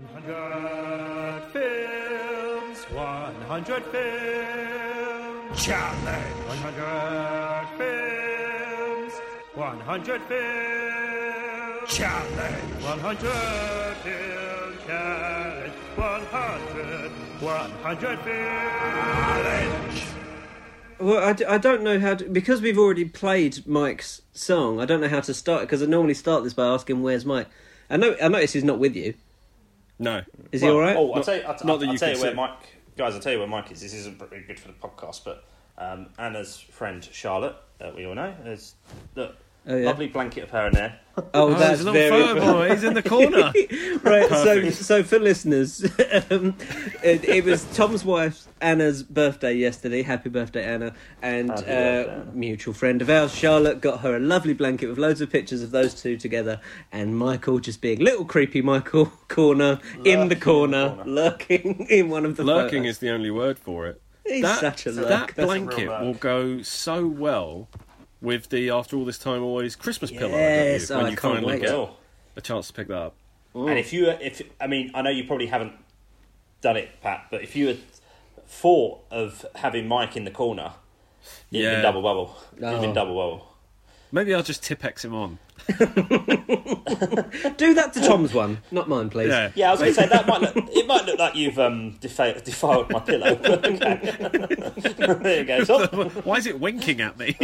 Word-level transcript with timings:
100 0.00 1.42
films, 1.52 2.84
100 2.84 3.84
films. 3.86 5.62
Challenge. 5.62 6.34
100 6.48 7.68
films, 7.76 9.12
100 9.54 10.22
films. 10.22 11.90
Challenge. 11.90 12.82
100 12.82 13.96
film 13.96 14.60
challenge. 14.86 15.72
100, 15.96 17.10
100 17.40 18.18
films. 18.20 20.04
Well, 20.98 21.18
I, 21.18 21.36
I 21.54 21.58
don't 21.58 21.82
know 21.82 21.98
how 21.98 22.14
to 22.14 22.24
because 22.28 22.62
we've 22.62 22.78
already 22.78 23.04
played 23.04 23.66
Mike's 23.66 24.22
song. 24.32 24.80
I 24.80 24.86
don't 24.86 25.00
know 25.00 25.08
how 25.08 25.20
to 25.20 25.34
start 25.34 25.62
because 25.62 25.82
I 25.82 25.86
normally 25.86 26.14
start 26.14 26.44
this 26.44 26.54
by 26.54 26.66
asking 26.66 27.02
where's 27.02 27.26
Mike. 27.26 27.48
I 27.90 27.96
know 27.96 28.16
I 28.22 28.28
notice 28.28 28.52
he's 28.52 28.64
not 28.64 28.78
with 28.78 28.94
you. 28.96 29.14
No. 30.00 30.22
Is 30.50 30.62
he 30.62 30.68
all 30.68 30.80
right? 30.80 30.96
Oh, 30.96 31.12
I'll 31.12 31.22
tell 31.22 31.36
you, 31.36 31.42
I'll, 31.42 31.48
not 31.64 31.78
that 31.78 31.86
I'll 31.86 31.92
you 31.92 31.98
tell 31.98 32.16
you 32.16 32.20
where. 32.22 32.34
Mike, 32.34 32.58
guys. 32.96 33.14
I'll 33.14 33.20
tell 33.20 33.32
you 33.32 33.38
where 33.38 33.46
Mike 33.46 33.70
is. 33.70 33.82
This 33.82 33.92
isn't 33.92 34.18
very 34.18 34.42
good 34.42 34.58
for 34.58 34.68
the 34.68 34.74
podcast, 34.74 35.24
but 35.24 35.44
um, 35.76 36.08
Anna's 36.18 36.58
friend 36.58 37.04
Charlotte, 37.04 37.54
that 37.78 37.94
we 37.94 38.06
all 38.06 38.14
know, 38.14 38.34
is 38.46 38.74
look, 39.14 39.36
Oh, 39.66 39.76
yeah. 39.76 39.84
lovely 39.86 40.08
blanket 40.08 40.44
of 40.44 40.50
hair 40.50 40.66
in 40.68 40.74
there. 40.74 40.98
Oh, 41.16 41.24
Oh, 41.34 41.48
that's 41.50 41.60
there's 41.60 41.80
a 41.82 41.84
little 41.84 41.92
very 42.18 42.22
photo 42.40 42.40
boy. 42.52 42.70
He's 42.70 42.82
in 42.84 42.94
the 42.94 43.02
corner. 43.02 43.52
right. 44.02 44.28
So, 44.30 44.44
Perfect. 44.60 44.76
so 44.76 45.02
for 45.02 45.18
listeners, 45.18 45.84
um, 46.30 46.56
it, 47.02 47.24
it 47.28 47.44
was 47.44 47.64
Tom's 47.76 48.06
wife 48.06 48.46
Anna's 48.62 49.02
birthday 49.02 49.52
yesterday. 49.52 50.00
Happy 50.02 50.30
birthday, 50.30 50.64
Anna! 50.64 50.94
And 51.20 51.50
Happy 51.50 51.62
uh, 51.64 51.64
birthday. 51.66 52.30
mutual 52.32 52.72
friend 52.72 53.02
of 53.02 53.10
ours, 53.10 53.34
Charlotte, 53.34 53.82
got 53.82 54.00
her 54.00 54.16
a 54.16 54.18
lovely 54.18 54.54
blanket 54.54 54.86
with 54.88 54.96
loads 54.96 55.20
of 55.20 55.28
pictures 55.28 55.62
of 55.62 55.72
those 55.72 56.00
two 56.00 56.16
together. 56.16 56.58
And 56.90 57.18
Michael 57.18 57.58
just 57.58 57.82
being 57.82 57.98
little 57.98 58.24
creepy 58.24 58.62
Michael 58.62 59.12
corner 59.28 59.78
in 59.82 60.02
the 60.02 60.06
Lurking 60.06 60.20
in 60.22 60.28
the 60.28 60.36
corner, 60.36 60.88
corner. 60.88 61.04
lurking 61.10 61.86
in 61.90 62.08
one 62.08 62.24
of 62.24 62.36
the 62.38 62.44
Lurking 62.44 62.82
photos. 62.84 62.92
is 62.94 62.98
the 63.00 63.10
only 63.10 63.30
word 63.30 63.58
for 63.58 63.88
it. 63.88 64.00
He's 64.24 64.42
that, 64.42 64.60
such 64.60 64.86
a 64.86 64.92
lurk. 64.92 65.08
That 65.08 65.26
That's- 65.36 65.44
blanket 65.46 65.88
real 65.88 66.00
will 66.00 66.14
go 66.14 66.62
so 66.62 67.06
well 67.06 67.68
with 68.20 68.48
the 68.50 68.70
after 68.70 68.96
all 68.96 69.04
this 69.04 69.18
time 69.18 69.42
always 69.42 69.76
Christmas 69.76 70.10
pillow. 70.10 70.30
Yes, 70.36 70.88
you, 70.90 70.94
oh, 70.94 70.98
when 70.98 71.06
I 71.06 71.10
you 71.10 71.16
can't 71.16 71.34
finally 71.36 71.52
wait. 71.54 71.60
get 71.62 71.70
Girl. 71.70 71.96
a 72.36 72.40
chance 72.40 72.66
to 72.68 72.72
pick 72.72 72.88
that 72.88 72.98
up. 72.98 73.14
And 73.54 73.78
if 73.78 73.92
you, 73.92 74.08
if 74.10 74.42
I 74.60 74.66
mean, 74.66 74.90
I 74.94 75.02
know 75.02 75.10
you 75.10 75.24
probably 75.24 75.46
haven't 75.46 75.72
done 76.60 76.76
it, 76.76 76.88
Pat, 77.02 77.26
but 77.30 77.42
if 77.42 77.56
you 77.56 77.66
had 77.68 77.78
thought 78.46 79.00
of 79.10 79.44
having 79.56 79.88
Mike 79.88 80.16
in 80.16 80.24
the 80.24 80.30
corner, 80.30 80.72
you'd 81.50 81.62
Yeah. 81.62 81.74
been 81.76 81.82
double 81.82 82.02
bubble. 82.02 82.36
You'd 82.54 82.64
Oh. 82.64 82.80
been 82.80 82.94
double 82.94 83.14
bubble. 83.14 83.46
Maybe 84.12 84.34
I'll 84.34 84.42
just 84.42 84.62
Tipp-Ex 84.62 85.04
him 85.04 85.14
on. 85.14 85.38
Do 87.56 87.74
that 87.74 87.92
to 87.94 88.00
Tom's 88.00 88.32
one, 88.34 88.58
not 88.70 88.88
mine, 88.88 89.08
please. 89.10 89.28
Yeah. 89.28 89.50
Yeah, 89.54 89.68
I 89.68 89.70
was 89.72 89.80
going 89.80 89.94
to 89.94 90.00
say 90.00 90.06
that 90.08 90.26
might 90.26 90.40
look. 90.40 90.56
It 90.56 90.86
might 90.86 91.04
look 91.06 91.18
like 91.18 91.34
you've 91.36 91.58
um, 91.58 91.94
defa- 92.00 92.42
defiled 92.44 92.90
my 92.90 93.00
pillow. 93.00 93.38
Okay. 93.50 94.16
there 95.22 95.38
you 95.40 95.44
go. 95.44 95.64
So, 95.64 95.86
Why 96.24 96.36
is 96.36 96.46
it 96.46 96.58
winking 96.60 97.00
at 97.00 97.18
me? 97.18 97.36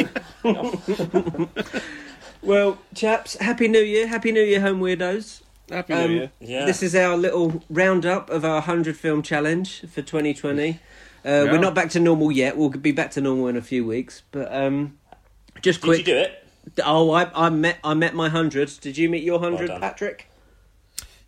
Well, 2.43 2.79
chaps, 2.95 3.37
happy 3.37 3.69
New 3.69 3.81
Year, 3.81 4.07
happy 4.07 4.31
New 4.33 4.43
Year, 4.43 4.61
home 4.61 4.81
weirdos. 4.81 5.43
Happy 5.71 5.93
Um, 5.95 6.09
New 6.11 6.17
Year. 6.17 6.31
yeah. 6.41 6.65
This 6.65 6.83
is 6.83 6.95
our 6.95 7.17
little 7.17 7.63
roundup 7.69 8.31
of 8.31 8.45
our 8.45 8.57
100 8.57 8.97
film 8.97 9.23
challenge 9.23 9.81
for 9.91 10.03
2020. 10.03 10.71
Uh, 10.71 10.75
Yeah. 11.25 11.45
We're 11.53 11.59
not 11.59 11.75
back 11.75 11.91
to 11.91 12.01
normal 12.01 12.31
yet. 12.31 12.57
We'll 12.57 12.69
be 12.71 12.93
back 12.93 13.11
to 13.13 13.21
normal 13.21 13.49
in 13.49 13.57
a 13.57 13.63
few 13.63 13.85
weeks. 13.85 14.23
But 14.31 14.53
um, 14.55 14.97
just 15.61 15.81
Did 15.81 15.87
quick. 15.87 15.99
you 16.01 16.05
do 16.05 16.17
it? 16.19 16.46
Oh, 16.85 17.11
I, 17.13 17.31
I 17.47 17.49
met 17.51 17.79
I 17.85 17.95
met 17.95 18.15
my 18.15 18.25
100. 18.25 18.81
Did 18.81 18.97
you 18.99 19.09
meet 19.09 19.23
your 19.23 19.39
100, 19.39 19.67
done. 19.69 19.81
Patrick? 19.81 20.29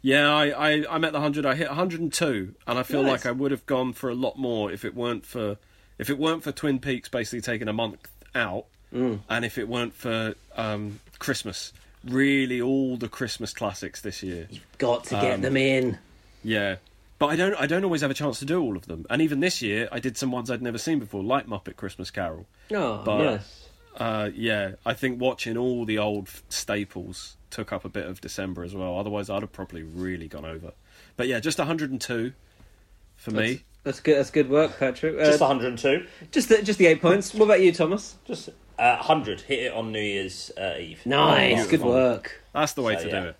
Yeah, 0.00 0.32
I, 0.32 0.50
I, 0.50 0.84
I'm 0.88 1.04
at 1.04 1.12
the 1.12 1.20
hundred. 1.20 1.44
I 1.44 1.54
hit 1.56 1.68
102, 1.68 2.54
and 2.66 2.78
I 2.78 2.82
feel 2.84 3.02
Nice. 3.02 3.10
like 3.10 3.26
I 3.26 3.32
would 3.32 3.50
have 3.50 3.66
gone 3.66 3.92
for 3.92 4.08
a 4.10 4.14
lot 4.14 4.38
more 4.38 4.70
if 4.70 4.84
it 4.84 4.94
weren't 4.94 5.26
for 5.26 5.56
if 5.98 6.08
it 6.08 6.18
weren't 6.18 6.44
for 6.44 6.52
Twin 6.52 6.78
Peaks 6.78 7.08
basically 7.08 7.40
taking 7.40 7.66
a 7.68 7.72
month 7.72 8.06
out, 8.34 8.66
Mm. 8.94 9.20
and 9.28 9.44
if 9.44 9.58
it 9.58 9.68
weren't 9.68 9.94
for 9.94 10.34
um, 10.56 11.00
Christmas. 11.18 11.72
Really, 12.04 12.60
all 12.60 12.96
the 12.96 13.08
Christmas 13.08 13.52
classics 13.52 14.00
this 14.02 14.22
year. 14.22 14.46
You've 14.50 14.78
Got 14.78 15.04
to 15.04 15.14
get 15.16 15.34
Um, 15.34 15.40
them 15.42 15.56
in. 15.56 15.98
Yeah, 16.44 16.76
but 17.18 17.26
I 17.26 17.36
don't. 17.36 17.54
I 17.60 17.66
don't 17.66 17.82
always 17.82 18.02
have 18.02 18.10
a 18.12 18.14
chance 18.14 18.38
to 18.38 18.44
do 18.44 18.62
all 18.62 18.76
of 18.76 18.86
them. 18.86 19.04
And 19.10 19.20
even 19.20 19.40
this 19.40 19.60
year, 19.62 19.88
I 19.90 19.98
did 19.98 20.16
some 20.16 20.30
ones 20.30 20.48
I'd 20.48 20.62
never 20.62 20.78
seen 20.78 21.00
before, 21.00 21.24
like 21.24 21.48
Muppet 21.48 21.74
Christmas 21.76 22.12
Carol. 22.12 22.46
Oh, 22.72 23.02
but- 23.04 23.24
nice. 23.24 23.67
Uh, 23.98 24.30
yeah, 24.34 24.72
I 24.86 24.94
think 24.94 25.20
watching 25.20 25.56
all 25.58 25.84
the 25.84 25.98
old 25.98 26.30
staples 26.48 27.36
took 27.50 27.72
up 27.72 27.84
a 27.84 27.88
bit 27.88 28.06
of 28.06 28.20
December 28.20 28.62
as 28.62 28.74
well. 28.74 28.96
Otherwise, 28.96 29.28
I'd 29.28 29.42
have 29.42 29.52
probably 29.52 29.82
really 29.82 30.28
gone 30.28 30.44
over. 30.44 30.72
But 31.16 31.26
yeah, 31.26 31.40
just 31.40 31.58
102 31.58 32.32
for 33.16 33.30
me. 33.32 33.64
That's 33.82 34.00
good. 34.00 34.16
That's 34.18 34.30
good 34.30 34.48
work, 34.50 34.78
Patrick. 34.78 35.18
Uh, 35.18 35.24
Just 35.24 35.40
102. 35.40 36.06
just 36.30 36.48
the, 36.48 36.62
just 36.62 36.78
the 36.78 36.86
eight 36.86 37.00
points. 37.02 37.34
What 37.34 37.46
about 37.46 37.60
you, 37.62 37.72
Thomas? 37.72 38.16
Just 38.24 38.50
uh, 38.78 38.96
100. 38.96 39.40
Hit 39.42 39.58
it 39.64 39.72
on 39.72 39.92
New 39.92 40.00
Year's 40.00 40.50
uh, 40.58 40.74
Eve. 40.78 41.00
Nice, 41.06 41.66
Oh, 41.66 41.70
good 41.70 41.80
fun. 41.80 41.88
work. 41.88 42.42
That's 42.52 42.74
the 42.74 42.82
way 42.82 42.96
So, 42.96 43.02
to 43.04 43.08
yeah. 43.08 43.20
do 43.20 43.28
it. 43.28 43.36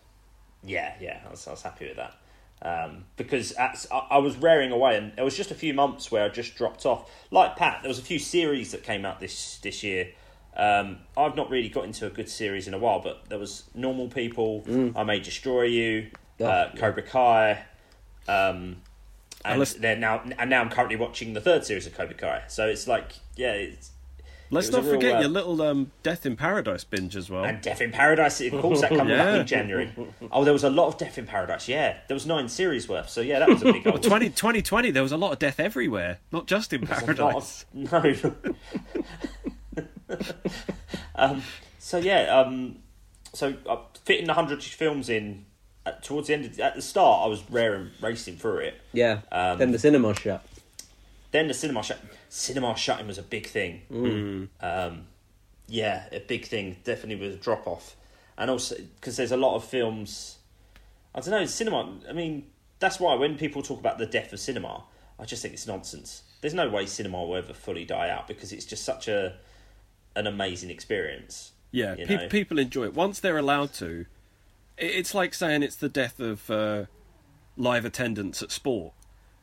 Yeah, 0.64 0.94
yeah, 1.00 1.20
I 1.26 1.30
was, 1.30 1.47
I 1.47 1.50
was 1.52 1.62
happy 1.62 1.86
with 1.88 1.97
that. 1.97 2.14
Um, 2.60 3.04
because 3.16 3.52
at, 3.52 3.86
I, 3.92 3.98
I 4.12 4.18
was 4.18 4.36
raring 4.36 4.72
away, 4.72 4.97
and 4.97 5.12
it 5.16 5.22
was 5.22 5.36
just 5.36 5.50
a 5.52 5.54
few 5.54 5.74
months 5.74 6.10
where 6.10 6.24
I 6.24 6.28
just 6.28 6.56
dropped 6.56 6.84
off. 6.86 7.08
Like 7.30 7.54
Pat, 7.56 7.82
there 7.82 7.88
was 7.88 7.98
a 8.00 8.02
few 8.02 8.18
series 8.18 8.72
that 8.72 8.82
came 8.82 9.04
out 9.04 9.20
this 9.20 9.58
this 9.58 9.84
year. 9.84 10.08
Um, 10.58 10.98
I've 11.16 11.36
not 11.36 11.50
really 11.50 11.69
got 11.69 11.84
into 11.84 12.06
a 12.06 12.10
good 12.10 12.28
series 12.28 12.66
in 12.66 12.74
a 12.74 12.78
while, 12.78 13.00
but 13.00 13.28
there 13.28 13.38
was 13.38 13.64
Normal 13.74 14.08
People, 14.08 14.64
I 14.96 15.04
May 15.04 15.20
Destroy 15.20 15.62
You, 15.62 16.08
Oh, 16.41 16.44
uh, 16.44 16.70
yeah. 16.74 16.80
Cobra 16.80 17.02
Kai, 17.02 17.50
um, 18.28 18.82
and 19.44 19.54
Unless- 19.54 19.74
then 19.74 20.00
now 20.00 20.22
and 20.38 20.50
now 20.50 20.60
I'm 20.60 20.68
currently 20.70 20.97
watching 20.97 21.32
the 21.34 21.41
third 21.41 21.64
series 21.64 21.86
of 21.86 21.94
Cobra 21.97 22.14
Kai. 22.14 22.42
So 22.48 22.66
it's 22.66 22.86
like, 22.88 23.12
yeah, 23.36 23.52
it's, 23.52 23.91
Let's 24.50 24.68
It 24.68 24.72
not 24.72 24.84
real, 24.84 24.94
forget 24.94 25.16
uh, 25.16 25.20
your 25.20 25.28
little 25.28 25.60
um, 25.60 25.92
Death 26.02 26.24
in 26.24 26.34
Paradise 26.34 26.82
binge 26.82 27.16
as 27.16 27.28
well. 27.28 27.44
and 27.44 27.60
Death 27.60 27.82
in 27.82 27.92
Paradise. 27.92 28.41
Of 28.41 28.52
course, 28.62 28.80
that 28.80 28.88
comes 28.88 29.10
Yeah. 29.10 29.18
back 29.22 29.41
in 29.41 29.47
January. 29.47 29.92
Oh, 30.32 30.42
there 30.42 30.54
was 30.54 30.64
a 30.64 30.70
lot 30.70 30.86
of 30.88 30.97
Death 30.97 31.18
in 31.18 31.26
Paradise. 31.26 31.68
Yeah, 31.68 31.98
there 32.08 32.14
was 32.14 32.24
nine 32.24 32.48
series 32.48 32.88
worth. 32.88 33.10
So 33.10 33.20
yeah, 33.20 33.41
that 33.41 33.48
was 33.50 33.60
a 33.62 33.72
big. 33.74 33.86
old 33.86 34.02
20, 34.02 34.30
2020, 34.30 34.91
there 34.91 35.02
was 35.02 35.12
a 35.12 35.18
lot 35.18 35.32
of 35.32 35.38
death 35.38 35.60
everywhere, 35.60 36.20
not 36.32 36.47
just 36.47 36.72
in 36.72 36.86
Paradise. 36.86 37.66
of- 37.74 37.92
no. 37.92 38.34
um, 41.14 41.42
so 41.78 41.98
yeah, 41.98 42.38
um, 42.38 42.76
so 43.32 43.54
uh, 43.69 43.76
fitting 44.04 44.26
the 44.26 44.34
hundred 44.34 44.62
films 44.62 45.08
in 45.08 45.44
at, 45.86 46.02
towards 46.02 46.28
the 46.28 46.34
end. 46.34 46.44
Of, 46.44 46.60
at 46.60 46.74
the 46.74 46.82
start, 46.82 47.24
I 47.24 47.28
was 47.28 47.42
raring 47.50 47.91
racing 48.00 48.36
through 48.36 48.58
it. 48.58 48.80
Yeah. 48.92 49.20
Um, 49.32 49.58
then 49.58 49.72
the 49.72 49.78
cinema 49.78 50.14
shut. 50.14 50.44
Then 51.30 51.48
the 51.48 51.54
cinema 51.54 51.82
shut. 51.82 51.98
Cinema 52.28 52.76
shutting 52.76 53.06
was 53.06 53.18
a 53.18 53.22
big 53.22 53.47
thing. 53.47 53.82
Mm. 53.91 54.48
Um, 54.60 55.06
yeah, 55.66 56.06
a 56.12 56.20
big 56.20 56.47
thing. 56.47 56.76
Definitely 56.84 57.26
was 57.26 57.34
a 57.34 57.38
drop 57.38 57.66
off, 57.66 57.97
and 58.36 58.50
also 58.50 58.76
because 59.00 59.16
there's 59.16 59.32
a 59.32 59.36
lot 59.36 59.56
of 59.56 59.64
films. 59.64 60.38
I 61.14 61.20
don't 61.20 61.30
know. 61.30 61.44
Cinema. 61.47 61.94
I 62.08 62.12
mean, 62.12 62.47
that's 62.78 63.00
why 63.00 63.14
when 63.14 63.36
people 63.36 63.62
talk 63.62 63.80
about 63.80 63.98
the 63.98 64.06
death 64.06 64.32
of 64.32 64.41
cinema, 64.41 64.84
I 65.18 65.24
just 65.24 65.42
think 65.42 65.54
it's 65.54 65.66
nonsense. 65.66 66.22
There's 66.41 66.54
no 66.54 66.68
way 66.68 66.86
cinema 66.86 67.24
will 67.24 67.36
ever 67.36 67.52
fully 67.52 67.84
die 67.84 68.10
out 68.10 68.28
because 68.28 68.52
it's 68.52 68.64
just 68.64 68.84
such 68.84 69.08
a 69.08 69.34
an 70.18 70.26
amazing 70.26 70.70
experience. 70.70 71.52
Yeah, 71.70 71.94
you 71.96 72.06
pe- 72.06 72.28
people 72.28 72.58
enjoy 72.58 72.84
it 72.84 72.94
once 72.94 73.20
they're 73.20 73.38
allowed 73.38 73.72
to. 73.74 74.06
It's 74.76 75.14
like 75.14 75.34
saying 75.34 75.62
it's 75.62 75.76
the 75.76 75.88
death 75.88 76.18
of 76.20 76.50
uh, 76.50 76.84
live 77.56 77.84
attendance 77.84 78.42
at 78.42 78.50
sport. 78.50 78.92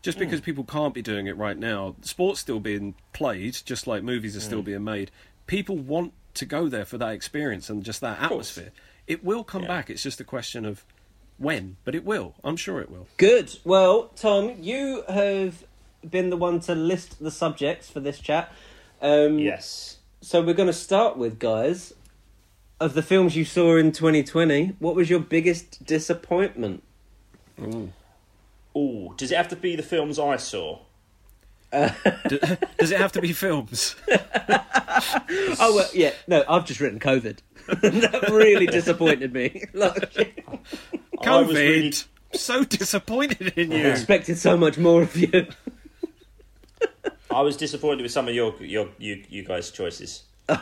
Just 0.02 0.20
because 0.20 0.40
people 0.40 0.64
can't 0.64 0.94
be 0.94 1.02
doing 1.02 1.26
it 1.26 1.36
right 1.36 1.58
now, 1.58 1.96
sport's 2.02 2.40
still 2.40 2.60
being 2.60 2.94
played, 3.12 3.58
just 3.66 3.88
like 3.88 4.04
movies 4.04 4.38
are 4.38 4.40
still 4.40 4.62
being 4.62 4.84
made. 4.84 5.10
People 5.48 5.78
want 5.78 6.14
to 6.36 6.46
go 6.46 6.68
there 6.70 6.86
for 6.86 7.00
that 7.00 7.14
experience 7.14 7.72
and 7.72 7.84
just 7.84 8.02
that 8.02 8.22
atmosphere. 8.22 8.72
It 9.08 9.24
will 9.24 9.44
come 9.44 9.64
Yeah. 9.64 9.70
back. 9.70 9.90
It's 9.90 10.04
just 10.04 10.20
a 10.20 10.24
question 10.24 10.64
of 10.64 10.86
when, 11.40 11.78
but 11.86 11.96
it 11.96 12.06
will. 12.06 12.36
I'm 12.44 12.56
sure 12.56 12.82
it 12.82 12.92
will. 12.92 13.08
Good. 13.18 13.58
Well, 13.64 14.12
Tom, 14.16 14.54
you 14.60 15.04
have 15.10 15.64
been 16.08 16.30
the 16.30 16.38
one 16.38 16.60
to 16.62 16.76
list 16.76 17.20
the 17.20 17.32
subjects 17.32 17.90
for 17.90 18.00
this 18.00 18.20
chat. 18.20 18.52
Um, 19.02 19.40
Yes. 19.40 19.95
So 20.22 20.42
we're 20.42 20.54
going 20.54 20.68
to 20.68 20.74
start 20.74 21.18
with, 21.18 21.40
guys, 21.40 21.94
of 22.80 22.94
the 22.94 23.04
films 23.04 23.36
you 23.36 23.46
saw 23.46 23.78
in 23.78 23.92
2020, 23.92 24.76
what 24.80 24.96
was 24.96 25.10
your 25.10 25.20
biggest 25.20 25.86
disappointment? 25.86 26.84
Oh, 28.76 29.14
does 29.18 29.32
it 29.32 29.38
have 29.38 29.48
to 29.50 29.56
be 29.56 29.76
the 29.76 29.84
films 29.84 30.20
I 30.20 30.38
saw? 30.38 30.80
D- 31.72 32.40
Does 32.78 32.92
it 32.92 33.00
have 33.00 33.12
to 33.14 33.22
be 33.22 33.34
films? 33.34 33.96
Oh, 35.60 35.76
well, 35.76 35.90
yeah. 35.94 36.12
No, 36.28 36.44
I've 36.48 36.66
just 36.66 36.80
written 36.80 37.00
COVID. 37.00 37.40
that 37.68 38.30
really 38.32 38.66
disappointed 38.66 39.34
me. 39.34 39.66
Like, 39.74 40.14
COVID. 41.22 41.54
really- 41.54 41.94
So 42.34 42.64
disappointed 42.64 43.54
in 43.58 43.72
you. 43.72 43.88
I 43.88 43.90
expected 43.92 44.38
so 44.38 44.56
much 44.56 44.78
more 44.78 45.02
of 45.02 45.16
you. 45.18 45.48
I 47.36 47.42
was 47.42 47.58
disappointed 47.58 48.02
with 48.02 48.14
some 48.14 48.30
of 48.30 48.34
your 48.34 48.56
your 48.62 48.88
you, 48.98 49.22
you 49.30 49.44
guys' 49.44 49.70
choices. 49.70 50.24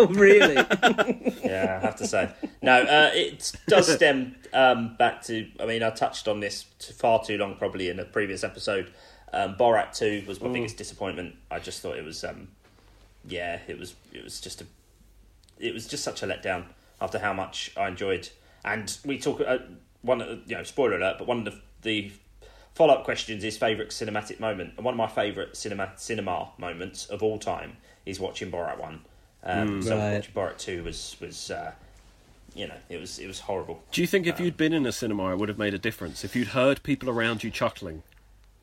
Oh, 0.00 0.06
really? 0.10 0.54
yeah, 1.42 1.80
I 1.82 1.86
have 1.86 1.96
to 1.96 2.06
say. 2.06 2.30
No, 2.62 2.82
uh, 2.82 3.10
it 3.14 3.52
does 3.66 3.92
stem 3.92 4.36
um, 4.52 4.94
back 4.96 5.22
to. 5.22 5.48
I 5.58 5.66
mean, 5.66 5.82
I 5.82 5.90
touched 5.90 6.28
on 6.28 6.38
this 6.38 6.62
far 6.62 7.24
too 7.24 7.36
long, 7.36 7.56
probably 7.56 7.88
in 7.88 7.98
a 7.98 8.04
previous 8.04 8.44
episode. 8.44 8.92
Um, 9.32 9.56
Borat 9.56 9.96
Two 9.96 10.22
was 10.28 10.40
my 10.40 10.48
biggest 10.52 10.76
disappointment. 10.76 11.34
I 11.50 11.58
just 11.58 11.80
thought 11.80 11.96
it 11.96 12.04
was, 12.04 12.22
um, 12.22 12.46
yeah, 13.26 13.58
it 13.66 13.76
was. 13.76 13.96
It 14.12 14.22
was 14.22 14.40
just 14.40 14.60
a. 14.60 14.66
It 15.58 15.74
was 15.74 15.88
just 15.88 16.04
such 16.04 16.22
a 16.22 16.26
letdown 16.26 16.66
after 17.00 17.18
how 17.18 17.32
much 17.32 17.72
I 17.76 17.88
enjoyed. 17.88 18.28
And 18.64 18.96
we 19.04 19.18
talk 19.18 19.40
uh, 19.44 19.58
one, 20.02 20.20
you 20.46 20.56
know, 20.56 20.62
spoiler 20.62 20.96
alert, 20.96 21.16
but 21.18 21.26
one 21.26 21.38
of 21.38 21.44
the, 21.46 21.60
the 21.82 22.12
follow 22.78 22.94
up 22.94 23.02
questions 23.04 23.42
is 23.42 23.58
favorite 23.58 23.90
cinematic 23.90 24.38
moment, 24.38 24.72
and 24.76 24.84
one 24.84 24.94
of 24.94 24.98
my 24.98 25.08
favorite 25.08 25.56
cinema 25.56 25.92
cinema 25.96 26.48
moments 26.58 27.06
of 27.06 27.22
all 27.24 27.36
time 27.38 27.76
is 28.06 28.20
watching 28.20 28.50
Borat 28.52 28.78
One. 28.78 29.00
Um, 29.42 29.82
so 29.82 29.96
Right. 29.98 30.14
watching 30.14 30.32
Borat 30.32 30.58
Two 30.58 30.84
was 30.84 31.16
was 31.20 31.50
uh, 31.50 31.72
you 32.54 32.68
know 32.68 32.76
it 32.88 33.00
was 33.00 33.18
it 33.18 33.26
was 33.26 33.40
horrible. 33.40 33.82
Do 33.90 34.00
you 34.00 34.06
think 34.06 34.26
if 34.28 34.38
you'd 34.38 34.56
been 34.56 34.72
in 34.72 34.86
a 34.86 34.92
cinema, 34.92 35.32
it 35.32 35.38
would 35.38 35.48
have 35.48 35.58
made 35.58 35.74
a 35.74 35.78
difference? 35.78 36.24
If 36.24 36.36
you'd 36.36 36.48
heard 36.48 36.82
people 36.84 37.10
around 37.10 37.42
you 37.42 37.50
chuckling, 37.50 38.04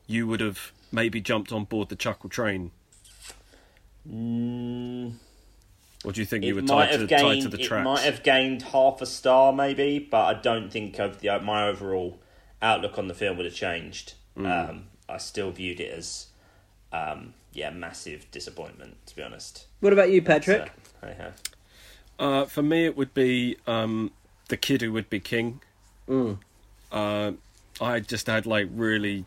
you 0.08 0.26
would 0.28 0.40
have 0.40 0.72
maybe 0.94 1.20
jumped 1.20 1.52
on 1.52 1.66
board 1.66 1.90
the 1.90 1.96
chuckle 1.98 2.30
train, 2.30 2.72
Mm, 4.10 5.16
or 6.06 6.12
do 6.12 6.22
you 6.22 6.26
think 6.26 6.46
you 6.46 6.54
were 6.56 6.62
might 6.62 6.86
tied 6.92 6.94
to, 6.94 7.00
have 7.00 7.10
tied 7.22 7.42
to 7.42 7.50
the 7.50 7.60
it 7.60 7.66
tracks? 7.66 7.84
might 7.84 8.02
have 8.04 8.24
gained 8.24 8.62
half 8.62 9.02
a 9.02 9.06
star 9.06 9.52
maybe, 9.52 10.00
but 10.00 10.26
I 10.26 10.40
don't 10.40 10.72
think 10.72 11.00
of 11.00 11.20
the 11.22 11.38
my 11.40 11.68
overall 11.68 12.20
outlook 12.66 12.98
on 12.98 13.08
the 13.08 13.14
film 13.14 13.38
would 13.38 13.46
have 13.46 13.56
changed. 13.56 14.14
Mm. 14.38 14.70
Um, 14.70 14.84
I 15.08 15.18
still 15.18 15.52
viewed 15.52 15.80
it 15.80 15.92
as 15.92 16.28
um, 16.92 17.34
yeah 17.54 17.70
massive 17.70 18.30
disappointment 18.32 18.98
to 19.08 19.16
be 19.16 19.24
honest. 19.24 19.68
what 19.80 19.94
about 19.94 20.12
you, 20.12 20.22
Patrick? 20.22 20.72
So, 21.02 21.08
anyhow. 21.08 21.32
Uh, 22.18 22.46
for 22.46 22.64
me, 22.64 22.86
it 22.86 22.96
would 22.96 23.14
be 23.14 23.58
um, 23.68 24.12
the 24.48 24.58
kid 24.58 24.82
who 24.82 24.92
would 24.94 25.10
be 25.10 25.20
king. 25.20 25.62
Mm. 26.08 26.40
Uh, 26.92 27.34
I 27.82 28.00
just 28.00 28.28
had 28.28 28.46
like 28.46 28.70
really 28.74 29.26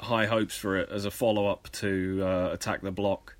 high 0.00 0.26
hopes 0.26 0.56
for 0.56 0.76
it 0.76 0.88
as 0.90 1.04
a 1.04 1.10
follow 1.10 1.48
up 1.48 1.68
to 1.72 2.22
uh, 2.22 2.50
Attack 2.52 2.82
the 2.82 2.92
Block, 2.92 3.36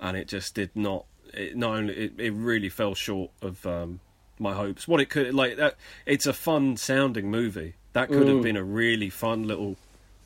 and 0.00 0.16
it 0.16 0.28
just 0.28 0.54
did 0.54 0.70
not. 0.74 1.06
It 1.32 1.56
not 1.56 1.76
only 1.76 1.94
it, 1.94 2.12
it 2.18 2.30
really 2.32 2.68
fell 2.68 2.94
short 2.94 3.30
of 3.40 3.64
um, 3.66 4.00
my 4.38 4.52
hopes. 4.52 4.86
What 4.86 5.00
it 5.00 5.08
could 5.08 5.32
like 5.34 5.56
that. 5.56 5.76
It's 6.04 6.26
a 6.26 6.32
fun 6.32 6.76
sounding 6.76 7.30
movie. 7.30 7.74
That 7.92 8.08
could 8.08 8.26
have 8.28 8.38
Mm. 8.38 8.42
been 8.42 8.56
a 8.56 8.64
really 8.64 9.10
fun 9.10 9.46
little 9.46 9.76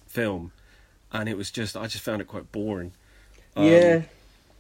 film, 0.07 0.53
and 1.13 1.29
it 1.29 1.37
was 1.37 1.51
just 1.51 1.77
I 1.77 1.87
just 1.87 2.05
found 2.05 2.21
it 2.21 2.29
quite 2.29 2.51
boring. 2.53 2.93
Um, 3.57 3.65
yeah. 3.67 4.03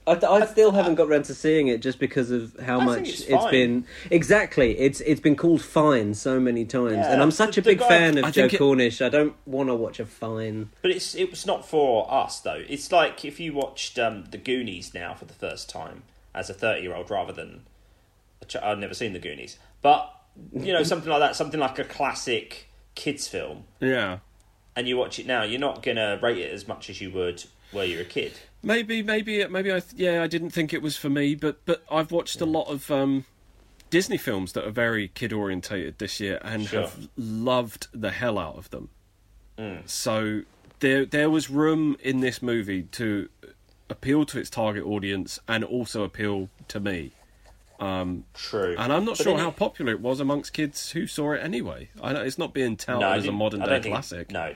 I, 0.09 0.13
I 0.25 0.47
still 0.47 0.71
haven't 0.71 0.95
got 0.95 1.09
round 1.09 1.25
to 1.25 1.35
seeing 1.35 1.67
it 1.67 1.83
just 1.83 1.99
because 1.99 2.31
of 2.31 2.57
how 2.65 2.79
I 2.79 2.85
much 2.85 2.95
think 2.97 3.09
it's 3.09 3.21
it's 3.23 3.31
fine. 3.43 3.51
been 3.51 3.85
exactly 4.09 4.79
it's 4.79 5.01
it's 5.01 5.21
been 5.21 5.35
called 5.35 5.61
fine 5.63 6.15
so 6.15 6.39
many 6.39 6.65
times 6.65 6.93
Yeah, 6.93 7.13
and 7.13 7.21
I'm 7.21 7.33
such 7.33 7.57
the- 7.57 7.61
a 7.61 7.65
big 7.65 7.81
guy- 7.81 7.89
fan 7.89 8.17
of 8.19 8.25
I 8.25 8.31
Joe 8.31 8.45
it- 8.45 8.57
Cornish 8.57 9.03
I 9.03 9.09
don't 9.09 9.35
want 9.47 9.69
to 9.69 9.75
watch 9.75 9.99
a 9.99 10.07
fine 10.07 10.71
But 10.81 10.93
it's 10.93 11.17
it 11.17 11.29
was 11.33 11.45
not 11.45 11.69
for 11.69 12.07
us 12.13 12.39
though. 12.39 12.63
It's 12.69 12.93
like 12.93 13.25
if 13.25 13.41
you 13.41 13.53
watched 13.53 13.99
um, 13.99 14.27
the 14.31 14.39
Goonies 14.39 14.95
now 14.95 15.15
for 15.15 15.25
the 15.25 15.35
first 15.35 15.69
time 15.69 16.05
as 16.37 16.49
a 16.49 16.55
thirty 16.55 16.83
year 16.83 16.95
old 16.95 17.11
rather 17.11 17.33
than 17.33 17.63
a 18.41 18.45
ch- 18.45 18.57
I've 18.63 18.79
never 18.79 18.95
seen 18.95 19.13
the 19.13 19.19
Goonies, 19.19 19.59
but 19.83 20.09
you 20.53 20.73
know 20.73 20.85
something 20.85 21.11
like 21.11 21.21
that, 21.21 21.35
something 21.35 21.59
like 21.59 21.81
a 21.81 21.85
classic 21.85 22.66
kids 22.97 23.29
film, 23.29 23.65
Yeah. 23.81 24.19
and 24.75 24.89
you 24.89 24.97
watch 24.97 25.21
it 25.21 25.27
now, 25.27 25.45
you're 25.45 25.61
not 25.61 25.83
gonna 25.85 26.19
rate 26.21 26.39
it 26.39 26.53
as 26.53 26.67
much 26.67 26.91
as 26.91 27.01
you 27.01 27.11
would 27.13 27.45
were 27.73 27.85
you 27.85 28.01
a 28.01 28.05
kid. 28.05 28.33
Maybe, 28.63 29.03
maybe, 29.03 29.47
maybe 29.47 29.73
I. 29.73 29.83
Yeah, 29.95 30.23
I 30.23 30.27
didn't 30.27 30.51
think 30.51 30.73
it 30.73 30.83
was 30.83 30.97
for 30.97 31.09
me, 31.11 31.35
but 31.37 31.65
but 31.67 31.85
I've 31.91 32.11
watched 32.11 32.41
a 32.41 32.47
lot 32.47 32.65
of 32.69 32.91
um, 32.91 33.25
Disney 33.91 34.17
films 34.19 34.53
that 34.55 34.65
are 34.67 34.71
very 34.73 35.09
kid 35.09 35.33
orientated 35.33 35.99
this 35.99 36.19
year 36.19 36.41
and 36.43 36.67
Sure. 36.67 36.83
have 36.83 37.09
loved 37.17 37.87
the 37.93 38.11
hell 38.11 38.39
out 38.39 38.57
of 38.57 38.71
them. 38.71 38.89
Mm. 39.59 39.89
So 39.89 40.43
there 40.81 41.05
there 41.05 41.31
was 41.31 41.49
room 41.51 41.97
in 42.03 42.21
this 42.21 42.43
movie 42.43 42.83
to 42.93 43.29
appeal 43.89 44.25
to 44.27 44.39
its 44.41 44.51
target 44.51 44.85
audience 44.85 45.39
and 45.47 45.63
also 45.63 46.03
appeal 46.03 46.49
to 46.69 46.81
me. 46.81 47.13
True, 47.79 48.75
And 48.79 48.93
I'm 48.93 49.05
not 49.05 49.19
But 49.19 49.25
sure 49.25 49.39
how 49.39 49.49
it- 49.49 49.57
popular 49.57 49.93
it 49.93 50.01
was 50.01 50.21
amongst 50.21 50.53
kids 50.53 50.91
who 50.93 51.07
saw 51.07 51.33
it 51.33 51.39
anyway. 51.43 51.91
I 52.03 52.13
know 52.13 52.23
it's 52.23 52.39
not 52.39 52.55
being 52.55 52.77
touted 52.77 53.03
I 53.03 53.17
as 53.17 53.27
a 53.27 53.33
modern 53.33 53.61
day 53.61 53.81
think- 53.81 53.95
classic. 53.95 54.31
No, 54.31 54.55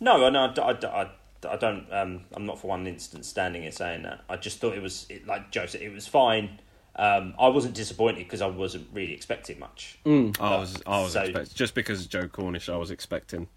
no, 0.00 0.28
no. 0.30 0.40
I, 0.46 0.70
I, 0.70 1.02
I, 1.02 1.10
I 1.48 1.56
don't. 1.56 1.86
Um, 1.92 2.24
I'm 2.34 2.46
not 2.46 2.58
for 2.60 2.68
one 2.68 2.86
instant 2.86 3.24
standing 3.24 3.62
here 3.62 3.70
saying 3.72 4.02
that. 4.02 4.20
I 4.28 4.36
just 4.36 4.58
thought 4.58 4.74
it 4.76 4.82
was 4.82 5.06
it, 5.08 5.26
like 5.26 5.50
Joe 5.50 5.66
said. 5.66 5.80
It 5.82 5.92
was 5.92 6.06
fine. 6.06 6.58
Um, 6.96 7.34
I 7.38 7.48
wasn't 7.48 7.74
disappointed 7.74 8.18
because 8.24 8.42
I 8.42 8.46
wasn't 8.48 8.88
really 8.92 9.14
expecting 9.14 9.58
much. 9.58 9.98
Mm. 10.04 10.38
I 10.40 10.56
was, 10.58 10.82
I 10.86 11.00
was 11.00 11.12
So- 11.12 11.22
expect- 11.22 11.54
just 11.54 11.74
because 11.74 12.06
Joe 12.06 12.28
Cornish, 12.28 12.68
I 12.68 12.76
was 12.76 12.90
expecting, 12.90 13.48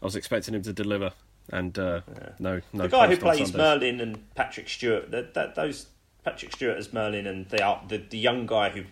I 0.00 0.06
was 0.06 0.16
expecting 0.16 0.54
him 0.54 0.62
to 0.62 0.72
deliver, 0.72 1.12
and 1.50 1.78
uh, 1.78 2.00
no, 2.38 2.62
no. 2.72 2.84
the 2.84 2.88
guy 2.88 3.06
who 3.08 3.16
plays 3.18 3.52
Merlin 3.52 4.00
and 4.00 4.34
Patrick 4.34 4.68
Stewart, 4.68 5.10
that, 5.10 5.34
that 5.34 5.54
those 5.56 5.86
Patrick 6.24 6.52
Stewart 6.52 6.78
as 6.78 6.92
Merlin 6.92 7.26
and 7.26 7.48
the, 7.50 7.78
the 7.88 7.98
the 7.98 8.18
young 8.18 8.46
guy 8.46 8.70
who 8.70 8.84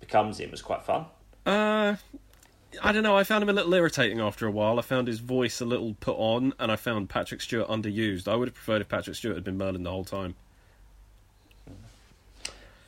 becomes 0.00 0.38
him 0.38 0.50
was 0.50 0.62
quite 0.62 0.84
fun. 0.84 1.06
Uh, 1.44 1.96
I 2.82 2.92
don't 2.92 3.02
know. 3.02 3.16
I 3.16 3.24
found 3.24 3.42
him 3.42 3.48
a 3.48 3.52
little 3.52 3.74
irritating 3.74 4.20
after 4.20 4.46
a 4.46 4.50
while. 4.50 4.78
I 4.78 4.82
found 4.82 5.08
his 5.08 5.18
voice 5.18 5.60
a 5.60 5.64
little 5.64 5.94
put 6.00 6.16
on, 6.16 6.52
and 6.58 6.70
I 6.70 6.76
found 6.76 7.08
Patrick 7.08 7.40
Stewart 7.40 7.68
underused. 7.68 8.28
I 8.28 8.36
would 8.36 8.48
have 8.48 8.54
preferred 8.54 8.80
if 8.80 8.88
Patrick 8.88 9.16
Stewart 9.16 9.34
had 9.34 9.44
been 9.44 9.58
Merlin 9.58 9.82
the 9.82 9.90
whole 9.90 10.04
time. 10.04 10.36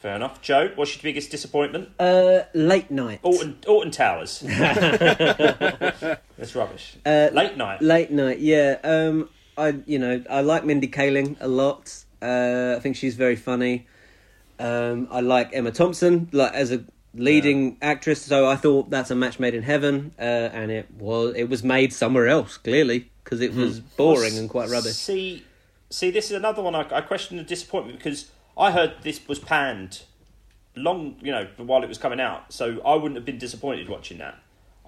Fair 0.00 0.16
enough. 0.16 0.42
Joe, 0.42 0.70
what's 0.74 0.96
your 0.96 1.02
biggest 1.02 1.30
disappointment? 1.30 1.90
uh, 2.00 2.40
late 2.54 2.90
night 2.90 3.20
Orton, 3.22 3.58
Alton 3.68 3.92
Towers. 3.92 4.40
That's 4.46 6.56
rubbish. 6.56 6.96
Uh, 7.06 7.28
Late 7.32 7.56
night. 7.56 7.80
Late 7.82 8.10
night, 8.10 8.40
yeah. 8.40 8.78
Um, 8.82 9.28
I 9.56 9.76
you 9.86 10.00
know 10.00 10.24
I 10.28 10.40
like 10.40 10.64
Mindy 10.64 10.88
Kaling 10.88 11.36
a 11.40 11.46
lot. 11.46 12.04
Uh, 12.22 12.76
I 12.76 12.80
think 12.80 12.96
she's 12.96 13.16
very 13.16 13.36
funny. 13.36 13.86
Um, 14.58 15.08
I 15.10 15.20
like 15.20 15.50
Emma 15.52 15.72
Thompson 15.72 16.28
like 16.32 16.54
as 16.54 16.70
a 16.70 16.84
leading 17.14 17.78
actress. 17.82 18.22
So 18.22 18.48
I 18.48 18.56
thought 18.56 18.90
that's 18.90 19.10
a 19.10 19.14
match 19.14 19.38
made 19.38 19.54
in 19.54 19.62
heaven, 19.62 20.14
uh, 20.18 20.22
and 20.22 20.70
it 20.70 20.90
was 20.92 21.34
it 21.34 21.48
was 21.48 21.62
made 21.62 21.92
somewhere 21.92 22.28
else 22.28 22.56
clearly 22.56 23.10
because 23.24 23.40
it 23.40 23.54
was 23.54 23.80
boring 23.80 24.38
and 24.38 24.48
quite 24.48 24.70
rubbish. 24.70 24.94
See, 24.94 25.44
see, 25.90 26.10
this 26.10 26.26
is 26.26 26.32
another 26.32 26.62
one 26.62 26.74
I, 26.74 26.86
I 26.90 27.00
question 27.00 27.36
the 27.36 27.44
disappointment 27.44 27.98
because 27.98 28.30
I 28.56 28.70
heard 28.70 28.94
this 29.02 29.26
was 29.26 29.38
panned 29.38 30.02
long, 30.74 31.16
you 31.20 31.32
know, 31.32 31.48
while 31.56 31.82
it 31.82 31.88
was 31.88 31.98
coming 31.98 32.20
out. 32.20 32.52
So 32.52 32.80
I 32.84 32.94
wouldn't 32.94 33.16
have 33.16 33.24
been 33.24 33.38
disappointed 33.38 33.88
watching 33.88 34.18
that. 34.18 34.38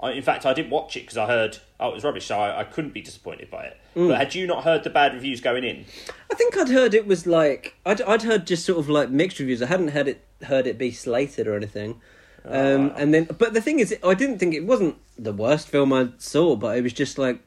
I, 0.01 0.13
in 0.13 0.23
fact, 0.23 0.45
I 0.45 0.53
didn't 0.53 0.71
watch 0.71 0.97
it 0.97 1.01
because 1.01 1.17
I 1.17 1.27
heard 1.27 1.59
oh 1.81 1.91
it 1.91 1.95
was 1.95 2.05
rubbish, 2.05 2.27
so 2.27 2.39
I, 2.39 2.61
I 2.61 2.65
couldn't 2.65 2.93
be 2.93 3.01
disappointed 3.01 3.51
by 3.51 3.65
it. 3.65 3.81
Mm. 3.97 4.09
But 4.09 4.19
had 4.19 4.35
you 4.35 4.47
not 4.47 4.65
heard 4.65 4.85
the 4.85 4.91
bad 4.91 5.15
reviews 5.15 5.41
going 5.41 5.65
in? 5.65 5.85
I 6.31 6.35
think 6.35 6.57
I'd 6.57 6.69
heard 6.69 6.95
it 6.95 7.07
was 7.07 7.27
like 7.27 7.75
I'd 7.87 8.03
I'd 8.03 8.23
heard 8.23 8.47
just 8.47 8.65
sort 8.65 8.79
of 8.79 8.89
like 8.89 9.11
mixed 9.11 9.39
reviews. 9.39 9.63
I 9.63 9.67
hadn't 9.67 9.89
heard 9.89 10.09
it 10.09 10.25
heard 10.45 10.67
it 10.67 10.79
be 10.79 10.91
slated 10.91 11.47
or 11.47 11.57
anything. 11.57 12.01
Um, 12.47 12.93
and 12.97 13.15
then, 13.15 13.25
but 13.39 13.55
the 13.55 13.61
thing 13.63 13.79
is, 13.79 13.97
I 14.05 14.13
didn't 14.13 14.39
think 14.39 14.55
it 14.55 14.67
wasn't 14.67 14.97
the 15.17 15.33
worst 15.33 15.67
film 15.69 15.95
I 15.95 16.11
saw, 16.19 16.57
but 16.57 16.77
it 16.77 16.83
was 16.83 16.93
just 16.93 17.17
like 17.17 17.41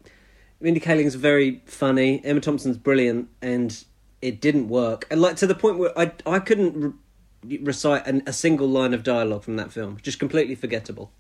Mindy 0.60 0.79
Kaling's 0.79 1.15
very 1.15 1.62
funny, 1.65 2.19
Emma 2.24 2.41
Thompson's 2.41 2.77
brilliant, 2.77 3.29
and 3.41 3.83
it 4.21 4.41
didn't 4.41 4.69
work. 4.69 5.05
And 5.12 5.21
like 5.21 5.36
to 5.38 5.48
the 5.48 5.55
point 5.55 5.77
where 5.77 5.98
I 5.98 6.12
I 6.25 6.39
couldn't 6.39 6.95
re- 7.45 7.60
recite 7.60 8.07
an, 8.07 8.24
a 8.25 8.33
single 8.33 8.67
line 8.67 8.93
of 8.93 9.03
dialogue 9.03 9.43
from 9.43 9.55
that 9.57 9.71
film, 9.71 10.00
just 10.01 10.17
completely 10.17 10.55
forgettable. 10.55 11.12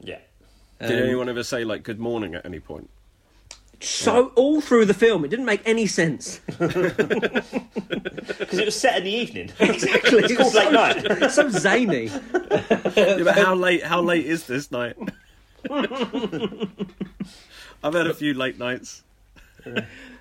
Yeah. 0.00 0.18
Did 0.86 0.98
Um, 1.00 1.04
anyone 1.08 1.28
ever 1.28 1.42
say 1.44 1.64
like 1.64 1.82
"Good 1.82 1.98
morning" 2.00 2.34
at 2.34 2.44
any 2.46 2.60
point? 2.60 2.88
So 3.80 4.28
all 4.34 4.60
through 4.60 4.86
the 4.86 4.94
film, 4.94 5.24
it 5.24 5.28
didn't 5.28 5.44
make 5.46 5.62
any 5.66 5.86
sense. 5.86 6.40
Because 8.38 8.58
it 8.58 8.64
was 8.64 8.74
set 8.78 8.96
in 8.98 9.04
the 9.04 9.10
evening. 9.10 9.50
Exactly, 9.60 10.24
it's 10.24 10.36
called 10.36 10.54
late 10.54 10.72
night. 10.72 11.30
So 11.30 11.48
zany. 11.50 12.04
Yeah, 12.06 13.18
but 13.22 13.34
how 13.36 13.54
late? 13.54 13.82
How 13.82 14.00
late 14.00 14.24
is 14.26 14.46
this 14.46 14.70
night? 14.72 14.96
I've 15.70 15.90
had 17.94 18.06
a 18.06 18.14
few 18.14 18.32
late 18.34 18.58
nights. 18.58 19.02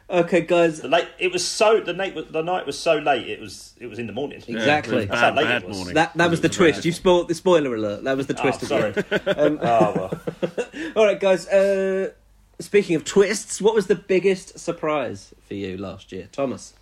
Okay, 0.09 0.41
guys. 0.41 0.81
The 0.81 0.87
late. 0.89 1.07
It 1.17 1.31
was 1.31 1.45
so 1.47 1.79
the 1.79 1.93
night. 1.93 2.13
was- 2.13 2.25
The 2.27 2.41
night 2.43 2.65
was 2.65 2.77
so 2.77 2.97
late. 2.97 3.27
It 3.27 3.39
was. 3.39 3.73
It 3.79 3.87
was 3.87 3.97
in 3.99 4.05
the 4.07 4.13
morning. 4.13 4.43
Yeah, 4.47 4.57
Exactly. 4.57 4.95
it 4.97 4.99
was 4.99 5.07
That's 5.09 5.21
how 5.21 5.31
bad, 5.31 5.43
it 5.43 5.47
bad 5.47 5.63
was. 5.67 5.77
morning. 5.77 5.93
That 5.95 6.13
that 6.15 6.29
was 6.29 6.41
the 6.41 6.49
twist. 6.49 6.79
bad. 6.79 6.85
You 6.85 6.91
spoiled 6.91 7.27
the 7.29 7.35
spoiler 7.35 7.73
alert. 7.75 8.03
That 8.03 8.17
was 8.17 8.27
the 8.27 8.37
Oh, 8.37 8.41
twist. 8.41 8.61
of 8.63 8.67
sorry. 8.67 8.93
it. 8.95 9.37
Um, 9.37 9.59
oh 9.61 9.93
well. 9.95 10.21
all 10.95 11.05
right, 11.05 11.19
guys. 11.19 11.47
Uh, 11.47 12.11
speaking 12.59 12.95
of 12.95 13.05
twists, 13.05 13.61
what 13.61 13.73
was 13.73 13.87
the 13.87 13.95
biggest 13.95 14.59
surprise 14.59 15.33
for 15.47 15.53
you 15.55 15.77
last 15.77 16.11
year, 16.11 16.27
Thomas? 16.31 16.73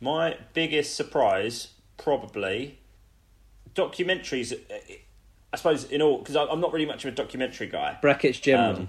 My 0.00 0.36
biggest 0.54 0.94
surprise, 0.96 1.68
probably, 1.96 2.78
documentaries. 3.74 4.52
uh, 4.52 4.74
I 5.52 5.56
suppose 5.56 5.84
in 5.84 6.02
all 6.02 6.18
because 6.18 6.36
I'm 6.36 6.60
not 6.60 6.72
really 6.72 6.86
much 6.86 7.04
of 7.04 7.12
a 7.12 7.16
documentary 7.16 7.68
guy. 7.68 7.98
Brackets 8.02 8.38
general. 8.38 8.76
Um, 8.76 8.88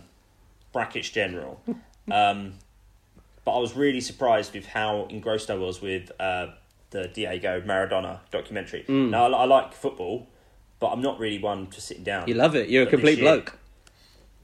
brackets 0.74 1.10
general. 1.10 1.62
um, 2.12 2.54
but 3.50 3.56
I 3.58 3.60
was 3.62 3.76
really 3.76 4.00
surprised 4.02 4.54
with 4.54 4.68
how 4.68 5.08
engrossed 5.10 5.50
I 5.50 5.56
was 5.56 5.82
with 5.82 6.12
uh, 6.20 6.48
the 6.92 7.08
Diego 7.08 7.62
Maradona 7.62 8.20
documentary. 8.30 8.86
Mm. 8.88 9.10
Now 9.10 9.26
I, 9.26 9.30
I 9.44 9.46
like 9.46 9.74
football, 9.74 10.28
but 10.80 10.88
I'm 10.90 11.02
not 11.02 11.18
really 11.20 11.40
one 11.40 11.66
to 11.68 11.82
sit 11.82 12.04
down. 12.04 12.28
You 12.28 12.36
love 12.36 12.56
it. 12.56 12.70
You're 12.70 12.84
a 12.84 12.86
But 12.86 12.92
this 12.92 13.00
complete 13.00 13.18
year- 13.20 13.34
bloke. 13.38 13.56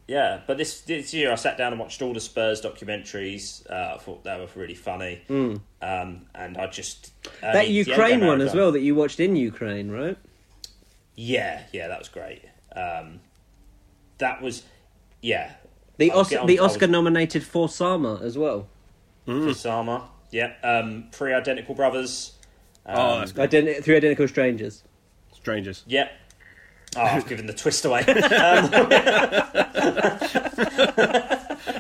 Yeah, 0.08 0.42
but 0.48 0.58
this 0.58 0.82
this 0.82 1.14
year 1.14 1.32
I 1.32 1.36
sat 1.36 1.58
down 1.58 1.72
and 1.74 1.80
watched 1.80 2.02
all 2.02 2.14
the 2.14 2.20
Spurs 2.20 2.62
documentaries. 2.62 3.68
Uh, 3.70 3.96
I 3.96 3.98
thought 4.00 4.24
they 4.24 4.38
were 4.40 4.48
really 4.56 4.76
funny, 4.76 5.22
um, 5.30 6.26
and 6.36 6.58
I 6.58 6.68
just 6.68 7.12
I 7.24 7.30
Mm. 7.48 7.54
that 7.54 7.66
mean, 7.66 7.74
Ukraine 7.76 8.26
one 8.26 8.42
as 8.42 8.54
well 8.56 8.72
that 8.72 8.82
you 8.82 8.94
watched 8.96 9.20
in 9.20 9.36
Ukraine, 9.36 9.90
right? 9.92 10.18
Yeah, 11.16 11.62
yeah, 11.74 11.88
that 11.88 12.00
was 12.00 12.08
great. 12.10 12.42
Um, 12.76 13.20
that 14.20 14.42
was, 14.44 14.64
yeah, 15.22 15.54
The 15.98 16.12
I'll 16.12 16.20
Os- 16.20 16.34
on- 16.36 16.46
the 16.48 16.60
I 16.60 16.62
was- 16.64 16.74
Oscar 16.74 16.88
nominated 16.88 17.44
for 17.44 17.68
Sama 17.70 18.20
as 18.24 18.38
well. 18.38 18.68
Kusama. 19.28 20.04
Yeah, 20.32 20.54
um, 20.64 21.08
three 21.12 21.34
identical 21.34 21.76
brothers. 21.76 22.34
Um, 22.86 22.96
Oh, 22.98 23.20
that's 23.20 23.32
good. 23.32 23.50
Ident- 23.52 23.84
three 23.84 23.98
identical 23.98 24.28
strangers. 24.28 24.84
Strangers. 25.34 25.84
Yeah. 25.88 26.10
Oh, 26.98 27.02
I've 27.02 27.28
given 27.30 27.46
the 27.48 27.54
twist 27.54 27.84
away. 27.86 28.04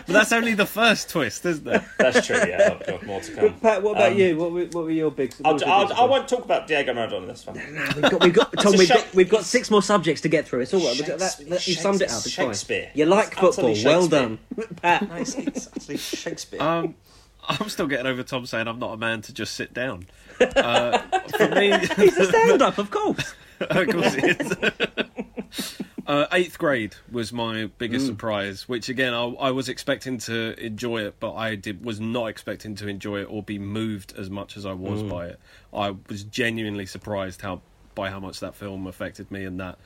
But 0.07 0.13
that's 0.13 0.31
only 0.31 0.53
the 0.53 0.65
first 0.65 1.09
twist, 1.09 1.45
isn't 1.45 1.67
it? 1.67 1.81
That's 1.97 2.25
true. 2.25 2.37
Yeah, 2.37 2.77
I've 2.79 2.85
got 2.87 3.05
more 3.05 3.21
to 3.21 3.31
come. 3.33 3.53
Pat, 3.59 3.81
what 3.83 3.91
about 3.93 4.11
Um, 4.13 4.17
you? 4.17 4.37
What 4.37 4.51
were, 4.51 4.65
what 4.65 4.83
were 4.85 4.91
your 4.91 5.11
big? 5.11 5.33
what 5.35 5.47
I'll, 5.47 5.53
was 5.53 5.61
your 5.61 5.71
I'll, 5.71 5.87
big 5.87 5.97
I 5.97 6.03
won't 6.05 6.27
talk 6.27 6.45
about 6.45 6.67
Diego 6.67 6.93
Maradona. 6.93 7.27
That's 7.27 7.43
fine. 7.43 7.55
We've 7.55 8.01
got, 8.11 8.23
we've 8.23 8.33
got, 8.33 8.53
Tom, 8.59 8.73
we've, 8.77 8.87
shame- 8.87 8.97
got, 8.97 9.13
we've 9.15 9.29
got 9.29 9.43
six 9.45 9.71
more 9.71 9.81
subjects 9.81 10.21
to 10.21 10.29
get 10.29 10.47
through. 10.47 10.61
It's 10.61 10.73
all 10.73 10.79
right. 10.81 10.95
We've 10.95 11.05
that, 11.07 11.19
that, 11.49 11.67
you 11.67 11.73
summed 11.75 12.01
it 12.01 12.09
up. 12.09 12.17
It's 12.17 12.29
Shakespeare. 12.29 12.83
fine. 12.85 12.91
You 12.95 13.05
like 13.07 13.27
It's 13.31 13.39
football. 13.39 13.75
Well 13.83 14.07
done, 14.07 14.39
Pat. 14.81 15.07
No, 15.09 15.15
it's, 15.15 15.35
it's 15.35 15.67
actually 15.67 15.97
Shakespeare. 15.97 16.61
Um, 16.61 16.95
I'm 17.47 17.69
still 17.69 17.87
getting 17.87 18.07
over 18.07 18.23
Tom 18.23 18.45
saying 18.45 18.67
I'm 18.67 18.79
not 18.79 18.93
a 18.93 18.97
man 18.97 19.21
to 19.23 19.33
just 19.33 19.55
sit 19.55 19.73
down. 19.73 20.07
Uh, 20.37 20.97
for 21.37 21.47
me, 21.47 21.71
He's 21.95 22.17
a 22.17 22.25
stand-up, 22.25 22.77
of 22.77 22.91
course. 22.91 23.35
of 23.61 23.87
course 23.87 24.17
uh, 26.07 26.27
eighth 26.31 26.57
grade 26.57 26.95
was 27.11 27.33
my 27.33 27.65
biggest 27.77 28.05
surprise, 28.05 28.69
which 28.69 28.89
again 28.89 29.13
I, 29.13 29.23
I 29.23 29.51
was 29.51 29.69
expecting 29.69 30.17
to 30.19 30.59
enjoy 30.63 31.05
it, 31.05 31.15
but 31.19 31.33
I 31.33 31.55
did 31.55 31.83
was 31.83 31.99
not 31.99 32.27
expecting 32.27 32.75
to 32.75 32.87
enjoy 32.87 33.21
it 33.21 33.25
or 33.25 33.41
be 33.41 33.57
moved 33.57 34.13
as 34.17 34.29
much 34.29 34.55
as 34.55 34.65
I 34.65 34.73
was 34.73 35.01
by 35.03 35.27
it. 35.27 35.39
I 35.73 35.95
was 36.09 36.23
genuinely 36.23 36.85
surprised 36.85 37.41
how 37.41 37.61
by 37.95 38.09
how 38.09 38.19
much 38.19 38.39
that 38.41 38.55
film 38.55 38.87
affected 38.87 39.31
me, 39.31 39.45
and 39.45 39.59
that 39.59 39.79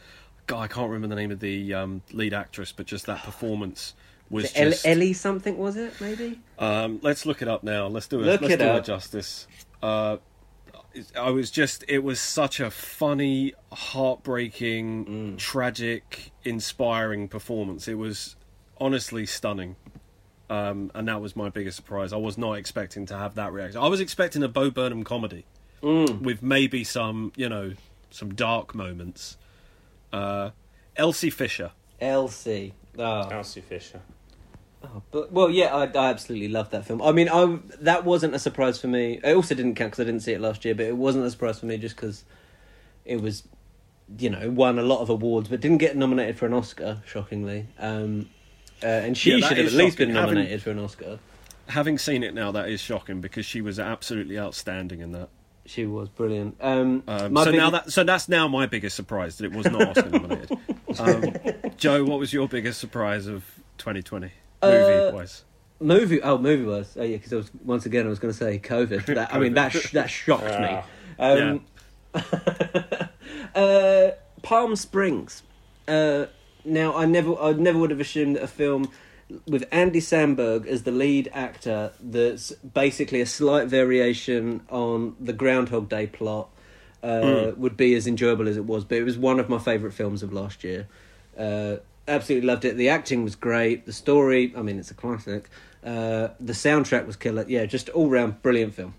God, 0.47 0.61
I 0.61 0.67
can't 0.67 0.89
remember 0.89 1.15
the 1.15 1.21
name 1.21 1.31
of 1.31 1.39
the 1.39 1.73
um, 1.73 2.01
lead 2.11 2.33
actress, 2.33 2.73
but 2.75 2.85
just 2.85 3.05
that 3.05 3.23
performance 3.23 3.93
was 4.29 4.51
El- 4.55 4.69
just. 4.71 4.85
Ellie 4.85 5.13
something 5.13 5.57
was 5.57 5.75
it? 5.77 5.93
Maybe. 5.99 6.39
Um, 6.57 6.99
let's 7.01 7.25
look 7.25 7.41
it 7.41 7.47
up 7.47 7.63
now. 7.63 7.87
Let's 7.87 8.07
do 8.07 8.19
it. 8.21 8.25
Look 8.25 8.41
let's 8.41 8.53
it 8.53 8.57
do 8.59 8.65
up. 8.65 8.79
it 8.79 8.85
justice. 8.85 9.47
Uh, 9.81 10.17
I 11.17 11.29
was 11.29 11.51
just. 11.51 11.83
It 11.87 11.99
was 12.03 12.19
such 12.19 12.59
a 12.59 12.69
funny, 12.71 13.53
heartbreaking, 13.71 15.05
Mm. 15.05 15.37
tragic, 15.37 16.31
inspiring 16.43 17.27
performance. 17.27 17.87
It 17.87 17.95
was 17.97 18.35
honestly 18.79 19.25
stunning. 19.25 19.75
Um, 20.49 20.89
and 20.95 21.07
that 21.07 21.21
was 21.21 21.35
my 21.35 21.49
biggest 21.49 21.75
surprise. 21.77 22.11
I 22.11 22.17
was 22.17 22.37
not 22.37 22.53
expecting 22.53 23.05
to 23.07 23.17
have 23.17 23.35
that 23.35 23.53
reaction. 23.53 23.79
I 23.81 23.87
was 23.87 23.99
expecting 23.99 24.41
a 24.41 24.47
Bo 24.47 24.71
Burnham 24.71 25.03
comedy 25.03 25.45
Mm. 25.83 26.21
with 26.21 26.41
maybe 26.41 26.83
some, 26.83 27.31
you 27.35 27.47
know, 27.47 27.73
some 28.09 28.33
dark 28.33 28.73
moments. 28.73 29.37
Uh, 30.11 30.49
Elsie 30.95 31.29
Fisher. 31.29 31.71
Elsie. 32.01 32.73
Oh. 32.97 33.27
Elsie 33.29 33.61
Fisher. 33.61 34.01
Oh, 34.83 35.01
but 35.11 35.31
well, 35.31 35.49
yeah, 35.49 35.75
I, 35.75 35.83
I 35.85 36.09
absolutely 36.09 36.47
loved 36.47 36.71
that 36.71 36.85
film. 36.85 37.01
I 37.01 37.11
mean, 37.11 37.27
I 37.29 37.59
that 37.81 38.05
wasn't 38.05 38.33
a 38.35 38.39
surprise 38.39 38.79
for 38.79 38.87
me. 38.87 39.19
It 39.23 39.35
also 39.35 39.53
didn't 39.55 39.75
count 39.75 39.91
because 39.91 40.03
I 40.03 40.05
didn't 40.05 40.21
see 40.21 40.31
it 40.33 40.39
last 40.41 40.63
year, 40.63 40.73
but 40.75 40.85
it 40.85 40.95
wasn't 40.95 41.25
a 41.25 41.31
surprise 41.31 41.59
for 41.59 41.65
me 41.65 41.77
just 41.77 41.95
because 41.97 42.23
it 43.05 43.21
was, 43.21 43.43
you 44.17 44.29
know, 44.29 44.49
won 44.49 44.79
a 44.79 44.83
lot 44.83 44.99
of 45.01 45.09
awards, 45.09 45.49
but 45.49 45.59
didn't 45.59 45.79
get 45.79 45.97
nominated 45.97 46.37
for 46.37 46.45
an 46.45 46.53
Oscar. 46.53 47.01
Shockingly, 47.05 47.67
um, 47.77 48.29
uh, 48.81 48.85
and 48.85 49.17
she 49.17 49.31
Yeah, 49.37 49.47
should 49.49 49.57
have 49.57 49.67
at 49.67 49.73
least 49.73 49.97
shocking. 49.97 50.07
been 50.07 50.15
Having- 50.15 50.35
nominated 50.35 50.61
for 50.63 50.71
an 50.71 50.79
Oscar. 50.79 51.19
Having 51.67 51.97
seen 51.99 52.23
it 52.23 52.33
now, 52.33 52.51
that 52.51 52.69
is 52.69 52.79
shocking 52.79 53.19
because 53.21 53.45
she 53.45 53.61
was 53.61 53.79
absolutely 53.79 54.39
outstanding 54.39 55.01
in 55.01 55.11
that. 55.11 55.29
She 55.65 55.85
was 55.85 56.09
brilliant. 56.09 56.55
Um, 56.61 57.03
Um, 57.07 57.35
so 57.35 57.45
big- 57.51 57.55
now 57.55 57.69
that 57.71 57.91
so 57.91 58.03
that's 58.03 58.27
now 58.29 58.47
my 58.47 58.65
biggest 58.65 58.95
surprise 58.95 59.37
that 59.37 59.45
it 59.45 59.51
was 59.51 59.65
not 59.69 59.89
Oscar 59.97 60.09
nominated. 60.09 60.57
Um, 60.97 61.35
Joe, 61.77 62.03
what 62.05 62.17
was 62.17 62.33
your 62.33 62.47
biggest 62.47 62.79
surprise 62.79 63.27
of 63.27 63.43
2020 63.77 64.25
Uh, 64.27 64.29
movie 64.61 65.15
wise? 65.15 65.43
movie, 65.79 66.21
oh, 66.21 66.37
movie 66.37 66.63
was 66.63 66.95
oh 66.97 67.03
yeah, 67.03 67.17
because 67.17 67.33
I 67.33 67.37
was 67.37 67.51
once 67.63 67.85
again 67.85 68.05
I 68.05 68.09
was 68.09 68.19
going 68.19 68.33
to 68.33 68.37
say 68.37 68.59
COVID. 68.59 69.05
That, 69.05 69.33
I 69.33 69.39
mean 69.39 69.53
that 69.53 69.71
sh- 69.71 69.91
that 69.93 70.09
shocked 70.09 70.59
me. 70.59 70.79
Ah. 70.79 70.85
Um, 71.19 71.65
uh, 73.55 74.11
Palm 74.41 74.75
Springs. 74.75 75.43
Uh, 75.87 76.25
now, 76.65 76.95
I 76.95 77.05
never, 77.05 77.39
I 77.39 77.53
never 77.53 77.79
would 77.79 77.89
have 77.89 77.99
assumed 77.99 78.35
that 78.35 78.43
a 78.43 78.47
film 78.47 78.91
with 79.47 79.67
Andy 79.71 79.99
Samberg 79.99 80.65
as 80.65 80.83
the 80.83 80.91
lead 80.91 81.29
actor, 81.33 81.91
that's 81.99 82.51
basically 82.51 83.21
a 83.21 83.25
slight 83.25 83.67
variation 83.67 84.61
on 84.69 85.15
the 85.19 85.33
Groundhog 85.33 85.89
Day 85.89 86.07
plot, 86.07 86.49
uh, 87.03 87.51
would 87.55 87.77
be 87.77 87.95
as 87.95 88.07
enjoyable 88.07 88.47
as 88.47 88.57
it 88.57 88.65
was. 88.65 88.83
But 88.83 88.97
it 88.97 89.03
was 89.03 89.17
one 89.17 89.39
of 89.39 89.49
my 89.49 89.59
favourite 89.59 89.93
films 89.93 90.23
of 90.23 90.33
last 90.33 90.63
year. 90.63 90.87
Uh, 91.37 91.77
absolutely 92.09 92.47
loved 92.47 92.65
it. 92.65 92.75
The 92.75 92.89
acting 92.89 93.23
was 93.23 93.35
great. 93.35 93.85
The 93.85 93.93
story, 93.93 94.53
I 94.55 94.61
mean, 94.61 94.79
it's 94.79 94.91
a 94.91 94.95
classic. 94.95 95.49
Uh, 95.83 96.29
the 96.39 96.53
soundtrack 96.53 97.05
was 97.05 97.15
killer. 97.15 97.45
Yeah, 97.47 97.65
just 97.65 97.89
all 97.89 98.09
round 98.09 98.41
brilliant 98.41 98.73
film. 98.73 98.95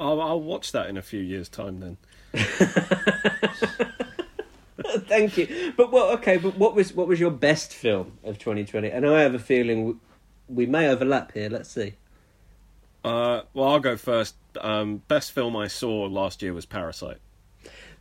I'll, 0.00 0.20
I'll 0.20 0.40
watch 0.40 0.72
that 0.72 0.88
in 0.88 0.96
a 0.96 1.02
few 1.02 1.20
years' 1.20 1.48
time 1.48 1.80
then. 1.80 1.96
Thank 5.06 5.36
you. 5.36 5.72
But 5.76 5.92
what? 5.92 6.18
okay. 6.18 6.36
But 6.36 6.56
what 6.56 6.74
was 6.74 6.92
what 6.92 7.06
was 7.06 7.20
your 7.20 7.30
best 7.30 7.72
film 7.72 8.18
of 8.24 8.38
2020? 8.38 8.90
And 8.90 9.06
I 9.06 9.20
have 9.22 9.34
a 9.34 9.38
feeling 9.38 9.86
we, 9.86 9.94
we 10.48 10.66
may 10.66 10.88
overlap 10.88 11.32
here. 11.32 11.48
Let's 11.48 11.70
see. 11.70 11.94
Uh, 13.04 13.42
well, 13.52 13.68
I'll 13.68 13.80
go 13.80 13.96
first. 13.96 14.34
Um, 14.60 15.02
best 15.08 15.32
film 15.32 15.56
I 15.56 15.68
saw 15.68 16.04
last 16.04 16.42
year 16.42 16.54
was 16.54 16.66
Parasite. 16.66 17.18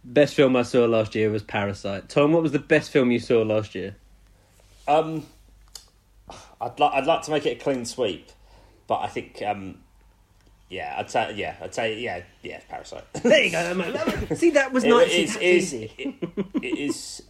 Best 0.04 0.36
film 0.36 0.56
I 0.56 0.64
saw 0.64 0.86
last 0.86 1.16
year 1.16 1.30
was 1.30 1.44
Parasite. 1.44 2.10
Tom, 2.10 2.34
what 2.34 2.42
was 2.42 2.52
the 2.52 2.60
best 2.60 2.92
film 2.92 3.12
you 3.12 3.20
saw 3.20 3.42
last 3.42 3.76
year? 3.76 3.96
Um, 4.88 5.26
I'd 6.62 6.80
like 6.80 6.94
I'd 6.94 7.06
like 7.06 7.22
to 7.24 7.32
make 7.32 7.46
it 7.46 7.60
a 7.60 7.64
clean 7.64 7.86
sweep, 7.86 8.30
but 8.88 9.00
I 9.02 9.08
think 9.08 9.42
um, 9.46 9.80
yeah, 10.70 10.96
I'd 10.98 11.10
say 11.12 11.34
yeah, 11.36 11.56
I'd 11.62 11.74
say 11.76 12.00
yeah, 12.00 12.22
yeah, 12.42 12.60
Parasite. 12.70 13.04
There 13.24 13.44
you 13.44 13.52
go. 13.52 13.74
man. 13.74 14.36
See, 14.36 14.52
that 14.52 14.72
was 14.74 14.84
nice. 14.86 15.12
is- 15.12 15.34
That's 15.34 15.44
is- 15.44 15.74
easy. 15.74 15.94
it- 15.98 16.46
it 16.64 16.80
is. 16.80 17.24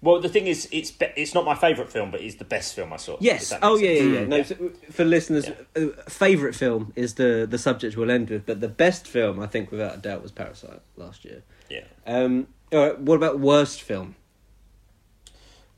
Well, 0.00 0.20
the 0.20 0.28
thing 0.28 0.46
is, 0.46 0.68
it's 0.70 0.92
be, 0.92 1.06
it's 1.16 1.34
not 1.34 1.44
my 1.44 1.56
favourite 1.56 1.90
film, 1.90 2.12
but 2.12 2.20
it's 2.20 2.36
the 2.36 2.44
best 2.44 2.74
film 2.76 2.92
I 2.92 2.98
saw. 2.98 3.16
Yes. 3.20 3.52
Oh 3.60 3.72
makes 3.76 3.82
yeah, 3.82 3.98
sense. 3.98 4.12
yeah, 4.12 4.20
yeah. 4.20 4.26
No, 4.26 4.42
so, 4.44 4.70
for 4.92 5.04
listeners, 5.04 5.48
uh, 5.74 5.86
favorite 6.08 6.54
film 6.54 6.92
is 6.94 7.14
the 7.14 7.48
the 7.50 7.58
subject 7.58 7.96
we'll 7.96 8.10
end 8.10 8.30
with, 8.30 8.46
but 8.46 8.60
the 8.60 8.68
best 8.68 9.08
film, 9.08 9.40
I 9.40 9.48
think, 9.48 9.72
without 9.72 9.94
a 9.96 9.98
doubt, 9.98 10.22
was 10.22 10.30
Parasite 10.30 10.80
last 10.96 11.24
year. 11.24 11.42
yeah. 11.68 11.82
Um, 12.06 12.46
all 12.72 12.78
right. 12.78 12.98
What 13.00 13.16
about 13.16 13.40
worst 13.40 13.82
film? 13.82 14.14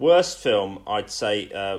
Worst 0.00 0.38
film, 0.38 0.82
I'd 0.88 1.10
say. 1.10 1.48
Uh, 1.54 1.78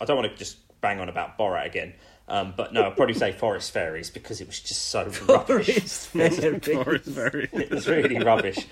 I 0.00 0.04
don't 0.04 0.16
want 0.16 0.32
to 0.32 0.36
just 0.36 0.58
bang 0.80 0.98
on 0.98 1.08
about 1.08 1.38
Borat 1.38 1.64
again, 1.66 1.92
um, 2.26 2.54
but 2.56 2.72
no, 2.72 2.84
I'd 2.86 2.96
probably 2.96 3.14
say 3.14 3.30
Forest 3.38 3.70
Fairies 3.70 4.10
because 4.10 4.40
it 4.40 4.48
was 4.48 4.58
just 4.58 4.86
so 4.86 5.04
rubbish. 5.28 5.68
Forest 5.76 6.40
Fairy. 6.40 6.58
Forrest 6.58 7.04
Very. 7.04 7.48
It 7.52 7.70
was 7.70 7.86
really 7.86 8.18
rubbish. 8.18 8.66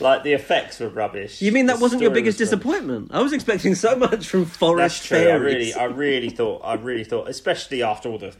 Like 0.00 0.22
the 0.22 0.32
effects 0.32 0.80
were 0.80 0.88
rubbish. 0.88 1.42
You 1.42 1.52
mean 1.52 1.66
that 1.66 1.76
The 1.76 1.82
wasn't 1.82 2.00
your 2.00 2.12
biggest 2.12 2.38
was 2.40 2.48
disappointment? 2.48 3.10
I 3.12 3.20
was 3.20 3.32
expecting 3.34 3.74
so 3.74 3.94
much 3.96 4.28
from 4.28 4.46
Forest 4.46 5.00
That's 5.00 5.06
true. 5.08 5.18
Fairies. 5.18 5.74
I 5.76 5.84
really, 5.84 5.92
I 5.92 5.96
really 5.96 6.30
thought, 6.30 6.62
I 6.64 6.74
really 6.74 7.04
thought, 7.04 7.28
especially 7.28 7.82
after 7.82 8.08
all 8.08 8.18
the 8.18 8.34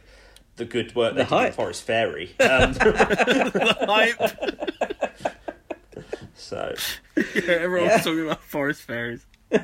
the 0.57 0.65
good 0.65 0.95
work 0.95 1.15
they 1.15 1.25
The 1.25 1.29
did 1.37 1.47
in. 1.49 1.53
Forest 1.53 1.83
Fairy. 1.85 2.35
Um, 2.41 2.75
Hype. 2.75 4.21
so 6.35 6.75
Yeah, 7.35 7.43
everyone's 7.53 8.05
talking 8.05 8.25
about 8.27 8.43
Forest 8.43 8.83
Fairies. 8.83 9.25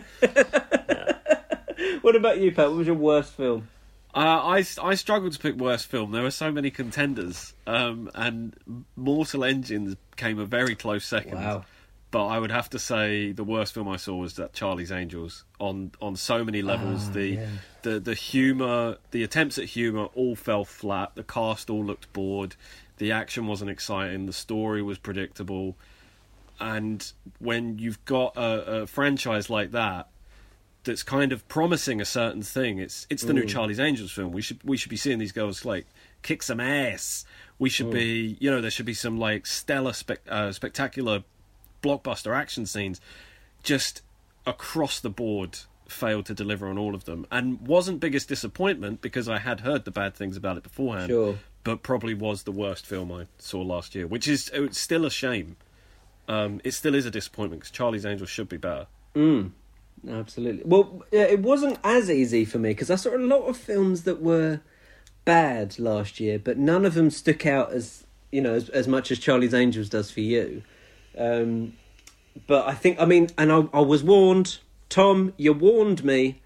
What 2.06 2.14
about 2.14 2.38
you, 2.38 2.52
Pat? 2.52 2.68
What 2.68 2.78
was 2.78 2.86
your 2.86 2.94
worst 2.94 3.32
film? 3.32 3.68
Uh, 4.14 4.18
I, 4.18 4.64
I 4.80 4.94
struggled 4.94 5.32
to 5.32 5.40
pick 5.40 5.56
worst 5.56 5.88
film. 5.88 6.12
There 6.12 6.22
were 6.22 6.30
so 6.30 6.52
many 6.52 6.70
contenders, 6.70 7.52
um, 7.66 8.08
and 8.14 8.54
Mortal 8.94 9.42
Engines 9.42 9.96
came 10.14 10.38
a 10.38 10.46
very 10.46 10.76
close 10.76 11.04
second. 11.04 11.34
Wow. 11.34 11.64
But 12.12 12.26
I 12.26 12.38
would 12.38 12.52
have 12.52 12.70
to 12.70 12.78
say 12.78 13.32
the 13.32 13.42
worst 13.42 13.74
film 13.74 13.88
I 13.88 13.96
saw 13.96 14.14
was 14.14 14.34
that 14.34 14.52
Charlie's 14.52 14.92
Angels 14.92 15.44
on 15.58 15.90
on 16.00 16.14
so 16.14 16.44
many 16.44 16.62
levels. 16.62 17.08
Ah, 17.08 17.12
the 17.14 17.26
yeah. 17.26 17.46
the 17.82 17.98
the 17.98 18.14
humor, 18.14 18.98
the 19.10 19.24
attempts 19.24 19.58
at 19.58 19.64
humor 19.64 20.04
all 20.14 20.36
fell 20.36 20.64
flat. 20.64 21.16
The 21.16 21.24
cast 21.24 21.68
all 21.68 21.84
looked 21.84 22.12
bored. 22.12 22.54
The 22.98 23.10
action 23.10 23.48
wasn't 23.48 23.70
exciting. 23.70 24.26
The 24.26 24.32
story 24.32 24.80
was 24.80 24.98
predictable. 24.98 25.76
And 26.60 27.12
when 27.38 27.78
you've 27.78 28.04
got 28.04 28.36
a, 28.36 28.82
a 28.82 28.86
franchise 28.86 29.50
like 29.50 29.72
that, 29.72 30.08
that's 30.84 31.02
kind 31.02 31.32
of 31.32 31.46
promising 31.48 32.00
a 32.00 32.04
certain 32.04 32.42
thing. 32.42 32.78
It's 32.78 33.06
it's 33.10 33.24
the 33.24 33.34
new 33.34 33.44
Charlie's 33.44 33.80
Angels 33.80 34.12
film. 34.12 34.32
We 34.32 34.40
should 34.40 34.62
we 34.64 34.76
should 34.76 34.90
be 34.90 34.96
seeing 34.96 35.18
these 35.18 35.32
girls 35.32 35.64
like 35.64 35.86
kick 36.22 36.42
some 36.42 36.60
ass. 36.60 37.24
We 37.58 37.68
should 37.68 37.90
be 37.90 38.36
you 38.40 38.50
know 38.50 38.60
there 38.60 38.70
should 38.70 38.86
be 38.86 38.94
some 38.94 39.18
like 39.18 39.46
stellar 39.46 39.92
spec, 39.92 40.20
uh, 40.28 40.52
spectacular 40.52 41.24
blockbuster 41.82 42.34
action 42.34 42.66
scenes. 42.66 43.00
Just 43.62 44.02
across 44.46 45.00
the 45.00 45.10
board 45.10 45.58
failed 45.88 46.26
to 46.26 46.34
deliver 46.34 46.68
on 46.68 46.78
all 46.78 46.94
of 46.94 47.04
them 47.04 47.26
and 47.30 47.60
wasn't 47.66 48.00
biggest 48.00 48.28
disappointment 48.28 49.00
because 49.00 49.28
I 49.28 49.38
had 49.38 49.60
heard 49.60 49.84
the 49.84 49.90
bad 49.90 50.14
things 50.14 50.36
about 50.36 50.56
it 50.56 50.62
beforehand. 50.62 51.10
Sure. 51.10 51.38
But 51.64 51.82
probably 51.82 52.14
was 52.14 52.44
the 52.44 52.52
worst 52.52 52.86
film 52.86 53.10
I 53.10 53.26
saw 53.38 53.60
last 53.60 53.94
year, 53.96 54.06
which 54.06 54.28
is 54.28 54.50
it's 54.54 54.78
still 54.78 55.04
a 55.04 55.10
shame. 55.10 55.56
Um, 56.28 56.60
it 56.64 56.72
still 56.72 56.94
is 56.94 57.06
a 57.06 57.10
disappointment 57.10 57.60
because 57.62 57.70
Charlie's 57.70 58.04
Angels 58.06 58.28
should 58.30 58.48
be 58.48 58.56
better. 58.56 58.86
Absolutely. 60.08 60.62
Well, 60.64 61.02
yeah, 61.10 61.22
it 61.22 61.40
wasn't 61.40 61.78
as 61.82 62.10
easy 62.10 62.44
for 62.44 62.58
me 62.58 62.70
because 62.70 62.90
I 62.90 62.96
saw 62.96 63.16
a 63.16 63.18
lot 63.18 63.46
of 63.46 63.56
films 63.56 64.02
that 64.02 64.20
were 64.20 64.60
bad 65.24 65.78
last 65.78 66.20
year, 66.20 66.38
but 66.38 66.58
none 66.58 66.84
of 66.84 66.94
them 66.94 67.10
stuck 67.10 67.46
out 67.46 67.72
as 67.72 68.04
you 68.30 68.40
know 68.40 68.54
as, 68.54 68.68
as 68.70 68.86
much 68.86 69.10
as 69.10 69.18
Charlie's 69.18 69.54
Angels 69.54 69.88
does 69.88 70.10
for 70.10 70.20
you. 70.20 70.62
Um, 71.16 71.72
but 72.46 72.68
I 72.68 72.74
think 72.74 73.00
I 73.00 73.04
mean, 73.06 73.30
and 73.38 73.50
I, 73.50 73.64
I 73.72 73.80
was 73.80 74.02
warned, 74.04 74.58
Tom. 74.88 75.32
You 75.36 75.52
warned 75.54 76.04
me, 76.04 76.40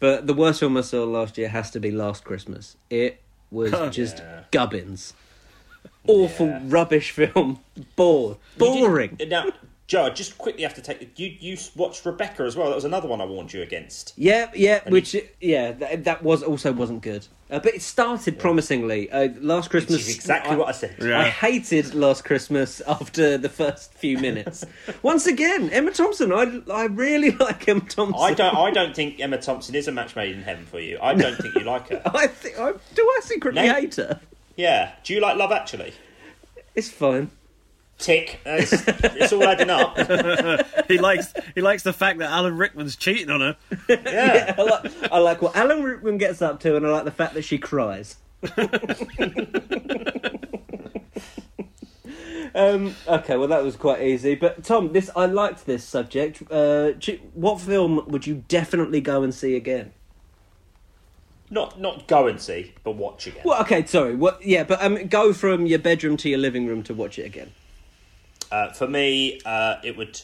but 0.00 0.26
the 0.26 0.34
worst 0.34 0.60
film 0.60 0.76
I 0.76 0.80
saw 0.80 1.04
last 1.04 1.36
year 1.36 1.48
has 1.50 1.70
to 1.72 1.80
be 1.80 1.90
Last 1.90 2.24
Christmas. 2.24 2.76
It 2.90 3.20
was 3.50 3.72
just 3.94 4.18
Yeah. 4.18 4.44
gubbins. 4.50 5.12
Awful 6.08 6.46
Yeah. 6.48 6.60
rubbish 6.64 7.10
film. 7.12 7.60
Bored. 7.96 8.36
Boring. 8.58 9.18
Now, 9.28 9.50
Joe, 9.86 10.06
I 10.06 10.10
just 10.10 10.36
quickly 10.36 10.64
have 10.64 10.74
to 10.74 10.82
take 10.82 11.16
you. 11.16 11.36
You 11.38 11.56
watched 11.76 12.04
Rebecca 12.04 12.42
as 12.42 12.56
well. 12.56 12.68
That 12.70 12.74
was 12.74 12.84
another 12.84 13.06
one 13.06 13.20
I 13.20 13.24
warned 13.24 13.52
you 13.52 13.62
against. 13.62 14.14
Yeah, 14.16 14.50
yeah, 14.52 14.80
And 14.84 14.92
which 14.92 15.14
yeah, 15.40 15.70
that, 15.72 16.02
that 16.04 16.22
was 16.24 16.42
also 16.42 16.72
wasn't 16.72 17.02
good. 17.02 17.24
Uh, 17.48 17.60
but 17.60 17.72
it 17.72 17.82
started 17.82 18.36
promisingly. 18.40 19.08
Uh, 19.12 19.28
last 19.38 19.66
Which 19.66 19.86
Christmas, 19.86 20.08
is 20.08 20.16
exactly 20.16 20.56
what 20.56 20.66
I 20.66 20.72
said. 20.72 20.96
Yeah. 21.00 21.20
I 21.20 21.28
hated 21.28 21.94
Last 21.94 22.24
Christmas 22.24 22.80
after 22.88 23.38
the 23.38 23.48
first 23.48 23.94
few 23.94 24.18
minutes. 24.28 24.64
Once 25.04 25.28
again, 25.28 25.70
Emma 25.70 25.92
Thompson. 25.92 26.32
I 26.32 26.60
I 26.72 26.86
really 26.86 27.30
like 27.36 27.68
Emma 27.68 27.82
Thompson. 27.82 28.20
I 28.20 28.34
don't. 28.34 28.56
I 28.56 28.72
don't 28.72 28.96
think 28.96 29.20
Emma 29.20 29.38
Thompson 29.38 29.76
is 29.76 29.86
a 29.86 29.92
match 29.92 30.16
made 30.16 30.34
in 30.34 30.42
heaven 30.42 30.66
for 30.66 30.80
you. 30.80 30.98
I 31.00 31.14
don't 31.14 31.36
think 31.36 31.54
you 31.54 31.60
like 31.60 31.90
her. 31.90 32.02
I 32.06 32.26
think. 32.26 32.58
I, 32.58 32.72
do 32.96 33.02
I 33.02 33.20
secretly 33.22 33.62
No. 33.68 33.72
hate 33.74 33.94
her? 33.94 34.18
Yeah. 34.56 34.92
Do 35.04 35.12
you 35.14 35.20
like 35.20 35.36
Love 35.36 35.52
Actually? 35.52 35.92
It's 36.74 36.90
fine. 36.90 37.30
Tick. 37.98 38.40
Uh, 38.44 38.56
It's, 38.60 38.72
it's 38.72 39.32
all 39.32 39.44
adding 39.44 39.70
up. 39.70 39.96
he 40.88 40.98
likes 40.98 41.32
he 41.54 41.62
likes 41.62 41.82
the 41.82 41.92
fact 41.94 42.18
that 42.18 42.30
Alan 42.30 42.56
Rickman's 42.56 42.96
cheating 42.96 43.30
on 43.30 43.40
her. 43.40 43.56
Yeah. 43.88 44.54
I 44.58 44.62
like, 44.62 45.12
I 45.12 45.18
like 45.18 45.40
what 45.42 45.56
Alan 45.56 45.82
Rickman 45.82 46.18
gets 46.18 46.42
up 46.42 46.60
to, 46.60 46.76
and 46.76 46.86
I 46.86 46.90
like 46.90 47.04
the 47.04 47.10
fact 47.10 47.34
that 47.34 47.42
she 47.42 47.56
cries. 47.58 48.16
um, 52.54 52.94
okay, 53.08 53.36
well 53.36 53.48
that 53.48 53.62
was 53.62 53.76
quite 53.76 54.02
easy. 54.02 54.34
But 54.34 54.62
Tom, 54.64 54.92
this 54.92 55.10
I 55.16 55.26
liked 55.26 55.66
this 55.66 55.84
subject. 55.84 56.42
Uh, 56.50 56.92
do- 56.92 57.20
what 57.34 57.60
film 57.60 58.04
would 58.08 58.26
you 58.26 58.44
definitely 58.48 59.00
go 59.00 59.22
and 59.22 59.34
see 59.34 59.56
again? 59.56 59.92
Not 61.50 61.80
not 61.80 62.08
go 62.08 62.26
and 62.26 62.40
see, 62.40 62.74
but 62.82 62.92
watch 62.92 63.26
again. 63.26 63.42
Well, 63.44 63.60
okay, 63.62 63.84
sorry. 63.86 64.16
What? 64.16 64.44
Yeah, 64.44 64.64
but 64.64 64.82
um, 64.82 65.06
go 65.06 65.32
from 65.32 65.66
your 65.66 65.78
bedroom 65.78 66.16
to 66.18 66.28
your 66.28 66.38
living 66.38 66.66
room 66.66 66.82
to 66.84 66.94
watch 66.94 67.18
it 67.18 67.26
again. 67.26 67.52
Uh, 68.50 68.72
for 68.72 68.88
me, 68.88 69.40
uh, 69.44 69.76
it 69.84 69.96
would. 69.96 70.20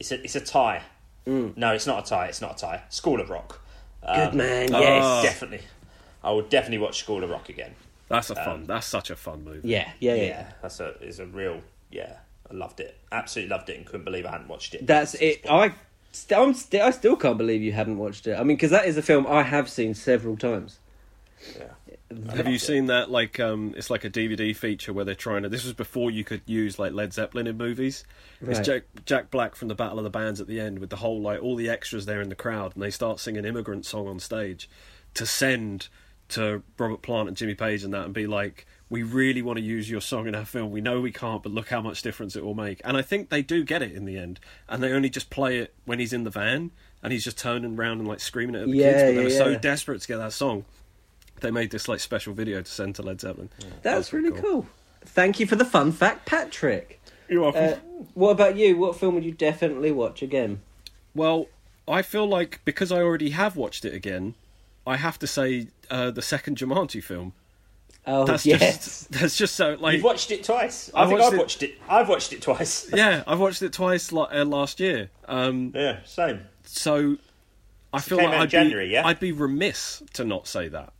It's 0.00 0.10
a 0.12 0.22
it's 0.22 0.34
a 0.36 0.40
tie. 0.40 0.82
No, 1.26 1.72
it's 1.72 1.86
not 1.86 2.06
a 2.06 2.08
tie. 2.08 2.26
It's 2.26 2.40
not 2.40 2.56
a 2.56 2.58
tie. 2.58 2.82
School 2.88 3.20
of 3.20 3.30
Rock. 3.30 3.60
Good 4.02 4.28
Um, 4.30 4.36
man. 4.36 4.72
oh. 4.74 4.80
Yes. 4.80 5.22
Definitely. 5.24 5.66
I 6.22 6.30
would 6.32 6.48
definitely 6.48 6.78
watch 6.78 6.98
School 7.00 7.24
of 7.24 7.30
Rock 7.30 7.48
again. 7.48 7.74
That's 8.08 8.30
a 8.30 8.36
fun. 8.36 8.64
that's 8.66 8.86
such 8.86 9.10
a 9.10 9.16
fun 9.16 9.42
movie. 9.44 9.68
Yeah, 9.68 9.90
yeah, 9.98 10.14
yeah. 10.14 10.22
Yeah, 10.22 10.52
that's 10.62 10.78
a 10.80 10.94
is 11.02 11.18
a 11.18 11.26
real 11.26 11.60
yeah. 11.90 12.14
I 12.48 12.54
loved 12.54 12.78
it. 12.78 12.96
Absolutely 13.10 13.50
loved 13.56 13.68
it, 13.70 13.76
and 13.78 13.84
couldn't 13.86 14.04
believe 14.04 14.24
I 14.26 14.30
hadn't 14.30 14.46
watched 14.46 14.74
it. 14.76 14.86
That's 14.86 15.14
it. 15.14 15.44
I, 15.50 15.72
st- 16.16 16.40
I'm 16.40 16.54
st- 16.54 16.82
I 16.82 16.90
still 16.90 17.16
can't 17.16 17.38
believe 17.38 17.62
you 17.62 17.72
haven't 17.72 17.98
watched 17.98 18.26
it. 18.26 18.38
I 18.38 18.42
mean, 18.42 18.56
because 18.56 18.70
that 18.70 18.86
is 18.86 18.96
a 18.96 19.02
film 19.02 19.26
I 19.26 19.42
have 19.42 19.68
seen 19.68 19.94
several 19.94 20.36
times. 20.36 20.78
Yeah. 21.56 21.72
Have 22.34 22.46
you 22.46 22.58
seen 22.58 22.86
that? 22.86 23.10
Like, 23.10 23.40
um, 23.40 23.74
it's 23.76 23.90
like 23.90 24.04
a 24.04 24.10
DVD 24.10 24.54
feature 24.54 24.92
where 24.92 25.04
they're 25.04 25.14
trying 25.14 25.42
to. 25.42 25.48
This 25.48 25.64
was 25.64 25.72
before 25.72 26.10
you 26.10 26.22
could 26.22 26.42
use 26.46 26.78
like 26.78 26.92
Led 26.92 27.12
Zeppelin 27.12 27.48
in 27.48 27.56
movies. 27.56 28.04
It's 28.40 28.60
Jack 28.60 28.84
Jack 29.04 29.30
Black 29.30 29.56
from 29.56 29.68
the 29.68 29.74
Battle 29.74 29.98
of 29.98 30.04
the 30.04 30.10
Bands 30.10 30.40
at 30.40 30.46
the 30.46 30.60
end 30.60 30.78
with 30.78 30.90
the 30.90 30.96
whole 30.96 31.20
like 31.20 31.42
all 31.42 31.56
the 31.56 31.68
extras 31.68 32.06
there 32.06 32.20
in 32.20 32.28
the 32.28 32.36
crowd, 32.36 32.74
and 32.74 32.82
they 32.82 32.90
start 32.90 33.18
singing 33.18 33.44
"Immigrant 33.44 33.86
Song" 33.86 34.06
on 34.06 34.20
stage 34.20 34.70
to 35.14 35.26
send 35.26 35.88
to 36.28 36.62
Robert 36.78 37.02
Plant 37.02 37.28
and 37.28 37.36
Jimmy 37.36 37.54
Page 37.54 37.82
and 37.82 37.92
that, 37.92 38.04
and 38.04 38.14
be 38.14 38.26
like, 38.26 38.66
"We 38.88 39.02
really 39.02 39.42
want 39.42 39.58
to 39.58 39.64
use 39.64 39.90
your 39.90 40.00
song 40.00 40.26
in 40.26 40.34
our 40.34 40.44
film. 40.44 40.70
We 40.70 40.80
know 40.80 41.00
we 41.00 41.12
can't, 41.12 41.42
but 41.42 41.52
look 41.52 41.68
how 41.68 41.80
much 41.80 42.02
difference 42.02 42.36
it 42.36 42.44
will 42.44 42.54
make." 42.54 42.80
And 42.84 42.96
I 42.96 43.02
think 43.02 43.28
they 43.28 43.42
do 43.42 43.64
get 43.64 43.82
it 43.82 43.92
in 43.92 44.04
the 44.04 44.18
end, 44.18 44.40
and 44.68 44.82
they 44.82 44.92
only 44.92 45.10
just 45.10 45.30
play 45.30 45.58
it 45.58 45.74
when 45.84 45.98
he's 45.98 46.12
in 46.12 46.24
the 46.24 46.30
van 46.30 46.70
and 47.02 47.12
he's 47.12 47.24
just 47.24 47.38
turning 47.38 47.76
around 47.78 47.98
and 47.98 48.08
like 48.08 48.20
screaming 48.20 48.54
it 48.56 48.62
at 48.62 48.68
the 48.68 48.76
Yeah, 48.76 48.90
kids. 48.92 49.02
But 49.02 49.06
they 49.08 49.16
yeah, 49.16 49.22
were 49.24 49.30
so 49.30 49.48
yeah. 49.48 49.58
desperate 49.58 50.00
to 50.00 50.08
get 50.08 50.16
that 50.18 50.32
song 50.32 50.64
they 51.40 51.50
made 51.50 51.70
this 51.70 51.88
like 51.88 52.00
special 52.00 52.32
video 52.32 52.62
to 52.62 52.70
send 52.70 52.94
to 52.96 53.02
Led 53.02 53.20
Zeppelin. 53.20 53.50
That's 53.82 54.10
pretty 54.10 54.30
really 54.30 54.40
cool. 54.40 54.66
Thank 55.04 55.38
you 55.38 55.46
for 55.46 55.56
the 55.56 55.64
fun 55.64 55.92
fact, 55.92 56.26
Patrick. 56.26 57.00
You're 57.28 57.42
welcome. 57.42 57.64
Uh, 57.64 57.74
what 58.14 58.30
about 58.30 58.56
you? 58.56 58.76
What 58.76 58.96
film 58.96 59.14
would 59.14 59.24
you 59.24 59.32
definitely 59.32 59.92
watch 59.92 60.22
again? 60.22 60.60
well, 61.14 61.46
I 61.88 62.02
feel 62.02 62.26
like 62.26 62.60
because 62.64 62.90
I 62.90 63.00
already 63.00 63.30
have 63.30 63.56
watched 63.56 63.84
it 63.84 63.94
again, 63.94 64.34
I 64.86 64.96
have 64.96 65.18
to 65.20 65.26
say 65.26 65.68
uh, 65.90 66.10
the 66.10 66.22
second 66.22 66.58
Jumanji 66.58 67.02
film. 67.02 67.32
Oh 68.08 68.24
That's 68.24 68.46
yes, 68.46 68.60
just 68.60 69.10
that's 69.12 69.36
just 69.36 69.56
so 69.56 69.76
like 69.80 69.94
You've 69.94 70.04
watched 70.04 70.30
it 70.30 70.44
twice. 70.44 70.90
I 70.94 71.02
I, 71.02 71.06
think 71.06 71.18
watched 71.18 71.26
I've 71.26 71.34
it- 71.34 71.38
watched 71.38 71.62
it. 71.64 71.74
I've 71.88 72.08
watched 72.08 72.32
it 72.32 72.42
twice. 72.42 72.88
yeah, 72.94 73.24
I've 73.26 73.40
watched 73.40 73.62
it 73.62 73.72
twice 73.72 74.12
la- 74.12 74.28
uh, 74.32 74.44
last 74.44 74.78
year. 74.80 75.10
Um, 75.26 75.72
yeah, 75.74 75.98
same. 76.04 76.42
so 76.64 77.16
I 77.92 78.00
feel 78.00 78.18
like 78.18 78.28
I'd 78.28 78.50
January, 78.50 78.86
be, 78.86 78.92
yeah? 78.92 79.06
I'd 79.06 79.18
be 79.20 79.32
remiss 79.32 80.02
to 80.14 80.24
not 80.24 80.46
say 80.46 80.68
that. 80.68 80.92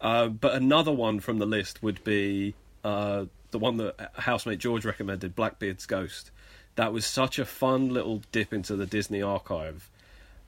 Uh, 0.00 0.28
but 0.28 0.54
another 0.54 0.92
one 0.92 1.20
from 1.20 1.38
the 1.38 1.46
list 1.46 1.82
would 1.82 2.02
be 2.04 2.54
uh, 2.84 3.26
the 3.52 3.58
one 3.58 3.76
that 3.78 4.10
housemate 4.14 4.58
George 4.58 4.84
recommended, 4.84 5.34
Blackbeard's 5.36 5.86
Ghost. 5.86 6.30
That 6.74 6.92
was 6.92 7.06
such 7.06 7.38
a 7.38 7.44
fun 7.44 7.90
little 7.90 8.22
dip 8.32 8.52
into 8.52 8.76
the 8.76 8.86
Disney 8.86 9.22
archive, 9.22 9.88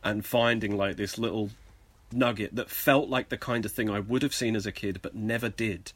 and 0.02 0.24
finding 0.24 0.76
like 0.76 0.96
this 0.96 1.16
little 1.18 1.50
nugget 2.12 2.54
that 2.56 2.70
felt 2.70 3.08
like 3.08 3.28
the 3.28 3.36
kind 3.36 3.64
of 3.64 3.72
thing 3.72 3.90
I 3.90 4.00
would 4.00 4.22
have 4.22 4.34
seen 4.34 4.56
as 4.56 4.66
a 4.66 4.72
kid, 4.72 5.00
but 5.02 5.14
never 5.14 5.48
did. 5.48 5.92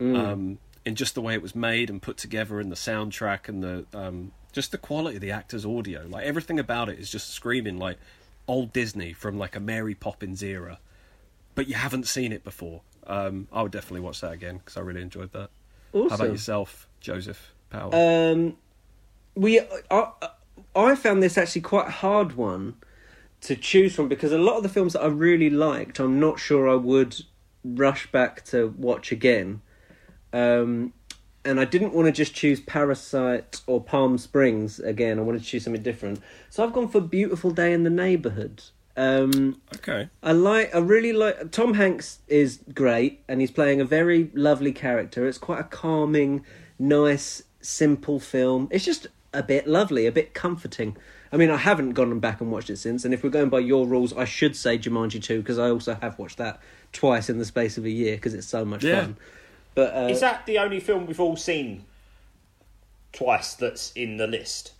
Um, 0.00 0.58
in 0.84 0.94
just 0.94 1.14
the 1.14 1.20
way 1.20 1.34
it 1.34 1.42
was 1.42 1.56
made 1.56 1.90
and 1.90 2.00
put 2.00 2.16
together, 2.16 2.60
and 2.60 2.70
the 2.70 2.76
soundtrack, 2.76 3.48
and 3.48 3.62
the 3.62 3.84
um, 3.92 4.32
just 4.52 4.70
the 4.70 4.78
quality 4.78 5.16
of 5.16 5.20
the 5.20 5.32
actors' 5.32 5.66
audio, 5.66 6.06
like 6.08 6.24
everything 6.24 6.58
about 6.58 6.88
it 6.88 6.98
is 6.98 7.10
just 7.10 7.30
screaming 7.30 7.78
like 7.78 7.98
old 8.46 8.72
Disney 8.72 9.12
from 9.12 9.38
like 9.38 9.56
a 9.56 9.60
Mary 9.60 9.94
Poppins 9.94 10.42
era, 10.42 10.78
but 11.54 11.68
you 11.68 11.74
haven't 11.74 12.06
seen 12.06 12.32
it 12.32 12.44
before. 12.44 12.80
Um, 13.06 13.48
I 13.52 13.62
would 13.62 13.72
definitely 13.72 14.00
watch 14.00 14.20
that 14.20 14.32
again 14.32 14.58
because 14.58 14.76
I 14.76 14.80
really 14.80 15.02
enjoyed 15.02 15.32
that. 15.32 15.50
How 15.92 16.06
about 16.06 16.30
yourself, 16.30 16.86
Joseph 17.00 17.52
Powell? 17.70 17.94
Um, 17.94 18.56
we 19.34 19.60
I, 19.90 20.12
I 20.76 20.94
found 20.94 21.22
this 21.22 21.36
actually 21.36 21.62
quite 21.62 21.88
a 21.88 21.92
hard 21.92 22.36
one 22.36 22.76
to 23.42 23.56
choose 23.56 23.94
from 23.94 24.08
because 24.08 24.32
a 24.32 24.38
lot 24.38 24.56
of 24.56 24.62
the 24.62 24.68
films 24.68 24.94
that 24.94 25.02
I 25.02 25.06
really 25.06 25.50
liked, 25.50 25.98
I'm 25.98 26.18
not 26.18 26.38
sure 26.38 26.68
I 26.68 26.74
would 26.74 27.16
rush 27.64 28.10
back 28.10 28.44
to 28.46 28.74
watch 28.76 29.12
again. 29.12 29.62
Um, 30.32 30.92
and 31.44 31.58
I 31.58 31.64
didn't 31.64 31.94
want 31.94 32.06
to 32.06 32.12
just 32.12 32.34
choose 32.34 32.60
Parasite 32.60 33.62
or 33.66 33.82
Palm 33.82 34.18
Springs 34.18 34.80
again. 34.80 35.18
I 35.18 35.22
wanted 35.22 35.40
to 35.42 35.46
choose 35.46 35.64
something 35.64 35.82
different. 35.82 36.20
So 36.50 36.64
I've 36.64 36.72
gone 36.72 36.88
for 36.88 37.00
Beautiful 37.00 37.50
Day 37.50 37.72
in 37.72 37.84
the 37.84 37.90
Neighborhood. 37.90 38.62
Um, 38.96 39.62
okay, 39.76 40.08
I 40.24 40.32
like. 40.32 40.74
I 40.74 40.78
really 40.78 41.12
like. 41.12 41.52
Tom 41.52 41.74
Hanks 41.74 42.18
is 42.26 42.58
great, 42.74 43.22
and 43.28 43.40
he's 43.40 43.52
playing 43.52 43.80
a 43.80 43.84
very 43.84 44.30
lovely 44.34 44.72
character. 44.72 45.26
It's 45.28 45.38
quite 45.38 45.60
a 45.60 45.64
calming, 45.64 46.44
nice, 46.80 47.44
simple 47.60 48.18
film. 48.18 48.66
It's 48.72 48.84
just 48.84 49.06
a 49.32 49.44
bit 49.44 49.68
lovely, 49.68 50.06
a 50.06 50.12
bit 50.12 50.34
comforting. 50.34 50.96
I 51.32 51.36
mean, 51.36 51.50
I 51.50 51.56
haven't 51.56 51.90
gone 51.90 52.18
back 52.20 52.40
and 52.40 52.50
watched 52.50 52.70
it 52.70 52.78
since, 52.78 53.04
and 53.04 53.12
if 53.12 53.22
we're 53.22 53.30
going 53.30 53.50
by 53.50 53.58
your 53.58 53.86
rules, 53.86 54.12
I 54.14 54.24
should 54.24 54.56
say 54.56 54.78
Jumanji 54.78 55.22
two 55.22 55.38
because 55.40 55.58
I 55.58 55.70
also 55.70 55.94
have 56.00 56.18
watched 56.18 56.38
that 56.38 56.60
twice 56.92 57.28
in 57.28 57.38
the 57.38 57.44
space 57.44 57.76
of 57.76 57.84
a 57.84 57.90
year 57.90 58.16
because 58.16 58.34
it's 58.34 58.46
so 58.46 58.64
much 58.64 58.82
Yeah. 58.84 59.02
fun. 59.02 59.16
But 59.74 59.94
uh, 59.94 60.08
Is 60.08 60.20
that 60.20 60.46
the 60.46 60.58
only 60.58 60.80
film 60.80 61.06
we've 61.06 61.20
all 61.20 61.36
seen 61.36 61.84
twice 63.12 63.54
that's 63.54 63.92
in 63.92 64.16
the 64.16 64.26
list? 64.26 64.72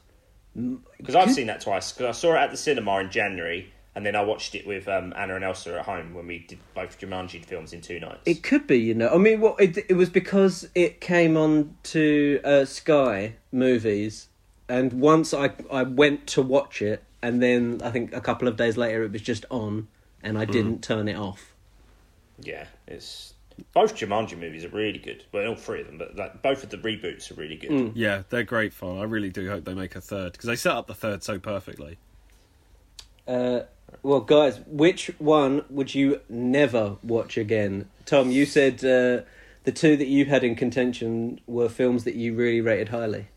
Because 0.96 1.14
I've 1.14 1.30
seen 1.30 1.46
that 1.46 1.60
twice. 1.60 1.92
Because 1.92 2.16
I 2.16 2.18
saw 2.18 2.34
it 2.34 2.38
at 2.38 2.50
the 2.50 2.56
cinema 2.56 2.98
in 2.98 3.10
January, 3.10 3.72
and 3.94 4.04
then 4.04 4.16
I 4.16 4.22
watched 4.22 4.54
it 4.54 4.66
with 4.66 4.88
um, 4.88 5.12
Anna 5.16 5.36
and 5.36 5.44
Elsa 5.44 5.78
at 5.78 5.84
home 5.84 6.14
when 6.14 6.26
we 6.26 6.40
did 6.40 6.58
both 6.74 6.98
Jumanji 6.98 7.44
films 7.44 7.72
in 7.72 7.80
two 7.80 8.00
nights. 8.00 8.22
It 8.26 8.42
could 8.42 8.66
be, 8.66 8.78
you 8.78 8.94
know. 8.94 9.08
I 9.14 9.18
mean, 9.18 9.40
what 9.40 9.60
it, 9.60 9.76
it 9.88 9.94
was 9.94 10.08
because 10.10 10.68
it 10.74 11.00
came 11.00 11.36
on 11.36 11.76
to 11.84 12.40
uh, 12.42 12.64
Sky 12.64 13.34
movies, 13.52 14.28
and 14.68 14.92
once 14.92 15.32
I 15.32 15.52
I 15.70 15.82
went 15.82 16.26
to 16.28 16.42
watch 16.42 16.82
it, 16.82 17.02
and 17.22 17.42
then 17.42 17.80
I 17.82 17.90
think 17.90 18.14
a 18.14 18.20
couple 18.20 18.48
of 18.48 18.56
days 18.56 18.76
later 18.76 19.02
it 19.02 19.12
was 19.12 19.22
just 19.22 19.44
on, 19.50 19.88
and 20.22 20.38
I 20.38 20.44
didn't 20.44 20.82
turn 20.82 21.08
it 21.08 21.16
off. 21.16 21.54
Yeah, 22.40 22.66
it's 22.86 23.34
both 23.72 23.96
Jumanji 23.96 24.38
movies 24.38 24.64
are 24.64 24.68
really 24.68 24.98
good. 24.98 25.24
Well, 25.32 25.48
all 25.48 25.56
three 25.56 25.80
of 25.80 25.86
them, 25.86 25.98
but 25.98 26.16
like 26.16 26.42
both 26.42 26.62
of 26.62 26.70
the 26.70 26.78
reboots 26.78 27.30
are 27.30 27.34
really 27.34 27.56
good. 27.56 27.92
Yeah, 27.96 28.22
they're 28.28 28.44
great 28.44 28.72
fun. 28.72 28.98
I 28.98 29.04
really 29.04 29.30
do 29.30 29.48
hope 29.48 29.64
they 29.64 29.74
make 29.74 29.96
a 29.96 30.00
third 30.00 30.32
because 30.32 30.46
they 30.46 30.56
set 30.56 30.72
up 30.72 30.86
the 30.86 30.94
third 30.94 31.22
so 31.22 31.38
perfectly. 31.38 31.98
Uh, 33.26 33.60
well, 34.02 34.20
guys, 34.20 34.60
which 34.66 35.10
one 35.18 35.64
would 35.68 35.94
you 35.94 36.20
never 36.28 36.96
watch 37.02 37.36
again? 37.36 37.88
Tom, 38.06 38.30
you 38.30 38.46
said 38.46 38.76
uh, 38.84 39.24
the 39.64 39.72
two 39.72 39.96
that 39.96 40.06
you 40.06 40.24
had 40.26 40.44
in 40.44 40.54
contention 40.54 41.40
were 41.46 41.68
films 41.68 42.04
that 42.04 42.14
you 42.14 42.34
really 42.34 42.60
rated 42.60 42.90
highly. 42.90 43.28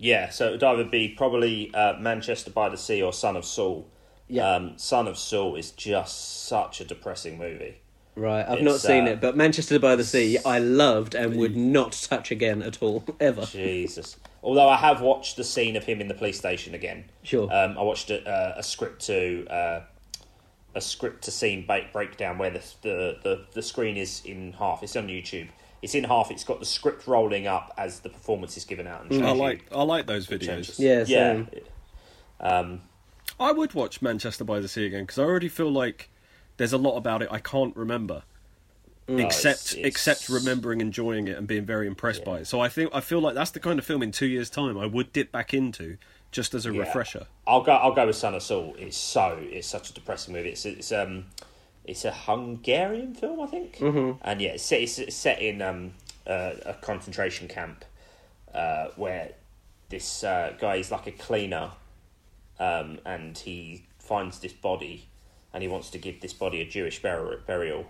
Yeah, 0.00 0.30
so 0.30 0.48
it 0.48 0.52
would 0.52 0.62
either 0.62 0.84
be 0.84 1.10
probably 1.10 1.72
uh, 1.74 1.98
Manchester 1.98 2.50
by 2.50 2.70
the 2.70 2.78
Sea 2.78 3.02
or 3.02 3.12
Son 3.12 3.36
of 3.36 3.44
Saul. 3.44 3.86
Yeah. 4.28 4.54
Um, 4.54 4.78
Son 4.78 5.06
of 5.06 5.18
Saul 5.18 5.56
is 5.56 5.72
just 5.72 6.46
such 6.46 6.80
a 6.80 6.84
depressing 6.86 7.36
movie. 7.36 7.76
Right, 8.16 8.40
I've 8.48 8.58
It's, 8.58 8.62
not 8.62 8.80
seen 8.80 9.06
uh, 9.06 9.10
it, 9.12 9.20
but 9.20 9.36
Manchester 9.36 9.78
by 9.78 9.96
the 9.96 10.04
Sea 10.04 10.38
I 10.44 10.58
loved 10.58 11.14
and 11.14 11.36
would 11.36 11.54
not 11.54 11.92
touch 11.92 12.30
again 12.30 12.62
at 12.62 12.82
all, 12.82 13.04
ever. 13.20 13.44
Jesus. 13.44 14.16
Although 14.42 14.68
I 14.70 14.76
have 14.76 15.02
watched 15.02 15.36
the 15.36 15.44
scene 15.44 15.76
of 15.76 15.84
him 15.84 16.00
in 16.00 16.08
the 16.08 16.14
police 16.14 16.38
station 16.38 16.74
again. 16.74 17.04
Sure. 17.22 17.52
Um, 17.52 17.76
I 17.76 17.82
watched 17.82 18.08
a, 18.08 18.26
uh, 18.26 18.54
a 18.56 18.62
script 18.62 19.02
to 19.06 19.46
uh, 19.48 19.82
a 20.74 20.80
script 20.80 21.24
to 21.24 21.30
scene 21.30 21.66
breakdown 21.92 22.38
where 22.38 22.50
the, 22.50 22.62
the 22.80 23.18
the 23.22 23.44
the 23.52 23.62
screen 23.62 23.98
is 23.98 24.22
in 24.24 24.54
half. 24.54 24.82
It's 24.82 24.96
on 24.96 25.08
YouTube. 25.08 25.48
It's 25.82 25.94
in 25.94 26.04
half. 26.04 26.30
It's 26.30 26.44
got 26.44 26.60
the 26.60 26.66
script 26.66 27.06
rolling 27.06 27.46
up 27.46 27.72
as 27.78 28.00
the 28.00 28.08
performance 28.10 28.56
is 28.56 28.64
given 28.64 28.86
out. 28.86 29.02
And 29.04 29.12
shows 29.14 29.22
I 29.22 29.30
like 29.32 29.64
I 29.72 29.82
like 29.82 30.06
those 30.06 30.26
videos. 30.26 30.46
changes. 30.46 30.78
Yeah, 30.78 31.04
yeah. 31.06 31.42
Um, 32.40 32.82
I 33.38 33.52
would 33.52 33.74
watch 33.74 34.02
Manchester 34.02 34.44
by 34.44 34.60
the 34.60 34.68
Sea 34.68 34.86
again 34.86 35.04
because 35.04 35.18
I 35.18 35.22
already 35.24 35.48
feel 35.48 35.70
like 35.70 36.10
there's 36.56 36.72
a 36.72 36.78
lot 36.78 36.96
about 36.96 37.22
it 37.22 37.28
I 37.30 37.38
can't 37.38 37.74
remember, 37.76 38.22
except 39.08 39.60
it's- 39.60 39.72
it's- 39.74 39.86
except 39.86 40.28
remembering 40.28 40.80
enjoying 40.80 41.28
it 41.28 41.36
and 41.38 41.46
being 41.46 41.64
very 41.64 41.86
impressed 41.86 42.24
by 42.24 42.40
it. 42.40 42.46
So 42.46 42.60
I 42.60 42.68
think 42.68 42.90
I 42.94 43.00
feel 43.00 43.20
like 43.20 43.34
that's 43.34 43.50
the 43.50 43.60
kind 43.60 43.78
of 43.78 43.84
film 43.86 44.02
in 44.02 44.12
two 44.12 44.26
years' 44.26 44.50
time 44.50 44.76
I 44.78 44.86
would 44.86 45.12
dip 45.12 45.32
back 45.32 45.54
into 45.54 45.96
just 46.30 46.54
as 46.54 46.66
a 46.66 46.72
Yeah. 46.72 46.80
refresher. 46.80 47.26
I'll 47.46 47.62
go. 47.62 47.72
I'll 47.72 47.92
go 47.94 48.06
with 48.06 48.16
Son 48.16 48.34
of 48.34 48.42
Saul. 48.42 48.74
It's 48.78 48.96
so. 48.96 49.38
It's 49.40 49.66
such 49.66 49.90
a 49.90 49.92
depressing 49.94 50.34
movie. 50.34 50.50
It's 50.50 50.64
it's 50.66 50.92
um, 50.92 51.26
it's 51.84 52.04
a 52.04 52.12
Hungarian 52.12 53.14
film, 53.14 53.40
I 53.40 53.46
think. 53.46 53.78
Mm-hmm. 53.78 54.18
And 54.22 54.40
yeah, 54.40 54.50
it's 54.50 54.64
set, 54.64 54.80
it's, 54.80 55.14
set 55.14 55.40
in 55.40 55.62
um, 55.62 55.92
uh, 56.26 56.52
a 56.64 56.74
concentration 56.74 57.48
camp 57.48 57.84
uh, 58.54 58.88
where 58.96 59.32
this 59.88 60.22
uh, 60.24 60.54
guy 60.58 60.76
is 60.76 60.90
like 60.90 61.06
a 61.06 61.12
cleaner, 61.12 61.70
um, 62.58 62.98
and 63.04 63.36
he 63.36 63.86
finds 63.98 64.38
this 64.38 64.52
body, 64.52 65.08
and 65.52 65.62
he 65.62 65.68
wants 65.68 65.90
to 65.90 65.98
give 65.98 66.20
this 66.20 66.32
body 66.32 66.60
a 66.60 66.64
Jewish 66.64 67.02
burial. 67.02 67.38
burial 67.46 67.86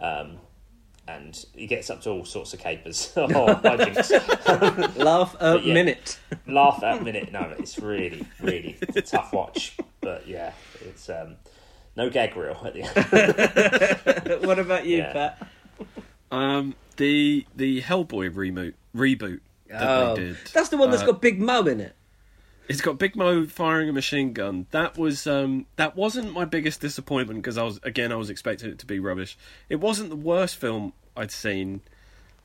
um, 0.00 0.38
and 1.08 1.44
he 1.54 1.66
gets 1.66 1.88
up 1.90 2.02
to 2.02 2.10
all 2.10 2.24
sorts 2.24 2.52
of 2.52 2.60
capers. 2.60 3.12
oh, 3.16 3.26
Laugh 4.96 5.36
a 5.40 5.58
yeah. 5.62 5.74
minute. 5.74 6.18
laugh 6.46 6.82
at 6.82 7.02
minute. 7.04 7.32
No, 7.32 7.54
it's 7.58 7.78
really, 7.78 8.26
really 8.40 8.76
a 8.94 9.02
tough 9.02 9.32
watch. 9.32 9.76
But 10.00 10.28
yeah, 10.28 10.52
it's 10.82 11.08
um, 11.08 11.36
no 11.98 12.08
gag 12.08 12.34
reel 12.36 12.56
at 12.64 12.72
the 12.72 12.82
end. 14.32 14.42
what 14.46 14.58
about 14.58 14.86
you, 14.86 14.98
Yeah. 14.98 15.12
Pat? 15.12 15.48
Um, 16.30 16.74
the 16.96 17.46
the 17.56 17.82
Hellboy 17.82 18.30
reboot 18.32 18.74
reboot 18.96 19.40
that 19.68 19.82
Oh, 19.82 20.14
they 20.16 20.22
did. 20.28 20.36
that's 20.52 20.68
the 20.70 20.76
one 20.78 20.90
that's 20.90 21.02
uh, 21.02 21.06
got 21.06 21.20
Big 21.20 21.40
Mo 21.40 21.62
in 21.66 21.80
it. 21.80 21.94
It's 22.68 22.80
got 22.82 22.98
Big 22.98 23.16
Mo 23.16 23.46
firing 23.46 23.88
a 23.88 23.92
machine 23.92 24.32
gun. 24.34 24.66
That 24.72 24.98
was 24.98 25.26
um, 25.26 25.66
that 25.76 25.96
wasn't 25.96 26.32
my 26.32 26.44
biggest 26.44 26.80
disappointment 26.80 27.40
because 27.42 27.56
I 27.58 27.62
was 27.62 27.80
again 27.82 28.12
I 28.12 28.16
was 28.16 28.28
expecting 28.30 28.70
it 28.70 28.78
to 28.80 28.86
be 28.86 28.98
rubbish. 28.98 29.36
It 29.68 29.76
wasn't 29.76 30.10
the 30.10 30.16
worst 30.16 30.56
film 30.56 30.92
I'd 31.16 31.30
seen 31.30 31.80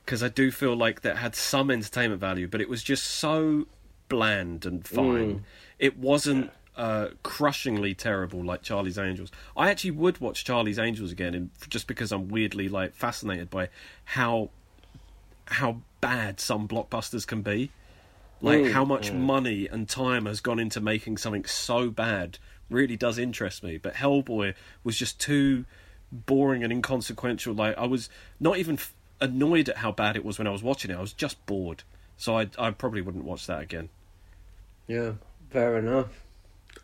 because 0.05 0.23
I 0.23 0.29
do 0.29 0.49
feel 0.51 0.75
like 0.75 1.01
that 1.01 1.17
had 1.17 1.35
some 1.35 1.69
entertainment 1.69 2.21
value, 2.21 2.47
but 2.47 2.61
it 2.61 2.69
was 2.69 2.83
just 2.83 3.03
so 3.05 3.67
bland 4.07 4.65
and 4.65 4.87
fine. 4.87 5.43
It 5.79 5.97
wasn't 5.97 6.51
uh, 6.75 7.09
crushingly 7.21 7.93
terrible 7.93 8.43
like 8.43 8.61
Charlie's 8.61 8.97
Angels. 8.97 9.31
I 9.55 9.69
actually 9.69 9.91
would 9.91 10.19
watch 10.19 10.43
Charlie's 10.43 10.79
Angels 10.79 11.11
again, 11.11 11.33
and 11.33 11.49
just 11.69 11.87
because 11.87 12.11
I'm 12.11 12.27
weirdly 12.29 12.69
like 12.69 12.95
fascinated 12.95 13.49
by 13.49 13.69
how 14.05 14.49
how 15.45 15.77
bad 16.01 16.39
some 16.39 16.67
blockbusters 16.67 17.25
can 17.27 17.41
be. 17.41 17.71
Like 18.41 18.71
how 18.71 18.83
much 18.83 19.13
money 19.13 19.67
and 19.67 19.87
time 19.87 20.25
has 20.25 20.41
gone 20.41 20.59
into 20.59 20.81
making 20.81 21.15
something 21.15 21.45
so 21.45 21.89
bad 21.89 22.39
really 22.69 22.97
does 22.97 23.17
interest 23.17 23.63
me. 23.63 23.77
But 23.77 23.93
Hellboy 23.93 24.53
was 24.83 24.97
just 24.97 25.17
too 25.17 25.63
boring 26.11 26.61
and 26.61 26.73
inconsequential. 26.73 27.53
Like 27.53 27.77
I 27.77 27.85
was 27.85 28.09
not 28.41 28.57
even 28.57 28.75
f- 28.75 28.93
annoyed 29.21 29.69
at 29.69 29.77
how 29.77 29.93
bad 29.93 30.17
it 30.17 30.25
was 30.25 30.39
when 30.39 30.47
I 30.47 30.49
was 30.49 30.61
watching 30.61 30.91
it. 30.91 30.97
I 30.97 31.01
was 31.01 31.13
just 31.13 31.43
bored. 31.45 31.83
So 32.17 32.37
I 32.37 32.49
I 32.57 32.71
probably 32.71 33.01
wouldn't 33.01 33.23
watch 33.23 33.47
that 33.47 33.61
again. 33.61 33.87
Yeah, 34.87 35.13
fair 35.49 35.77
enough. 35.77 36.22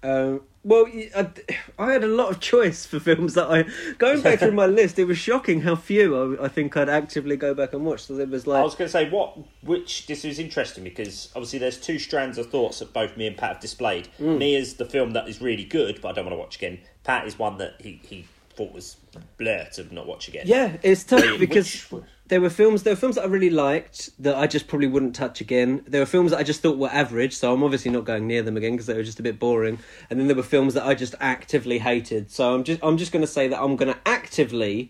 Um, 0.02 0.41
well, 0.63 0.86
I, 1.15 1.30
I, 1.78 1.93
had 1.93 2.04
a 2.04 2.08
lot 2.08 2.32
of 2.32 2.39
choice 2.39 2.86
for 2.86 2.99
films 2.99 3.34
that 3.34 3.49
I 3.49 3.65
going 3.97 4.21
back 4.21 4.39
through 4.39 4.52
my 4.52 4.65
list. 4.80 4.99
It 4.99 5.06
was 5.06 5.17
shocking 5.17 5.62
how 5.62 5.75
few 5.75 6.38
I, 6.38 6.45
I 6.45 6.47
think 6.47 6.75
I'd 6.75 6.89
actively 6.89 7.38
go 7.38 7.54
back 7.54 7.73
and 7.73 7.86
watch. 7.86 8.04
So 8.04 8.17
it 8.17 8.30
was 8.30 8.45
like 8.45 8.62
I 8.62 8.63
was 8.63 8.75
going 8.75 8.88
to 8.88 8.91
say 8.91 9.10
what, 9.10 9.38
which 9.63 10.08
this 10.08 10.25
is 10.25 10.38
interesting 10.38 10.84
because 10.84 11.30
obviously 11.36 11.60
there's 11.60 11.80
two 11.80 11.97
strands 11.97 12.38
of 12.38 12.49
thoughts 12.49 12.80
that 12.80 12.93
both 12.93 13.15
me 13.17 13.28
and 13.28 13.38
Pat 13.38 13.54
have 13.54 13.60
displayed. 13.62 14.10
Me 14.19 14.56
is 14.56 14.75
the 14.75 14.86
film 14.86 15.12
that 15.12 15.28
is 15.30 15.41
really 15.41 15.65
good, 15.65 16.02
but 16.02 16.10
I 16.10 16.12
don't 16.13 16.25
want 16.25 16.34
to 16.36 16.39
watch 16.39 16.58
again. 16.58 16.80
Pat 17.04 17.25
is 17.25 17.39
one 17.39 17.58
that 17.58 17.75
he 17.80 18.02
he 18.04 18.25
thought 18.56 18.73
was 18.73 18.97
blur 19.38 19.65
to 19.73 19.93
not 19.93 20.06
watch 20.06 20.28
again. 20.28 20.43
yeah, 20.45 20.75
it's 20.84 21.06
tough 21.06 21.21
Which- 21.21 21.39
because 21.39 21.93
there 22.29 22.39
were 22.41 22.49
films. 22.49 22.83
There 22.83 22.93
were 22.93 22.99
films 22.99 23.15
that 23.15 23.23
I 23.23 23.27
really 23.27 23.49
liked 23.49 24.09
that 24.23 24.35
I 24.35 24.47
just 24.47 24.67
probably 24.67 24.87
wouldn't 24.87 25.15
touch 25.15 25.41
again. 25.41 25.83
There 25.87 26.01
were 26.01 26.05
films 26.05 26.31
that 26.31 26.39
I 26.39 26.43
just 26.43 26.61
thought 26.61 26.77
were 26.77 26.89
average, 26.89 27.35
so 27.35 27.53
I'm 27.53 27.63
obviously 27.63 27.91
not 27.91 28.05
going 28.05 28.25
near 28.27 28.41
them 28.43 28.55
again 28.57 28.71
because 28.73 28.85
they 28.85 28.93
were 28.93 29.03
just 29.03 29.19
a 29.19 29.23
bit 29.23 29.37
boring. 29.39 29.79
And 30.09 30.19
then 30.19 30.27
there 30.27 30.35
were 30.35 30.43
films 30.43 30.73
that 30.75 30.85
I 30.85 30.95
just 30.95 31.15
actively 31.19 31.79
hated. 31.79 32.31
So 32.31 32.53
I'm 32.55 32.63
just 32.63 32.79
I'm 32.83 32.97
just 32.97 33.11
going 33.11 33.21
to 33.23 33.27
say 33.27 33.47
that 33.49 33.61
I'm 33.61 33.75
going 33.75 33.93
to 33.93 33.99
actively 34.05 34.89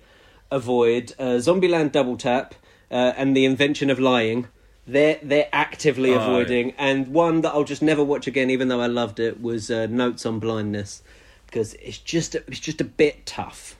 avoid 0.51 1.13
uh, 1.19 1.39
Zombieland 1.39 1.91
Double 1.91 2.17
Tap 2.17 2.55
uh, 2.91 3.13
and 3.17 3.35
The 3.35 3.45
Invention 3.45 3.89
of 3.89 3.99
Lying. 3.99 4.47
They're 4.87 5.19
they're 5.21 5.49
actively 5.53 6.13
Oh. 6.13 6.19
avoiding. 6.19 6.73
And 6.77 7.07
one 7.09 7.41
that 7.41 7.51
I'll 7.53 7.63
just 7.63 7.81
never 7.81 8.03
watch 8.03 8.27
again, 8.27 8.49
even 8.49 8.67
though 8.67 8.81
I 8.81 8.87
loved 8.87 9.19
it, 9.19 9.41
was 9.41 9.69
uh, 9.71 9.85
Notes 9.87 10.25
on 10.25 10.39
Blindness 10.39 11.03
because 11.45 11.73
it's 11.75 11.97
just 11.99 12.35
it's 12.35 12.59
just 12.59 12.81
a 12.81 12.85
bit 12.85 13.25
tough, 13.25 13.77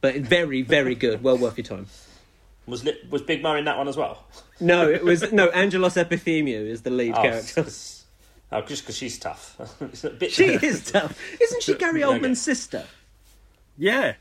but 0.00 0.14
very 0.16 0.62
very 0.62 0.94
good. 0.94 1.22
Well 1.22 1.36
worth 1.38 1.56
your 1.58 1.64
time. 1.64 1.86
Was 2.66 2.84
Li- 2.84 2.98
was 3.10 3.20
Big 3.22 3.42
Mo 3.42 3.54
in 3.56 3.64
that 3.66 3.76
one 3.76 3.88
as 3.88 3.96
well? 3.96 4.24
No, 4.60 4.88
it 4.88 5.04
was 5.04 5.30
no. 5.32 5.48
Angelos 5.50 5.94
Epithemiou 5.94 6.66
is 6.66 6.82
the 6.82 6.90
lead 6.90 7.14
Oh, 7.16 7.22
character. 7.22 7.60
s- 7.66 8.04
oh, 8.52 8.62
just 8.62 8.82
because 8.84 8.96
she's 8.96 9.18
tough. 9.18 9.56
It's 9.82 10.04
a 10.04 10.10
bit- 10.10 10.32
She 10.32 10.44
is 10.66 10.90
tough, 10.90 11.18
isn't 11.40 11.62
she? 11.62 11.74
Gary 11.74 12.02
Okay. 12.04 12.18
Oldman's 12.18 12.40
sister. 12.40 12.84
Yeah. 13.76 14.14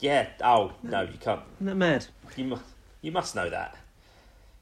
Yeah. 0.00 0.28
Oh 0.42 0.72
no, 0.82 1.02
you 1.02 1.16
can't. 1.18 1.40
Isn't 1.56 1.66
that 1.66 1.74
mad? 1.76 2.06
You 2.36 2.44
mu- 2.44 2.58
you 3.00 3.12
must 3.12 3.34
know 3.34 3.48
that. 3.48 3.76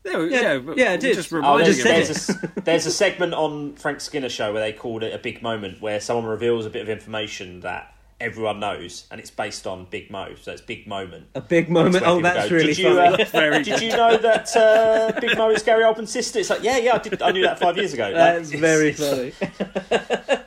Yeah, 0.04 0.20
Yeah, 0.26 0.52
yeah, 0.52 0.74
yeah, 0.76 0.90
I 0.92 0.96
did. 0.98 1.14
Just 1.16 1.32
Oh, 1.32 1.36
I 1.36 1.38
reminding 1.38 1.82
there's, 1.82 2.08
just 2.08 2.28
him- 2.30 2.36
said 2.36 2.44
there's, 2.44 2.56
a, 2.58 2.60
there's 2.60 2.86
a 2.86 2.90
segment 2.90 3.32
on 3.34 3.74
Frank 3.76 4.02
Skinner 4.02 4.28
show 4.28 4.52
where 4.52 4.60
they 4.60 4.72
called 4.74 5.02
it 5.02 5.14
a 5.14 5.18
big 5.18 5.40
moment, 5.42 5.80
where 5.80 5.98
someone 5.98 6.26
reveals 6.26 6.66
a 6.66 6.70
bit 6.70 6.82
of 6.82 6.90
information 6.90 7.60
that 7.60 7.93
everyone 8.24 8.58
knows, 8.60 9.06
and 9.10 9.20
it's 9.20 9.30
based 9.30 9.66
on 9.66 9.86
Big 9.90 10.10
Mo. 10.10 10.34
So 10.40 10.52
it's 10.52 10.62
big 10.62 10.86
moment. 10.86 11.26
A 11.34 11.40
big 11.40 11.68
moment. 11.68 11.94
Where 11.94 12.06
Oh, 12.08 12.20
that's 12.22 12.48
go, 12.48 12.54
really 12.56 12.68
did 12.68 12.78
you, 12.78 12.94
funny. 12.96 13.22
uh, 13.22 13.26
Very 13.26 13.62
did 13.62 13.80
you 13.82 13.90
know 13.90 14.16
that 14.16 14.56
uh, 14.56 15.20
Big 15.20 15.36
Mo 15.36 15.50
is 15.50 15.62
Gary 15.62 15.84
Oldman's 15.84 16.10
sister? 16.10 16.38
It's 16.38 16.50
like, 16.50 16.62
yeah, 16.62 16.78
yeah, 16.78 16.94
I 16.94 16.98
did. 16.98 17.20
I 17.22 17.30
knew 17.32 17.42
that 17.42 17.58
five 17.60 17.76
years 17.76 17.92
ago. 17.92 18.12
That's 18.12 18.48
it's- 18.52 18.60
very 18.60 18.88
it's- 18.90 19.34
funny. 19.36 20.40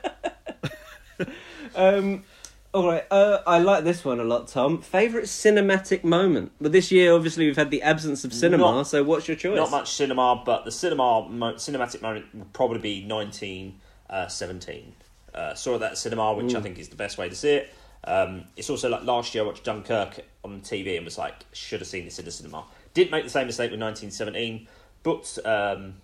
um, 1.76 2.24
all 2.74 2.86
right, 2.86 3.04
uh, 3.10 3.38
I 3.46 3.58
like 3.60 3.84
this 3.84 4.04
one 4.04 4.20
a 4.20 4.24
lot, 4.24 4.48
Tom. 4.48 4.82
Favorite 4.82 5.24
cinematic 5.24 6.04
moment? 6.04 6.52
But 6.60 6.72
this 6.72 6.90
year, 6.92 7.12
obviously, 7.14 7.46
we've 7.46 7.56
had 7.56 7.70
the 7.70 7.82
absence 7.82 8.24
of 8.24 8.32
cinema. 8.34 8.64
Not- 8.64 8.86
so, 8.88 9.02
what's 9.04 9.26
your 9.28 9.36
choice? 9.36 9.56
Not 9.56 9.70
much 9.70 9.92
cinema, 9.92 10.42
but 10.44 10.64
the 10.64 10.72
cinema 10.72 11.28
mo- 11.28 11.54
cinematic 11.54 12.02
moment 12.02 12.26
would 12.34 12.52
probably 12.52 12.78
be 12.80 13.04
nineteen 13.04 13.80
seventeen. 14.28 14.94
Uh, 15.34 15.54
saw 15.54 15.76
it 15.76 15.82
at 15.82 15.98
cinema, 15.98 16.32
which 16.34 16.54
I 16.54 16.60
think 16.60 16.78
is 16.78 16.88
the 16.88 16.96
best 16.96 17.18
way 17.18 17.28
to 17.28 17.34
see 17.34 17.50
it. 17.50 17.74
Um, 18.04 18.44
it's 18.56 18.70
also 18.70 18.88
like 18.88 19.04
last 19.04 19.34
year 19.34 19.44
I 19.44 19.46
watched 19.46 19.64
Dunkirk 19.64 20.20
on 20.44 20.60
TV 20.60 20.96
and 20.96 21.04
was 21.04 21.18
like, 21.18 21.44
should 21.52 21.80
have 21.80 21.88
seen 21.88 22.04
this 22.04 22.18
in 22.18 22.24
the 22.24 22.30
cinema. 22.30 22.64
Didn't 22.94 23.10
make 23.10 23.24
the 23.24 23.30
same 23.30 23.46
mistake 23.46 23.70
with 23.70 23.80
nineteen 23.80 24.10
seventeen. 24.10 24.68
Booked 25.02 25.38
um, 25.44 25.94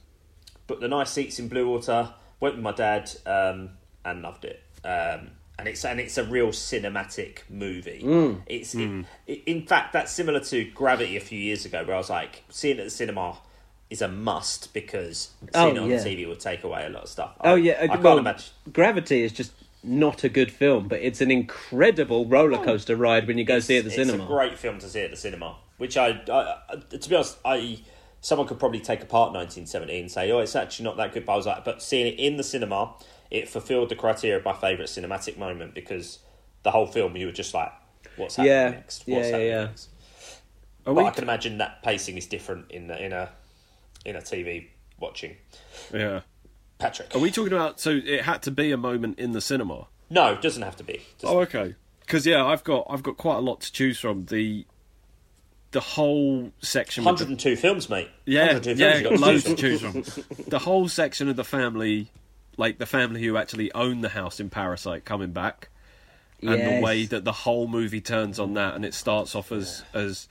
booked 0.67 0.81
the 0.81 0.89
nice 0.89 1.11
seats 1.11 1.39
in 1.39 1.49
Bluewater. 1.49 2.13
Went 2.41 2.57
with 2.57 2.65
my 2.65 2.73
dad 2.73 3.11
um, 3.27 3.71
and 4.05 4.23
loved 4.23 4.45
it. 4.45 4.63
Um, 4.85 5.31
and 5.59 5.69
it's 5.69 5.85
and 5.85 6.01
it's 6.01 6.19
a 6.19 6.25
real 6.25 6.49
cinematic 6.49 7.39
movie. 7.49 8.03
It's 8.47 8.75
it, 8.75 9.07
it, 9.27 9.43
in 9.47 9.67
fact 9.67 9.93
that's 9.93 10.13
similar 10.13 10.41
to 10.41 10.65
Gravity 10.71 11.17
a 11.17 11.21
few 11.21 11.39
years 11.39 11.65
ago, 11.65 11.85
where 11.85 11.95
I 11.95 11.99
was 11.99 12.11
like, 12.11 12.43
seeing 12.51 12.77
it 12.77 12.81
at 12.81 12.85
the 12.87 12.91
cinema 12.91 13.39
is 13.91 14.03
a 14.03 14.09
must 14.09 14.73
because 14.75 15.31
Oh, 15.55 15.65
seeing 15.67 15.77
it 15.77 15.81
on 15.81 15.91
yeah. 15.91 15.97
TV 15.99 16.27
will 16.27 16.37
take 16.37 16.65
away 16.65 16.87
a 16.87 16.89
lot 16.89 17.05
of 17.05 17.09
stuff. 17.09 17.33
Oh 17.41 17.55
I- 17.55 17.59
yeah, 17.59 17.73
I 17.81 17.85
uh, 17.85 17.89
can't 17.89 18.03
well, 18.03 18.19
imagine. 18.19 18.51
Gravity 18.73 19.23
is 19.23 19.33
just 19.33 19.53
not 19.83 20.25
a 20.25 20.29
good 20.29 20.51
film, 20.51 20.89
but 20.89 21.01
it's 21.01 21.21
an 21.21 21.31
incredible 21.31 22.25
roller 22.27 22.59
coaster 22.65 22.97
ride 22.97 23.27
when 23.27 23.37
you 23.39 23.45
go 23.45 23.61
see 23.61 23.77
it 23.77 23.81
at 23.81 23.85
the 23.85 24.01
it's 24.01 24.09
cinema. 24.11 24.25
a 24.25 24.27
great 24.27 24.59
film 24.59 24.79
to 24.79 24.89
see 24.89 25.01
at 25.03 25.11
the 25.11 25.17
cinema. 25.17 25.57
Which 25.77 25.97
I, 25.97 26.21
I, 26.31 26.77
to 26.97 27.09
be 27.09 27.15
honest, 27.15 27.37
I 27.45 27.81
someone 28.21 28.47
could 28.49 28.59
probably 28.59 28.81
take 28.81 29.03
apart 29.03 29.33
1917 29.35 30.01
and 30.05 30.11
say, 30.11 30.31
oh, 30.33 30.39
it's 30.39 30.57
actually 30.57 30.85
not 30.85 30.97
that 30.97 31.13
good. 31.13 31.27
But 31.27 31.33
I 31.35 31.37
was 31.37 31.47
like, 31.47 31.65
but 31.65 31.83
seeing 31.83 32.07
it 32.07 32.19
in 32.19 32.37
the 32.39 32.43
cinema, 32.45 32.95
it 33.31 33.49
fulfilled 33.49 33.91
the 33.91 33.97
criteria 33.97 34.39
of 34.39 34.45
my 34.45 34.55
favourite 34.55 34.89
cinematic 34.89 35.37
moment 35.37 35.75
because 35.75 36.21
the 36.63 36.71
whole 36.71 36.87
film 36.87 37.17
you 37.17 37.27
were 37.27 37.33
just 37.33 37.53
like, 37.53 37.71
what's 38.17 38.37
happening 38.37 38.53
Yeah. 38.57 38.71
next? 38.71 39.05
Yeah, 39.07 39.17
What's 39.17 39.27
yeah, 39.29 39.33
happening 39.33 39.49
yeah. 39.53 39.65
next? 39.67 39.89
Are 40.87 40.95
But 40.95 40.95
we 40.95 41.05
I 41.05 41.11
can 41.11 41.25
imagine 41.25 41.59
that 41.59 41.83
pacing 41.83 42.17
is 42.17 42.27
different 42.27 42.71
in 42.71 42.87
the, 42.87 43.05
in 43.05 43.13
a 43.13 43.29
in 44.05 44.17
a 44.17 44.21
TV 44.21 44.69
watching. 45.01 45.37
yeah. 45.93 46.21
Patrick, 46.79 47.15
Are 47.15 47.19
we 47.21 47.31
talking 47.31 47.53
about? 47.53 47.79
So 47.81 47.91
it 48.05 48.23
had 48.23 48.43
to 48.43 48.51
be 48.51 48.73
a 48.73 48.77
moment 48.77 49.19
in 49.19 49.33
the 49.33 49.41
cinema. 49.41 49.87
no, 50.11 50.33
it 50.33 50.43
doesn't 50.43 50.63
have 50.63 50.77
to 50.77 50.85
be. 50.85 51.01
Oh, 51.23 51.39
okay. 51.41 51.75
Because 52.01 52.27
yeah, 52.27 52.45
I've 52.45 52.65
got 52.65 52.87
I've 52.91 53.03
got 53.03 53.17
quite 53.17 53.37
a 53.37 53.41
lot 53.41 53.61
to 53.63 53.73
choose 53.73 53.99
from. 53.99 54.27
The 54.27 54.67
the 55.71 55.81
whole 55.81 56.53
section. 56.61 57.05
with 57.05 57.19
the- 57.19 57.25
102 57.25 57.57
films, 57.57 57.89
mate. 57.89 58.09
yeah, 58.27 58.47
102 58.55 58.75
yeah, 58.83 58.93
films 59.01 59.21
got 59.21 59.27
loads 59.27 59.45
to 59.45 59.55
choose 59.57 59.81
choose 59.81 60.13
from. 60.15 60.45
The 60.49 60.59
whole 60.61 60.89
section 60.89 61.29
of 61.29 61.37
the 61.37 61.45
family, 61.45 62.11
like 62.57 62.79
the 62.79 62.87
family 62.87 63.23
who 63.25 63.37
actually 63.37 63.73
own 63.73 64.01
the 64.01 64.11
house 64.11 64.39
in 64.39 64.51
Parasite, 64.51 65.05
coming 65.05 65.33
back, 65.33 65.69
and 66.43 66.51
Yes. 66.59 66.79
the 66.79 66.85
way 66.85 67.07
that 67.07 67.25
the 67.25 67.33
whole 67.33 67.67
movie 67.67 68.01
turns 68.01 68.39
on 68.39 68.55
that, 68.55 68.75
and 68.75 68.85
it 68.85 68.95
starts 68.95 69.35
off 69.35 69.51
as 69.51 69.83
as 69.95 70.29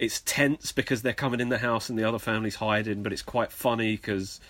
it's 0.00 0.20
tense 0.22 0.72
because 0.72 1.02
they're 1.02 1.12
coming 1.12 1.38
in 1.40 1.50
the 1.50 1.58
house 1.58 1.88
and 1.90 1.96
the 1.98 2.02
other 2.04 2.18
family's 2.18 2.56
hiding, 2.56 3.02
but 3.04 3.12
it's 3.12 3.22
quite 3.22 3.52
funny 3.52 3.94
because 3.96 4.40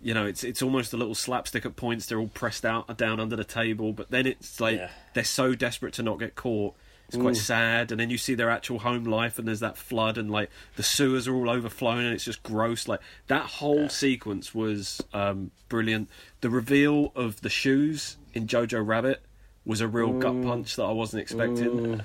you 0.00 0.14
know 0.14 0.24
it's 0.24 0.42
it's 0.44 0.62
almost 0.62 0.92
a 0.92 0.96
little 0.96 1.14
slapstick 1.14 1.66
at 1.66 1.76
points. 1.76 2.06
They're 2.06 2.18
all 2.20 2.28
pressed 2.28 2.64
out 2.64 2.96
down 2.96 3.20
under 3.20 3.36
the 3.36 3.44
table, 3.44 3.92
but 3.92 4.10
then 4.10 4.26
it's 4.26 4.60
like 4.60 4.78
Yeah. 4.78 4.90
they're 5.12 5.24
so 5.24 5.54
desperate 5.54 5.92
to 5.94 6.02
not 6.02 6.18
get 6.18 6.34
caught. 6.36 6.74
It's 7.08 7.20
quite 7.20 7.36
sad, 7.36 7.90
and 7.90 8.00
then 8.00 8.08
you 8.08 8.16
see 8.16 8.34
their 8.34 8.48
actual 8.48 8.78
home 8.78 9.04
life, 9.04 9.38
and 9.38 9.46
there's 9.46 9.60
that 9.60 9.76
flood, 9.76 10.16
and 10.16 10.30
like 10.30 10.48
the 10.76 10.82
sewers 10.82 11.28
are 11.28 11.34
all 11.34 11.50
overflowing, 11.50 12.06
and 12.06 12.14
it's 12.14 12.24
just 12.24 12.42
gross. 12.42 12.88
Like 12.88 13.00
that 13.26 13.42
whole 13.42 13.90
sequence 13.90 14.54
was 14.54 15.02
um, 15.12 15.50
brilliant. 15.68 16.08
The 16.40 16.48
reveal 16.48 17.12
of 17.14 17.42
the 17.42 17.50
shoes 17.50 18.16
in 18.32 18.46
Jojo 18.46 18.86
Rabbit 18.86 19.20
was 19.66 19.82
a 19.82 19.88
real 19.88 20.12
gut 20.18 20.42
punch 20.42 20.76
that 20.76 20.84
I 20.84 20.92
wasn't 20.92 21.20
expecting. 21.20 22.00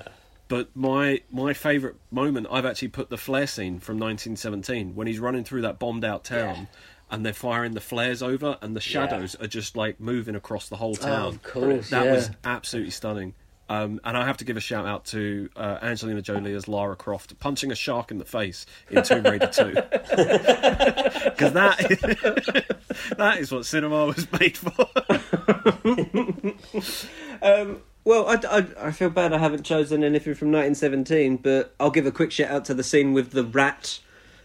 But 0.48 0.74
my 0.74 1.20
my 1.30 1.52
favourite 1.52 1.96
moment, 2.10 2.46
I've 2.50 2.64
actually 2.64 2.88
put 2.88 3.10
the 3.10 3.18
flare 3.18 3.46
scene 3.46 3.80
from 3.80 3.98
1917 3.98 4.94
when 4.94 5.06
he's 5.06 5.18
running 5.18 5.44
through 5.44 5.62
that 5.62 5.78
bombed 5.78 6.04
out 6.04 6.24
town. 6.24 6.68
And 7.10 7.24
they're 7.24 7.32
firing 7.32 7.72
the 7.72 7.80
flares 7.80 8.22
over, 8.22 8.58
and 8.60 8.76
the 8.76 8.82
shadows 8.82 9.34
are 9.36 9.46
just 9.46 9.74
like 9.74 9.98
moving 9.98 10.34
across 10.34 10.68
the 10.68 10.76
whole 10.76 10.90
oh, 10.90 11.02
town. 11.02 11.22
Oh, 11.22 11.28
of 11.28 11.42
course, 11.42 11.88
that 11.88 12.04
yeah. 12.04 12.12
was 12.12 12.30
absolutely 12.44 12.90
stunning. 12.90 13.32
Um, 13.68 14.00
and 14.02 14.16
I 14.16 14.26
have 14.26 14.38
to 14.38 14.44
give 14.44 14.56
a 14.56 14.60
shout 14.60 14.86
out 14.86 15.04
to 15.06 15.50
uh, 15.54 15.78
Angelina 15.82 16.22
Jolie 16.22 16.54
as 16.54 16.68
Lara 16.68 16.96
Croft 16.96 17.38
punching 17.38 17.70
a 17.70 17.74
shark 17.74 18.10
in 18.10 18.18
the 18.18 18.24
face 18.24 18.64
in 18.90 19.02
Tomb 19.02 19.22
Raider 19.24 19.48
2. 19.48 19.74
Because 21.38 21.52
that, 21.52 21.78
that 23.16 23.38
is 23.38 23.52
what 23.52 23.64
cinema 23.64 24.06
was 24.06 24.26
made 24.32 24.56
for. 24.56 24.88
Um, 27.40 27.82
well, 28.04 28.26
I, 28.26 28.40
I, 28.50 28.88
I 28.88 28.90
feel 28.90 29.10
bad 29.10 29.32
I 29.32 29.38
haven't 29.38 29.64
chosen 29.64 30.02
anything 30.02 30.34
from 30.34 30.48
1917, 30.48 31.36
but 31.36 31.74
I'll 31.78 31.90
give 31.90 32.06
a 32.06 32.10
quick 32.10 32.32
shout 32.32 32.50
out 32.50 32.64
to 32.64 32.74
the 32.74 32.82
scene 32.82 33.12
with 33.12 33.30
the 33.30 33.44
rat 33.44 34.00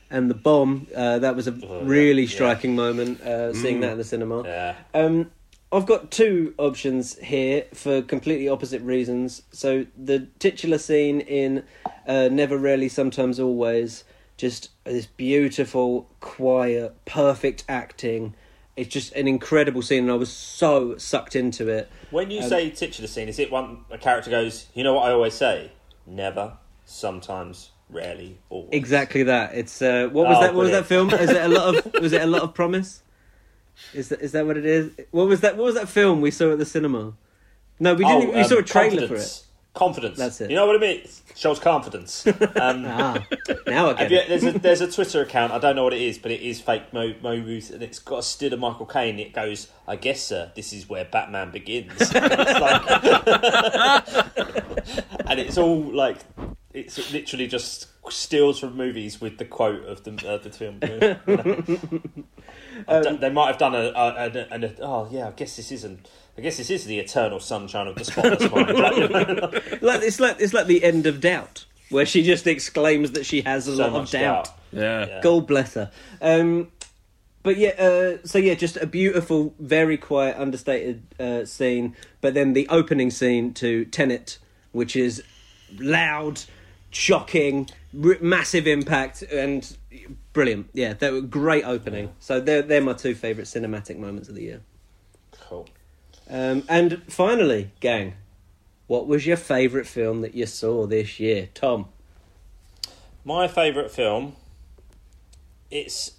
and 0.10 0.30
the 0.30 0.36
bomb. 0.36 0.88
Uh, 0.96 1.20
that 1.20 1.36
was 1.36 1.48
a 1.48 1.52
really 1.52 2.24
yeah. 2.24 2.30
striking 2.30 2.76
moment, 2.76 3.22
uh, 3.22 3.54
seeing 3.54 3.80
that 3.80 3.94
in 3.94 3.98
the 3.98 4.04
cinema. 4.04 4.44
Yeah. 4.44 4.76
Um, 4.94 5.32
I've 5.74 5.88
got 5.88 6.12
two 6.12 6.54
options 6.60 7.18
here 7.18 7.66
for 7.74 8.04
completely 8.04 8.48
opposite 8.48 8.82
reasons. 8.84 9.42
So 9.52 9.88
the 9.98 10.28
titular 10.38 10.78
scene 10.78 11.20
in 11.22 11.64
uh, 12.08 12.30
Never 12.32 12.58
Rarely, 12.58 12.90
Sometimes 12.90 13.40
Always, 13.40 14.04
just 14.38 14.70
this 14.84 15.08
beautiful, 15.08 16.10
quiet, 16.20 16.94
perfect 17.06 17.64
acting. 17.68 18.36
It's 18.76 18.90
just 18.90 19.14
an 19.14 19.28
incredible 19.28 19.82
scene, 19.82 20.04
and 20.04 20.12
I 20.12 20.16
was 20.16 20.32
so 20.32 20.96
sucked 20.98 21.36
into 21.36 21.70
it. 21.70 21.90
When 22.12 22.30
you 22.30 22.44
say 22.44 22.70
titular 22.70 23.08
scene, 23.08 23.28
is 23.28 23.40
it 23.40 23.52
one 23.52 23.86
a 23.90 23.98
character 23.98 24.30
goes, 24.30 24.68
you 24.76 24.84
know 24.84 24.94
what 24.94 25.10
I 25.10 25.12
always 25.12 25.34
say? 25.34 25.72
Never, 26.06 26.58
sometimes, 26.86 27.72
rarely, 27.90 28.38
always. 28.50 28.70
Exactly 28.74 29.24
that. 29.24 29.56
It's 29.56 29.82
uh, 29.82 30.10
what 30.12 30.28
was 30.28 30.38
Oh, 30.38 30.42
that? 30.42 30.54
What 30.54 30.64
was 30.64 30.72
that 30.72 30.86
film? 30.86 31.12
Is 31.12 31.30
it 31.30 31.44
a 31.44 31.48
lot 31.48 31.76
of? 31.76 31.94
was 32.02 32.14
it 32.14 32.22
a 32.22 32.28
lot 32.28 32.42
of 32.44 32.54
promise? 32.54 33.04
Is 33.94 34.10
that 34.10 34.22
is 34.22 34.32
that 34.34 34.46
what 34.46 34.58
it 34.58 34.66
is? 34.66 34.92
What 35.12 35.28
was 35.28 35.42
that? 35.42 35.58
What 35.58 35.66
was 35.66 35.76
that 35.76 35.90
film 35.90 36.22
we 36.22 36.32
saw 36.32 36.52
at 36.52 36.58
the 36.60 36.66
cinema? 36.66 37.14
No, 37.80 37.94
we 37.94 38.06
didn't. 38.06 38.30
Oh, 38.30 38.32
we 38.34 38.42
um, 38.42 38.48
saw 38.48 38.58
a 38.58 38.64
trailer 38.64 38.90
confidence. 39.02 39.10
for 39.10 39.16
it. 39.16 39.48
Confidence. 39.74 40.18
That's 40.20 40.40
it. 40.42 40.52
You 40.52 40.56
know 40.56 40.68
what 40.68 40.76
I 40.76 40.80
mean? 40.80 41.02
Shows 41.36 41.60
confidence. 41.60 42.26
Um, 42.56 42.86
Ah, 42.88 43.26
now 43.66 43.90
I 43.90 43.94
get 43.96 44.12
you, 44.12 44.18
it. 44.18 44.30
there's, 44.30 44.44
a, 44.44 44.52
there's 44.60 44.82
a 44.82 44.92
Twitter 44.92 45.24
account, 45.24 45.52
I 45.52 45.58
don't 45.58 45.76
know 45.76 45.84
what 45.84 45.94
it 45.94 46.02
is, 46.02 46.20
but 46.20 46.30
it 46.32 46.42
is 46.42 46.62
fake 46.62 46.94
Mo, 46.94 47.16
Mo 47.24 47.32
Ruth, 47.36 47.72
and 47.72 47.82
it's 47.82 47.98
got 47.98 48.20
a 48.20 48.24
still 48.24 48.54
of 48.54 48.60
Michael 48.60 48.86
Caine. 48.86 49.18
It 49.18 49.34
goes, 49.34 49.70
I 49.88 49.96
guess, 49.96 50.22
sir, 50.22 50.52
this 50.56 50.72
is 50.74 50.88
where 50.88 51.04
Batman 51.06 51.50
begins. 51.50 52.00
and, 52.16 52.32
it's 52.32 52.60
like, 52.60 52.88
and 55.26 55.40
it's 55.40 55.58
all 55.58 55.80
like, 55.82 56.20
it's 56.74 57.12
literally 57.14 57.48
just 57.48 57.88
steals 58.12 58.60
from 58.60 58.76
movies 58.76 59.22
with 59.22 59.38
the 59.38 59.46
quote 59.46 59.86
of 59.86 60.04
the, 60.04 60.12
uh, 60.28 60.38
the 60.38 60.50
film. 60.50 60.80
I 62.88 63.00
don't- 63.00 63.22
they 63.22 63.30
might 63.30 63.48
have 63.48 63.58
done 63.58 63.76
a, 63.76 63.78
a, 63.78 63.94
a, 63.94 64.48
a, 64.52 64.66
a, 64.66 64.74
oh 64.82 65.08
yeah, 65.12 65.28
I 65.28 65.32
guess 65.32 65.56
this 65.56 65.72
isn't. 65.72 66.08
I 66.38 66.42
guess 66.42 66.58
this 66.58 66.70
is 66.72 66.86
the 66.86 67.00
eternal 67.00 67.40
sunshine 67.40 67.88
of 67.88 67.96
the 67.96 68.04
spotless 68.06 68.52
mind. 68.52 68.78
Like, 68.78 69.82
Like 69.82 70.02
it's 70.02 70.20
like 70.20 70.38
it's 70.40 70.54
like 70.54 70.66
the 70.68 70.84
end 70.84 71.06
of 71.06 71.22
Doubt, 71.22 71.66
where 71.90 72.06
she 72.08 72.24
just 72.24 72.48
exclaims 72.48 73.12
that 73.12 73.26
she 73.26 73.42
has 73.42 73.68
a 73.68 73.76
so 73.76 73.88
lot 73.88 74.02
of 74.02 74.10
doubt. 74.10 74.46
doubt. 74.46 74.54
Yeah. 74.72 75.06
Yeah. 75.08 75.22
God 75.22 75.46
bless 75.48 75.76
her. 75.76 75.92
Um, 76.22 76.72
but 77.44 77.58
yeah, 77.58 77.70
uh, 77.78 78.18
so 78.26 78.40
yeah, 78.40 78.56
just 78.56 78.78
a 78.78 78.88
beautiful, 78.88 79.54
very 79.60 79.98
quiet, 79.98 80.36
understated 80.38 81.04
uh, 81.20 81.46
scene. 81.46 81.96
But 82.22 82.34
then 82.34 82.54
the 82.54 82.68
opening 82.70 83.12
scene 83.12 83.54
to 83.56 83.86
Tenet, 83.86 84.40
which 84.72 84.96
is 84.96 85.22
loud, 85.78 86.42
shocking, 86.96 87.70
r- 88.04 88.18
massive 88.22 88.68
impact, 88.68 89.22
and 89.24 89.78
brilliant. 90.34 90.70
Yeah, 90.74 90.94
they 90.94 91.12
were 91.12 91.22
great 91.22 91.64
opening. 91.66 92.14
So 92.20 92.40
they're 92.40 92.62
they're 92.62 92.82
my 92.82 92.94
two 92.94 93.16
favourite 93.16 93.48
cinematic 93.48 93.98
moments 93.98 94.30
of 94.30 94.36
the 94.36 94.44
year. 94.44 94.62
Cool. 95.42 95.68
Um, 96.30 96.64
and 96.70 97.04
finally, 97.12 97.72
gang, 97.80 98.14
what 98.88 99.08
was 99.08 99.26
your 99.26 99.38
favourite 99.38 99.88
film 99.88 100.22
that 100.22 100.34
you 100.36 100.46
saw 100.46 100.86
this 100.88 101.20
year, 101.20 101.50
Tom? 101.54 101.88
My 103.26 103.48
favourite 103.48 103.92
film. 103.92 104.36
It's 105.72 106.12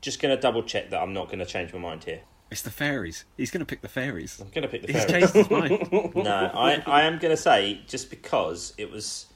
just 0.00 0.22
going 0.22 0.34
to 0.34 0.40
double 0.40 0.62
check 0.62 0.90
that 0.90 1.00
I'm 1.02 1.12
not 1.12 1.26
going 1.26 1.40
to 1.40 1.44
change 1.44 1.72
my 1.72 1.78
mind 1.80 2.04
here. 2.04 2.20
It's 2.52 2.62
the 2.62 2.70
fairies. 2.70 3.24
He's 3.36 3.50
going 3.50 3.60
to 3.60 3.66
pick 3.66 3.80
the 3.80 3.88
fairies. 3.88 4.40
I'm 4.40 4.48
going 4.50 4.62
to 4.62 4.68
pick 4.68 4.82
the 4.86 4.92
He's 4.92 5.04
fairies. 5.04 5.32
changed 5.32 5.34
his 5.34 5.50
mind. 5.50 6.14
no, 6.14 6.50
I, 6.54 6.82
I 6.86 7.02
am 7.02 7.18
going 7.18 7.30
to 7.34 7.36
say 7.40 7.80
just 7.86 8.10
because 8.10 8.74
it 8.78 8.90
was, 8.90 9.26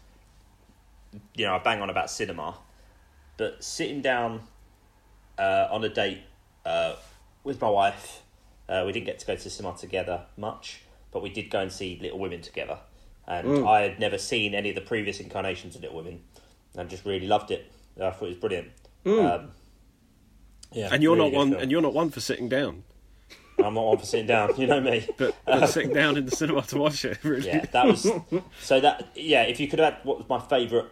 you 1.35 1.47
know, 1.47 1.55
I 1.55 1.59
bang 1.59 1.81
on 1.83 1.91
about 1.91 2.11
cinema, 2.11 2.57
but 3.37 3.63
sitting 3.63 4.01
down 4.03 4.41
uh, 5.39 5.69
on 5.71 5.83
a 5.85 5.89
date 5.89 6.21
uh, 6.65 6.95
with 7.43 7.61
my 7.61 7.69
wife, 7.69 8.23
uh, 8.69 8.83
we 8.87 8.93
didn't 8.93 9.07
get 9.07 9.19
to 9.21 9.27
go 9.27 9.37
to 9.37 9.51
cinema 9.51 9.77
together 9.77 10.23
much, 10.37 10.81
but 11.13 11.23
we 11.23 11.29
did 11.31 11.51
go 11.51 11.61
and 11.61 11.71
see 11.73 11.99
Little 12.01 12.19
Women 12.19 12.41
together, 12.41 12.79
and 13.27 13.67
I 13.67 13.83
had 13.83 13.99
never 14.01 14.19
seen 14.19 14.55
any 14.55 14.71
of 14.71 14.75
the 14.75 14.81
previous 14.81 15.21
incarnations 15.21 15.77
of 15.77 15.83
Little 15.83 15.97
Women, 15.97 16.23
and 16.77 16.89
just 16.89 17.05
really 17.05 17.27
loved 17.27 17.51
it. 17.51 17.71
I 18.01 18.11
thought 18.11 18.25
it 18.27 18.29
was 18.29 18.37
brilliant. 18.39 18.69
Um, 19.07 19.51
yeah, 20.73 20.89
And 20.91 21.03
you're 21.03 21.15
really 21.17 21.31
not 21.31 21.37
one. 21.37 21.51
film. 21.51 21.63
And 21.63 21.71
you're 21.71 21.83
not 21.83 21.95
one 21.95 22.11
for 22.11 22.21
sitting 22.21 22.49
down, 22.49 22.83
I'm 23.63 23.75
not 23.75 23.85
one 23.85 23.99
for 23.99 24.07
sitting 24.07 24.27
down. 24.27 24.51
You 24.59 24.67
know 24.67 24.81
me. 24.81 25.07
but, 25.17 25.37
but 25.47 25.67
sitting 25.69 25.93
down 25.93 26.17
in 26.17 26.25
the 26.27 26.33
cinema 26.35 26.63
to 26.63 26.79
watch 26.79 27.05
it. 27.05 27.19
Really. 27.23 27.47
Yeah, 27.47 27.65
that 27.67 27.87
was 27.87 28.11
so 28.61 28.81
that 28.81 29.09
yeah. 29.15 29.43
If 29.43 29.61
you 29.61 29.69
could 29.69 29.79
have 29.79 29.95
had 29.95 30.05
what 30.05 30.19
was 30.19 30.29
my 30.29 30.41
favourite 30.41 30.87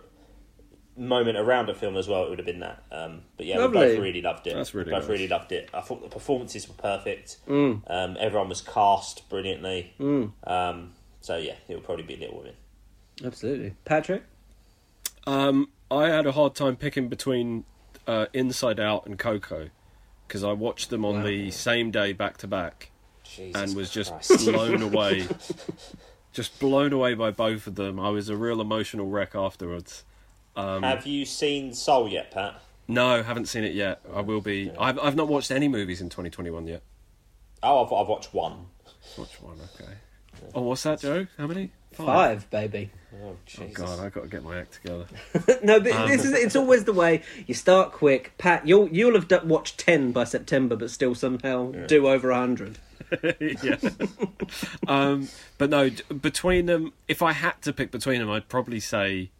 moment 0.97 1.39
around 1.39 1.71
a 1.71 1.75
film 1.75 1.97
as 1.97 2.09
well, 2.09 2.25
it 2.25 2.31
would 2.31 2.39
have 2.39 2.47
been 2.47 2.61
that. 2.61 2.83
Um, 2.91 3.23
but 3.37 3.47
yeah, 3.47 3.65
we 3.67 3.73
both 3.73 3.99
really 3.99 4.23
loved 4.23 4.47
it. 4.47 4.55
That's 4.55 4.75
really 4.75 4.91
we 4.91 4.93
both 4.93 5.05
nice. 5.05 5.11
really 5.11 5.29
loved 5.29 5.53
it. 5.53 5.71
I 5.73 5.81
thought 5.81 6.03
the 6.03 6.09
performances 6.09 6.69
were 6.69 6.75
perfect. 6.75 7.39
Mm. 7.49 7.83
Um, 7.87 8.17
everyone 8.21 8.49
was 8.49 8.61
cast 8.61 9.29
brilliantly. 9.29 9.95
Um, 10.45 10.93
so 11.21 11.37
yeah, 11.37 11.55
it 11.69 11.75
would 11.75 11.85
probably 11.85 12.05
be 12.05 12.17
Little 12.17 12.39
Women. 12.39 12.55
Absolutely, 13.25 13.75
Patrick. 13.85 14.25
Um, 15.27 15.71
I 15.91 16.09
had 16.09 16.27
a 16.27 16.33
hard 16.33 16.55
time 16.55 16.77
picking 16.77 17.09
between 17.09 17.65
uh, 18.07 18.27
Inside 18.33 18.81
Out 18.81 19.07
and 19.07 19.19
Coco 19.19 19.71
because 20.27 20.43
I 20.43 20.53
watched 20.53 20.91
them 20.91 21.05
on 21.05 21.23
the 21.23 21.51
same 21.51 21.91
day 21.91 22.13
back 22.13 22.39
to 22.39 22.47
back 22.47 22.91
Jesus 23.23 23.61
and 23.61 23.77
was 23.77 23.91
just 23.91 24.11
Christ. 24.11 24.47
blown 24.51 24.83
away. 24.83 25.29
Just 26.33 26.59
blown 26.59 26.95
away 26.95 27.13
by 27.13 27.31
both 27.31 27.67
of 27.67 27.75
them. 27.75 28.01
I 28.01 28.09
was 28.09 28.31
a 28.31 28.37
real 28.37 28.61
emotional 28.61 29.07
wreck 29.07 29.35
afterwards. 29.35 30.05
Um, 30.57 30.83
have 30.83 31.07
you 31.07 31.25
seen 31.25 31.73
Soul 31.75 32.09
yet, 32.09 32.31
Pat? 32.31 32.61
no, 32.89 33.23
haven't 33.23 33.47
seen 33.47 33.65
it 33.65 33.75
yet. 33.75 34.01
I 34.15 34.21
will 34.21 34.41
be. 34.41 34.71
I've 34.79 34.99
I've 34.99 35.17
not 35.17 35.29
watched 35.29 35.51
any 35.51 35.69
movies 35.69 36.01
in 36.01 36.09
2021 36.11 36.67
yet. 36.67 36.83
Oh, 37.63 37.85
I've, 37.85 37.93
I've 37.93 38.09
watched 38.09 38.35
one. 38.35 38.67
Watch 39.17 39.41
one, 39.41 39.57
okay. 39.75 39.93
Oh, 40.55 40.63
what's 40.63 40.83
that, 40.83 41.01
Joe? 41.01 41.27
How 41.39 41.47
many? 41.47 41.71
Five, 41.93 42.49
baby. 42.51 42.91
Oh, 43.23 43.37
Oh 43.61 43.67
God, 43.75 44.01
I've 44.01 44.13
got 44.15 44.23
to 44.23 44.29
get 44.29 44.43
my 44.43 44.59
act 44.59 44.81
together. 44.83 45.07
no, 45.63 45.79
but 45.79 45.93
Um. 45.93 46.09
this 46.09 46.25
is 46.25 46.33
it's 46.33 46.57
always 46.57 46.85
the 46.85 46.93
way 46.93 47.23
you 47.47 47.55
start 47.55 47.93
quick. 47.93 48.33
Pat, 48.39 48.67
you'll 48.67 48.89
you'll 48.89 49.15
have 49.15 49.29
d- 49.29 49.39
watched 49.45 49.79
ten 49.79 50.11
by 50.13 50.25
September, 50.25 50.75
but 50.77 50.91
still 50.91 51.15
somehow 51.15 51.71
do 51.87 52.09
over 52.09 52.31
a 52.31 52.37
hundred. 52.37 52.79
yes. 53.41 53.85
um, 54.89 55.29
but 55.59 55.71
no, 55.71 55.91
d- 55.91 56.03
between 56.21 56.67
them, 56.67 56.93
if 57.09 57.23
I 57.23 57.33
had 57.33 57.61
to 57.63 57.73
pick 57.73 57.91
between 57.91 58.21
them, 58.21 58.31
I'd 58.31 58.49
probably 58.49 58.81
say 58.81 59.31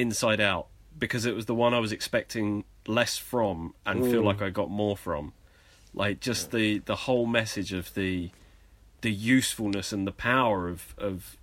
Inside 0.00 0.40
Out 0.40 0.66
because 0.98 1.26
it 1.26 1.34
was 1.34 1.46
the 1.46 1.54
one 1.54 1.74
I 1.74 1.78
was 1.78 1.92
expecting 1.92 2.64
less 2.86 3.16
from 3.18 3.74
and 3.86 4.04
feel 4.10 4.22
like 4.22 4.42
I 4.42 4.50
got 4.50 4.70
more 4.70 4.96
from. 4.96 5.32
Like 5.94 6.20
just 6.20 6.50
the 6.50 6.78
the 6.78 6.96
whole 6.96 7.26
message 7.26 7.72
of 7.72 7.94
the 7.94 8.30
the 9.00 9.12
usefulness 9.12 9.92
and 9.92 10.06
the 10.06 10.12
power 10.12 10.68
of 10.68 10.94
of 10.98 11.36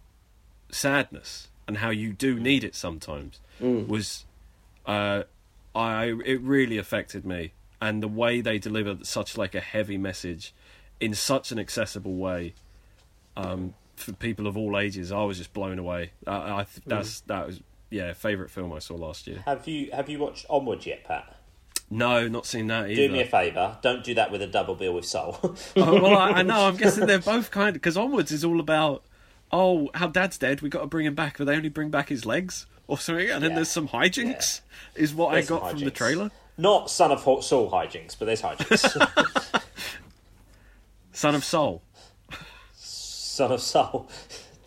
sadness 0.72 1.48
and 1.68 1.78
how 1.78 1.90
you 1.90 2.14
do 2.14 2.40
need 2.40 2.64
it 2.64 2.76
sometimes 2.76 3.40
was 3.88 4.26
uh 4.86 5.24
I 5.74 6.14
it 6.26 6.42
really 6.42 6.78
affected 6.78 7.26
me. 7.26 7.54
And 7.82 8.02
the 8.02 8.08
way 8.08 8.42
they 8.42 8.58
delivered 8.60 9.06
such 9.06 9.38
like 9.38 9.56
a 9.56 9.60
heavy 9.62 9.98
message 9.98 10.54
in 11.00 11.14
such 11.14 11.52
an 11.52 11.60
accessible 11.60 12.16
way 12.16 12.54
um 13.38 13.74
for 13.96 14.12
people 14.14 14.48
of 14.48 14.58
all 14.58 14.78
ages 14.78 15.12
I 15.12 15.24
was 15.24 15.38
just 15.38 15.54
blown 15.54 15.80
away. 15.80 16.12
I, 16.28 16.60
I 16.60 16.64
th- 16.64 16.86
that's 16.86 17.22
that 17.22 17.48
was 17.48 17.62
yeah 17.96 18.14
favorite 18.14 18.50
film 18.52 18.74
I 18.74 18.80
saw 18.80 18.96
last 18.96 19.26
year 19.28 19.42
Have 19.46 19.68
you 19.68 19.90
have 19.92 20.10
you 20.10 20.20
watched 20.20 20.46
Onward 20.50 20.86
yet, 20.86 21.04
Pat? 21.06 21.36
no 21.90 22.28
not 22.28 22.46
seen 22.46 22.68
that 22.68 22.90
either 22.90 23.08
Do 23.08 23.14
me 23.14 23.22
a 23.22 23.26
favour. 23.26 23.78
Don't 23.82 24.04
do 24.04 24.14
that 24.16 24.32
with 24.32 24.42
a 24.42 24.48
double 24.48 24.74
bill 24.76 24.94
with 24.94 25.06
Soul. 25.06 25.38
oh, 25.78 26.02
well 26.02 26.18
I, 26.18 26.32
I 26.32 26.42
know 26.42 26.68
I'm 26.68 26.76
guessing 26.78 27.06
they're 27.06 27.20
both 27.34 27.52
kind 27.52 27.70
of 27.70 27.74
because 27.76 27.96
onwards 27.96 28.32
is 28.32 28.44
all 28.44 28.60
about 28.60 29.04
oh 29.52 29.90
how 29.94 30.08
dad's 30.08 30.38
dead 30.38 30.62
we 30.62 30.70
got 30.70 30.82
to 30.82 30.88
bring 30.88 31.06
him 31.06 31.16
back 31.16 31.38
but 31.38 31.46
they 31.46 31.56
only 31.56 31.70
bring 31.70 31.90
back 31.90 32.10
his 32.10 32.26
legs 32.26 32.66
or 32.88 32.98
something 32.98 33.30
and 33.30 33.42
then 33.44 33.52
Yeah. 33.52 33.56
there's 33.58 33.70
some 33.70 33.88
hijinks 33.90 34.62
is 34.96 35.14
what 35.14 35.32
There's 35.32 35.50
I 35.50 35.60
got 35.60 35.72
from 35.72 35.80
the 35.82 35.92
trailer 35.92 36.32
Not 36.58 36.90
Son 36.90 37.12
of 37.12 37.22
Saul 37.22 37.70
hijinks, 37.72 38.16
but 38.18 38.26
there's 38.26 38.42
hijinks. 38.42 39.62
Son 41.14 41.36
of 41.36 41.44
Soul 41.46 41.82
Son 42.74 43.52
of 43.52 43.62
Soul. 43.62 44.08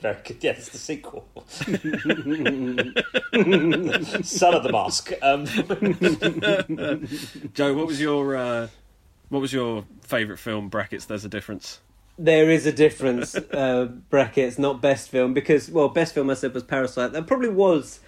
Very 0.00 0.16
good. 0.24 0.36
Yeah, 0.42 0.52
it's 0.52 0.68
the 0.68 0.78
sequel. 0.78 1.26
Son 4.22 4.54
of 4.54 4.62
the 4.62 4.70
Mask. 4.70 5.12
Um, 5.22 5.44
Joe, 7.54 7.74
what 7.74 7.86
was 7.86 8.00
your 8.00 8.36
uh, 8.36 8.68
what 9.28 9.40
was 9.40 9.52
your 9.52 9.84
favourite 10.02 10.38
film? 10.38 10.68
Brackets. 10.68 11.04
There's 11.04 11.24
a 11.24 11.28
difference. 11.28 11.80
There 12.20 12.50
is 12.50 12.66
a 12.66 12.72
difference, 12.72 13.36
uh, 13.36 13.90
brackets, 14.10 14.58
not 14.58 14.82
best 14.82 15.08
film, 15.08 15.34
because, 15.34 15.70
well, 15.70 15.88
best 15.88 16.14
film 16.14 16.30
I 16.30 16.34
said 16.34 16.52
was 16.52 16.64
Parasite. 16.64 17.12
That 17.12 17.28
probably 17.28 17.48
was 17.48 18.00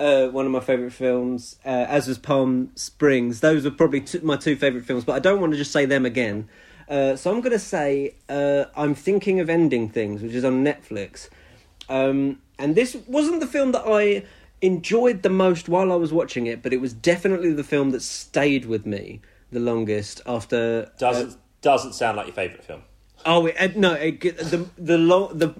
uh, 0.00 0.28
one 0.28 0.46
of 0.46 0.52
my 0.52 0.60
favourite 0.60 0.94
films, 0.94 1.56
uh, 1.66 1.84
as 1.86 2.08
was 2.08 2.16
Palm 2.16 2.70
Springs. 2.76 3.40
Those 3.40 3.66
are 3.66 3.70
probably 3.70 4.00
two, 4.00 4.20
my 4.22 4.36
two 4.36 4.56
favourite 4.56 4.86
films, 4.86 5.04
but 5.04 5.16
I 5.16 5.18
don't 5.18 5.38
want 5.38 5.52
to 5.52 5.58
just 5.58 5.70
say 5.70 5.84
them 5.84 6.06
again. 6.06 6.48
Uh, 6.88 7.16
so 7.16 7.30
I'm 7.30 7.40
going 7.40 7.52
to 7.52 7.58
say 7.58 8.14
uh, 8.28 8.64
I'm 8.76 8.94
thinking 8.94 9.40
of 9.40 9.50
ending 9.50 9.88
things, 9.88 10.22
which 10.22 10.32
is 10.32 10.44
on 10.44 10.64
Netflix. 10.64 11.28
Um, 11.88 12.40
and 12.58 12.74
this 12.74 12.96
wasn't 13.06 13.40
the 13.40 13.46
film 13.46 13.72
that 13.72 13.84
I 13.86 14.24
enjoyed 14.60 15.22
the 15.22 15.30
most 15.30 15.68
while 15.68 15.92
I 15.92 15.96
was 15.96 16.12
watching 16.12 16.46
it, 16.46 16.62
but 16.62 16.72
it 16.72 16.80
was 16.80 16.92
definitely 16.92 17.52
the 17.52 17.64
film 17.64 17.90
that 17.90 18.02
stayed 18.02 18.64
with 18.64 18.86
me 18.86 19.20
the 19.50 19.60
longest 19.60 20.20
after. 20.26 20.90
uh, 20.92 20.98
doesn't 20.98 21.36
doesn't 21.60 21.92
sound 21.92 22.16
like 22.16 22.26
your 22.26 22.34
favourite 22.34 22.64
film. 22.64 22.82
Oh 23.26 23.46
it, 23.46 23.56
uh, 23.58 23.68
no! 23.76 23.94
It, 23.94 24.20
the 24.20 24.66
the 24.76 24.98
lo- 24.98 25.32
the 25.32 25.54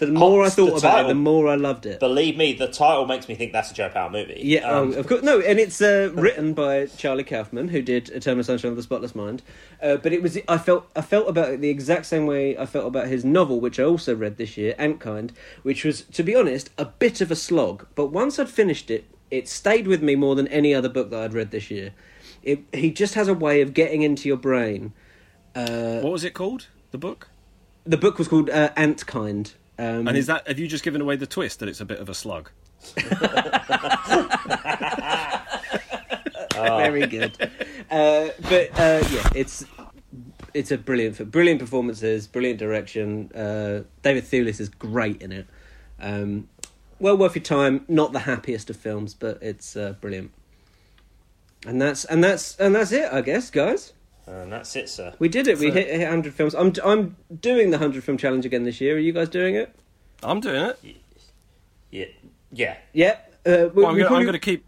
uh, 0.00 0.06
the 0.06 0.12
more 0.12 0.44
I 0.44 0.48
thought 0.48 0.68
about 0.78 0.80
title. 0.80 1.06
it, 1.06 1.08
the 1.08 1.14
more 1.14 1.48
I 1.48 1.54
loved 1.56 1.84
it. 1.86 1.98
Believe 2.00 2.36
me, 2.36 2.52
the 2.52 2.68
title 2.68 3.04
makes 3.06 3.28
me 3.28 3.34
think 3.34 3.52
that's 3.52 3.70
a 3.70 3.74
Joe 3.74 3.88
Power 3.88 4.10
movie. 4.10 4.40
yeah, 4.44 4.60
Um, 4.68 4.92
oh, 4.94 4.98
of 5.00 5.06
course. 5.08 5.22
No, 5.22 5.40
and 5.40 5.58
it's 5.58 5.80
uh, 5.82 6.10
written 6.14 6.52
by 6.54 6.86
Charlie 6.86 7.24
Kaufman, 7.24 7.68
who 7.68 7.82
did 7.82 8.08
Eternal 8.10 8.44
Sunshine 8.44 8.70
of 8.70 8.76
the 8.76 8.82
Spotless 8.82 9.14
Mind. 9.14 9.42
Uh, 9.82 9.96
but 9.96 10.12
it 10.12 10.22
was 10.22 10.38
I 10.48 10.58
felt 10.58 10.88
I 10.94 11.00
felt 11.00 11.28
about 11.28 11.50
it 11.50 11.60
the 11.60 11.68
exact 11.70 12.06
same 12.06 12.26
way 12.26 12.56
I 12.56 12.66
felt 12.66 12.86
about 12.86 13.08
his 13.08 13.24
novel, 13.24 13.60
which 13.60 13.80
I 13.80 13.84
also 13.84 14.14
read 14.14 14.36
this 14.36 14.56
year, 14.56 14.74
Antkind, 14.78 15.30
which 15.62 15.84
was, 15.84 16.02
to 16.02 16.22
be 16.22 16.34
honest, 16.36 16.70
a 16.78 16.84
bit 16.84 17.20
of 17.20 17.30
a 17.30 17.36
slog. 17.36 17.86
But 17.94 18.06
once 18.06 18.38
I'd 18.38 18.48
finished 18.48 18.90
it, 18.90 19.04
it 19.30 19.48
stayed 19.48 19.86
with 19.88 20.02
me 20.02 20.14
more 20.14 20.34
than 20.36 20.48
any 20.48 20.74
other 20.74 20.88
book 20.88 21.10
that 21.10 21.20
I'd 21.22 21.34
read 21.34 21.50
this 21.50 21.70
year. 21.70 21.92
It, 22.42 22.60
he 22.72 22.90
just 22.92 23.14
has 23.14 23.26
a 23.28 23.34
way 23.34 23.60
of 23.60 23.74
getting 23.74 24.02
into 24.02 24.28
your 24.28 24.36
brain. 24.38 24.92
Uh, 25.54 26.00
What 26.00 26.12
was 26.12 26.24
it 26.24 26.34
called? 26.34 26.68
The 26.92 26.98
book. 26.98 27.28
the 27.84 27.96
book 27.96 28.16
was 28.16 28.28
called 28.28 28.48
uh, 28.48 28.70
Antkind. 28.76 29.54
Um, 29.78 30.08
And 30.08 30.16
is 30.16 30.26
that 30.26 30.46
have 30.48 30.58
you 30.58 30.66
just 30.66 30.84
given 30.84 31.00
away 31.00 31.16
the 31.16 31.26
twist 31.26 31.60
that 31.60 31.68
it's 31.68 31.80
a 31.80 31.84
bit 31.84 32.00
of 32.00 32.08
a 32.08 32.14
slug? 32.14 32.50
very 36.52 37.06
good. 37.06 37.36
Uh, 37.90 38.28
but 38.48 38.78
uh, 38.78 39.02
yeah, 39.10 39.28
it's 39.34 39.64
it's 40.54 40.70
a 40.70 40.78
brilliant, 40.78 41.30
brilliant 41.30 41.60
performances, 41.60 42.26
brilliant 42.26 42.58
direction. 42.58 43.30
Uh, 43.32 43.82
David 44.02 44.24
Thewlis 44.24 44.60
is 44.60 44.68
great 44.68 45.22
in 45.22 45.32
it. 45.32 45.46
Um, 46.00 46.48
well 46.98 47.16
worth 47.16 47.34
your 47.36 47.44
time. 47.44 47.84
Not 47.88 48.12
the 48.12 48.20
happiest 48.20 48.70
of 48.70 48.76
films, 48.76 49.14
but 49.14 49.38
it's 49.42 49.76
uh, 49.76 49.94
brilliant. 50.00 50.32
And 51.66 51.80
that's 51.80 52.04
and 52.04 52.22
that's 52.22 52.56
and 52.58 52.74
that's 52.74 52.92
it, 52.92 53.12
I 53.12 53.20
guess, 53.20 53.50
guys. 53.50 53.92
And 54.28 54.52
that's 54.52 54.74
it, 54.76 54.88
sir. 54.88 55.14
We 55.18 55.28
did 55.28 55.46
it. 55.48 55.58
We 55.58 55.68
So- 55.68 55.74
hit, 55.74 55.88
hit 55.88 56.08
hundred 56.08 56.34
films. 56.34 56.54
I'm 56.54 56.72
I'm 56.84 57.16
doing 57.40 57.70
the 57.70 57.78
hundred 57.78 58.04
film 58.04 58.18
challenge 58.18 58.44
again 58.46 58.64
this 58.64 58.80
year. 58.80 58.96
Are 58.96 59.00
you 59.00 59.12
guys 59.12 59.28
doing 59.28 59.54
it? 59.54 59.74
I'm 60.22 60.40
doing 60.40 60.62
it. 60.62 60.96
Yeah, 61.90 62.04
yeah. 62.52 62.76
Yeah. 62.92 63.16
Uh, 63.46 63.68
we, 63.72 63.82
Well, 63.82 63.86
I'm 63.90 63.96
gonna, 63.96 64.06
probably- 64.08 64.26
gonna 64.26 64.38
keep. 64.38 64.64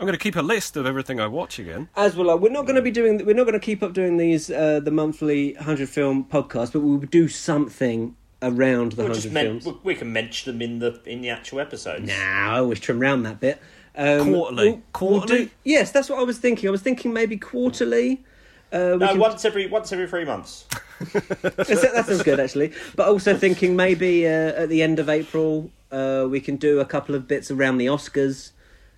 I'm 0.00 0.06
gonna 0.06 0.18
keep 0.18 0.34
a 0.34 0.42
list 0.42 0.76
of 0.76 0.84
everything 0.84 1.20
I 1.20 1.28
watch 1.28 1.58
again. 1.60 1.88
As 1.96 2.16
well, 2.16 2.36
we're 2.36 2.50
not 2.50 2.62
going 2.62 2.74
to 2.74 2.82
be 2.82 2.90
doing. 2.90 3.24
We're 3.24 3.36
not 3.36 3.44
going 3.44 3.52
to 3.52 3.64
keep 3.64 3.82
up 3.84 3.92
doing 3.92 4.16
these 4.16 4.50
uh, 4.50 4.80
the 4.80 4.90
monthly 4.90 5.54
hundred 5.54 5.88
film 5.88 6.24
podcast, 6.24 6.72
but 6.72 6.80
we'll 6.80 6.98
do 6.98 7.28
something 7.28 8.16
around 8.42 8.92
the 8.92 9.04
We'll 9.04 9.12
hundred 9.14 9.32
men- 9.32 9.60
films. 9.60 9.64
we- 9.66 9.78
we 9.84 9.94
can 9.94 10.12
mention 10.12 10.52
them 10.52 10.62
in 10.62 10.78
the 10.80 11.00
in 11.06 11.20
the 11.22 11.28
actual 11.28 11.60
episodes. 11.60 12.08
Nah, 12.08 12.14
I 12.54 12.58
always 12.58 12.80
trim 12.80 12.98
round 12.98 13.24
that 13.26 13.38
bit. 13.38 13.60
Um, 13.96 14.32
Quarterly. 14.32 14.64
we'll- 14.64 14.72
we'll 14.72 14.82
Quarterly? 14.92 15.44
do- 15.44 15.50
yes, 15.64 15.92
that's 15.92 16.08
what 16.10 16.18
I 16.18 16.24
was 16.24 16.38
thinking. 16.38 16.66
I 16.68 16.72
was 16.72 16.82
thinking 16.82 17.12
maybe 17.12 17.36
quarterly. 17.36 18.24
Uh, 18.72 18.96
No, 18.96 19.08
can- 19.08 19.18
once 19.18 19.44
every 19.44 19.66
once 19.66 19.92
every 19.92 20.06
three 20.08 20.24
months. 20.24 20.66
that 21.12 22.04
sounds 22.06 22.22
good 22.22 22.40
actually. 22.40 22.72
But 22.96 23.08
also 23.08 23.36
thinking 23.36 23.76
maybe 23.76 24.26
uh, 24.26 24.30
at 24.62 24.68
the 24.68 24.82
end 24.82 24.98
of 24.98 25.08
April 25.08 25.70
uh, 25.90 26.26
we 26.28 26.40
can 26.40 26.56
do 26.56 26.80
a 26.80 26.84
couple 26.84 27.14
of 27.14 27.28
bits 27.28 27.50
around 27.50 27.78
the 27.78 27.86
Oscars 27.86 28.52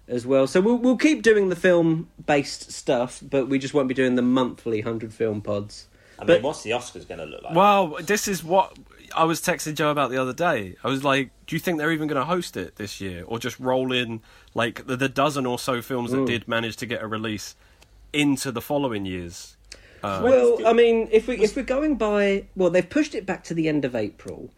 as 0.06 0.26
well. 0.26 0.46
So 0.46 0.60
we'll 0.60 0.76
we'll 0.76 0.96
keep 0.96 1.22
doing 1.22 1.48
the 1.48 1.56
film 1.56 2.08
based 2.26 2.70
stuff, 2.72 3.20
but 3.28 3.48
we 3.48 3.58
just 3.58 3.74
won't 3.74 3.88
be 3.88 3.94
doing 3.94 4.14
the 4.14 4.22
monthly 4.22 4.82
hundred 4.82 5.12
film 5.12 5.40
pods. 5.40 5.88
I 6.18 6.24
But- 6.24 6.34
mean, 6.34 6.42
what's 6.42 6.62
the 6.62 6.70
Oscars 6.70 7.08
going 7.08 7.18
to 7.18 7.26
look 7.26 7.42
like? 7.42 7.54
Well, 7.56 7.98
this 8.00 8.28
is 8.28 8.44
what 8.44 8.78
I 9.16 9.24
was 9.24 9.40
texting 9.40 9.74
Joe 9.74 9.90
about 9.90 10.10
the 10.10 10.18
other 10.18 10.32
day. 10.32 10.76
I 10.84 10.88
was 10.88 11.02
like, 11.02 11.30
"Do 11.46 11.56
you 11.56 11.60
think 11.60 11.78
they're 11.78 11.90
even 11.90 12.06
going 12.06 12.20
to 12.20 12.24
host 12.26 12.56
it 12.56 12.76
this 12.76 13.00
year, 13.00 13.24
or 13.26 13.38
just 13.40 13.58
roll 13.58 13.92
in 13.92 14.20
like 14.54 14.86
the, 14.86 14.96
the 14.96 15.08
dozen 15.08 15.46
or 15.46 15.58
so 15.58 15.82
films 15.82 16.12
that 16.12 16.26
did 16.26 16.46
manage 16.46 16.76
to 16.76 16.86
get 16.86 17.02
a 17.02 17.06
release 17.08 17.56
into 18.12 18.52
the 18.52 18.60
following 18.60 19.04
years?" 19.06 19.56
Uh, 20.04 20.20
Well, 20.22 20.66
I 20.66 20.74
mean, 20.74 21.08
if 21.10 21.26
we 21.26 21.36
if 21.38 21.56
we're 21.56 21.62
going 21.62 21.96
by 21.96 22.44
well, 22.54 22.70
they've 22.70 22.88
pushed 22.88 23.14
it 23.14 23.24
back 23.24 23.42
to 23.44 23.54
the 23.54 23.68
end 23.68 23.84
of 23.84 23.94
April. 23.94 24.50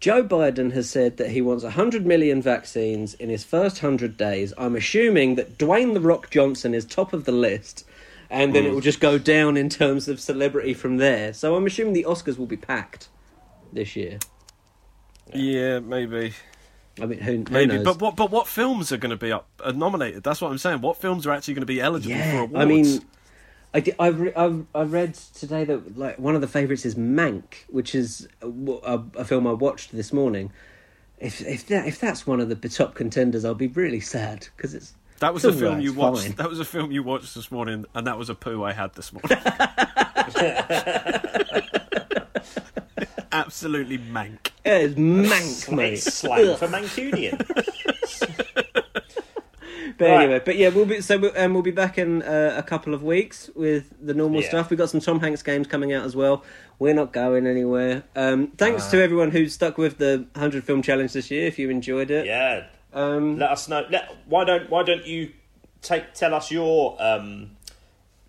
Joe 0.00 0.22
Biden 0.22 0.72
has 0.72 0.90
said 0.90 1.16
that 1.16 1.30
he 1.30 1.40
wants 1.40 1.64
100 1.64 2.04
million 2.04 2.42
vaccines 2.42 3.14
in 3.14 3.30
his 3.30 3.42
first 3.42 3.82
100 3.82 4.16
days. 4.16 4.52
I'm 4.58 4.76
assuming 4.76 5.36
that 5.36 5.56
Dwayne 5.56 5.94
the 5.94 6.00
Rock 6.00 6.30
Johnson 6.30 6.74
is 6.74 6.84
top 6.84 7.12
of 7.12 7.24
the 7.24 7.32
list, 7.32 7.86
and 8.28 8.54
then 8.54 8.66
it 8.66 8.72
will 8.72 8.82
just 8.82 9.00
go 9.00 9.18
down 9.18 9.56
in 9.56 9.68
terms 9.68 10.06
of 10.06 10.20
celebrity 10.20 10.74
from 10.74 10.98
there. 10.98 11.32
So 11.32 11.56
I'm 11.56 11.66
assuming 11.66 11.94
the 11.94 12.04
Oscars 12.04 12.38
will 12.38 12.46
be 12.46 12.56
packed 12.56 13.08
this 13.72 13.96
year. 13.96 14.18
yeah, 15.32 15.78
maybe, 15.78 16.34
I 17.00 17.06
mean, 17.06 17.20
who, 17.20 17.32
who 17.32 17.44
maybe. 17.50 17.76
knows? 17.76 17.84
But 17.84 18.00
what? 18.00 18.14
But 18.14 18.30
what 18.30 18.46
films 18.46 18.92
are 18.92 18.98
going 18.98 19.10
to 19.10 19.16
be 19.16 19.32
up 19.32 19.48
uh, 19.64 19.72
nominated? 19.72 20.22
That's 20.22 20.40
what 20.40 20.52
I'm 20.52 20.58
saying. 20.58 20.82
What 20.82 21.00
films 21.00 21.26
are 21.26 21.32
actually 21.32 21.54
going 21.54 21.62
to 21.62 21.66
be 21.66 21.80
eligible 21.80 22.14
for 22.14 22.20
yeah, 22.20 22.42
awards? 22.42 22.54
I 22.56 22.64
mean, 22.66 23.00
I, 23.74 23.80
di- 23.80 23.92
I, 23.98 24.06
re- 24.06 24.32
I, 24.36 24.60
I 24.74 24.82
read 24.84 25.14
today 25.14 25.64
that 25.64 25.98
like 25.98 26.18
one 26.18 26.36
of 26.36 26.40
the 26.40 26.46
favourites 26.46 26.86
is 26.86 26.94
Mank, 26.94 27.64
which 27.68 27.94
is 27.94 28.28
a, 28.40 28.48
a, 28.48 29.04
a 29.16 29.24
film 29.24 29.48
I 29.48 29.52
watched 29.52 29.90
this 29.92 30.12
morning. 30.12 30.52
If 31.18 31.40
if 31.40 31.66
that 31.68 31.86
if 31.86 31.98
that's 32.00 32.26
one 32.26 32.40
of 32.40 32.48
the 32.48 32.68
top 32.68 32.94
contenders, 32.94 33.44
I'll 33.44 33.54
be 33.54 33.66
really 33.66 34.00
sad 34.00 34.46
because 34.56 34.74
it's 34.74 34.94
that 35.20 35.34
was 35.34 35.44
a 35.44 35.52
film 35.52 35.80
you 35.80 35.92
watched. 35.92 36.22
fine. 36.22 36.32
That 36.36 36.48
was 36.48 36.60
a 36.60 36.64
film 36.64 36.92
you 36.92 37.02
watched 37.02 37.34
this 37.34 37.50
morning, 37.50 37.84
and 37.94 38.06
that 38.06 38.16
was 38.18 38.28
a 38.30 38.34
poo 38.34 38.62
I 38.62 38.72
had 38.72 38.94
this 38.94 39.12
morning. 39.12 39.30
Absolutely 43.32 43.98
mank. 43.98 44.50
Yeah, 44.64 44.78
it's 44.78 44.94
Mank, 44.94 45.74
mate. 45.74 45.96
Slang 45.98 46.56
for 46.56 46.68
Mancunian. 46.68 47.40
But 50.04 50.10
Right. 50.10 50.24
anyway, 50.24 50.42
but 50.44 50.56
yeah, 50.56 50.68
we'll 50.68 50.84
be 50.84 51.00
so 51.00 51.16
we'll, 51.16 51.32
um, 51.38 51.54
we'll 51.54 51.62
be 51.62 51.70
back 51.70 51.96
in 51.96 52.22
uh, 52.22 52.54
a 52.58 52.62
couple 52.62 52.92
of 52.92 53.02
weeks 53.02 53.48
with 53.54 53.92
the 54.00 54.12
normal 54.12 54.42
Yeah. 54.42 54.48
stuff. 54.48 54.68
We've 54.70 54.78
got 54.78 54.90
some 54.90 55.00
Tom 55.00 55.20
Hanks 55.20 55.42
games 55.42 55.66
coming 55.66 55.92
out 55.94 56.04
as 56.04 56.14
well. 56.14 56.44
We're 56.78 56.92
not 56.94 57.12
going 57.12 57.46
anywhere. 57.46 58.02
Um, 58.14 58.48
thanks 58.58 58.86
Ah. 58.88 58.90
to 58.90 59.02
everyone 59.02 59.30
who 59.30 59.48
stuck 59.48 59.78
with 59.78 59.96
the 59.98 60.26
hundred 60.36 60.64
film 60.64 60.82
challenge 60.82 61.12
this 61.14 61.30
year. 61.30 61.46
If 61.46 61.58
you 61.58 61.70
enjoyed 61.70 62.10
it, 62.10 62.26
Yeah. 62.26 62.64
um, 62.92 63.38
Let 63.38 63.50
us 63.50 63.66
know. 63.68 63.86
Let, 63.90 64.10
why 64.26 64.44
don't 64.44 64.68
Why 64.68 64.82
don't 64.82 65.06
you 65.06 65.30
take 65.80 66.12
tell 66.12 66.34
us 66.34 66.50
your 66.50 66.96
um, 67.00 67.52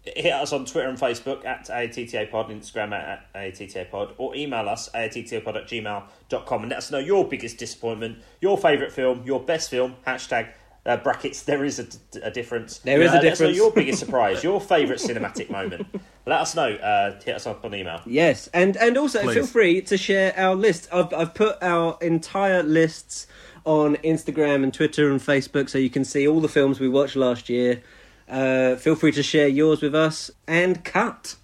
hit 0.05 0.31
us 0.31 0.53
on 0.53 0.65
Twitter 0.65 0.87
and 0.87 0.99
Facebook 0.99 1.43
at 1.45 1.65
AATTA 1.67 2.29
Pod, 2.29 2.49
Instagram 2.49 2.93
at 2.93 3.25
AATTA 3.33 3.89
Pod, 3.89 4.13
or 4.19 4.35
email 4.35 4.69
us 4.69 4.87
AATTAPod 4.93 5.55
at 5.55 5.67
gmail.com 5.67 6.61
and 6.61 6.69
let 6.69 6.77
us 6.77 6.91
know 6.91 6.99
your 6.99 7.27
biggest 7.27 7.57
disappointment, 7.57 8.19
your 8.39 8.55
favourite 8.55 8.91
film, 8.93 9.23
your 9.25 9.39
best 9.39 9.69
film, 9.71 9.95
hashtag 10.05 10.49
uh, 10.85 10.97
brackets, 10.97 11.43
there 11.43 11.65
is 11.65 11.79
a, 11.79 11.87
a 12.23 12.31
difference. 12.31 12.79
There 12.79 13.01
is 13.01 13.11
a 13.11 13.15
Let 13.15 13.25
us 13.25 13.39
know 13.41 13.47
your 13.49 13.71
biggest 13.71 13.99
surprise, 14.05 14.43
your 14.43 14.61
favourite 14.61 14.99
cinematic 15.01 15.49
moment. 15.49 15.87
Let 16.25 16.41
us 16.41 16.55
know. 16.55 16.73
Uh, 16.73 17.19
hit 17.21 17.35
us 17.35 17.47
up 17.47 17.65
on 17.65 17.73
email. 17.73 18.01
Yes, 18.05 18.47
and 18.53 18.77
and 18.77 18.97
also 18.97 19.21
Please. 19.21 19.33
feel 19.35 19.47
free 19.47 19.81
to 19.81 19.97
share 19.97 20.33
our 20.37 20.55
list. 20.55 20.87
I've 20.91 21.13
I've 21.13 21.33
put 21.33 21.61
our 21.61 21.97
entire 22.01 22.63
lists 22.63 23.27
on 23.65 23.95
Instagram 23.97 24.63
and 24.63 24.73
Twitter 24.73 25.09
and 25.09 25.19
Facebook, 25.19 25.69
so 25.69 25.77
you 25.77 25.89
can 25.89 26.05
see 26.05 26.27
all 26.27 26.39
the 26.39 26.49
films 26.49 26.79
we 26.79 26.87
watched 26.87 27.15
last 27.15 27.49
year. 27.49 27.81
Uh, 28.27 28.75
feel 28.75 28.95
free 28.95 29.11
to 29.11 29.23
share 29.23 29.47
yours 29.47 29.81
with 29.81 29.93
us 29.93 30.31
and 30.47 30.83
cut. 30.83 31.35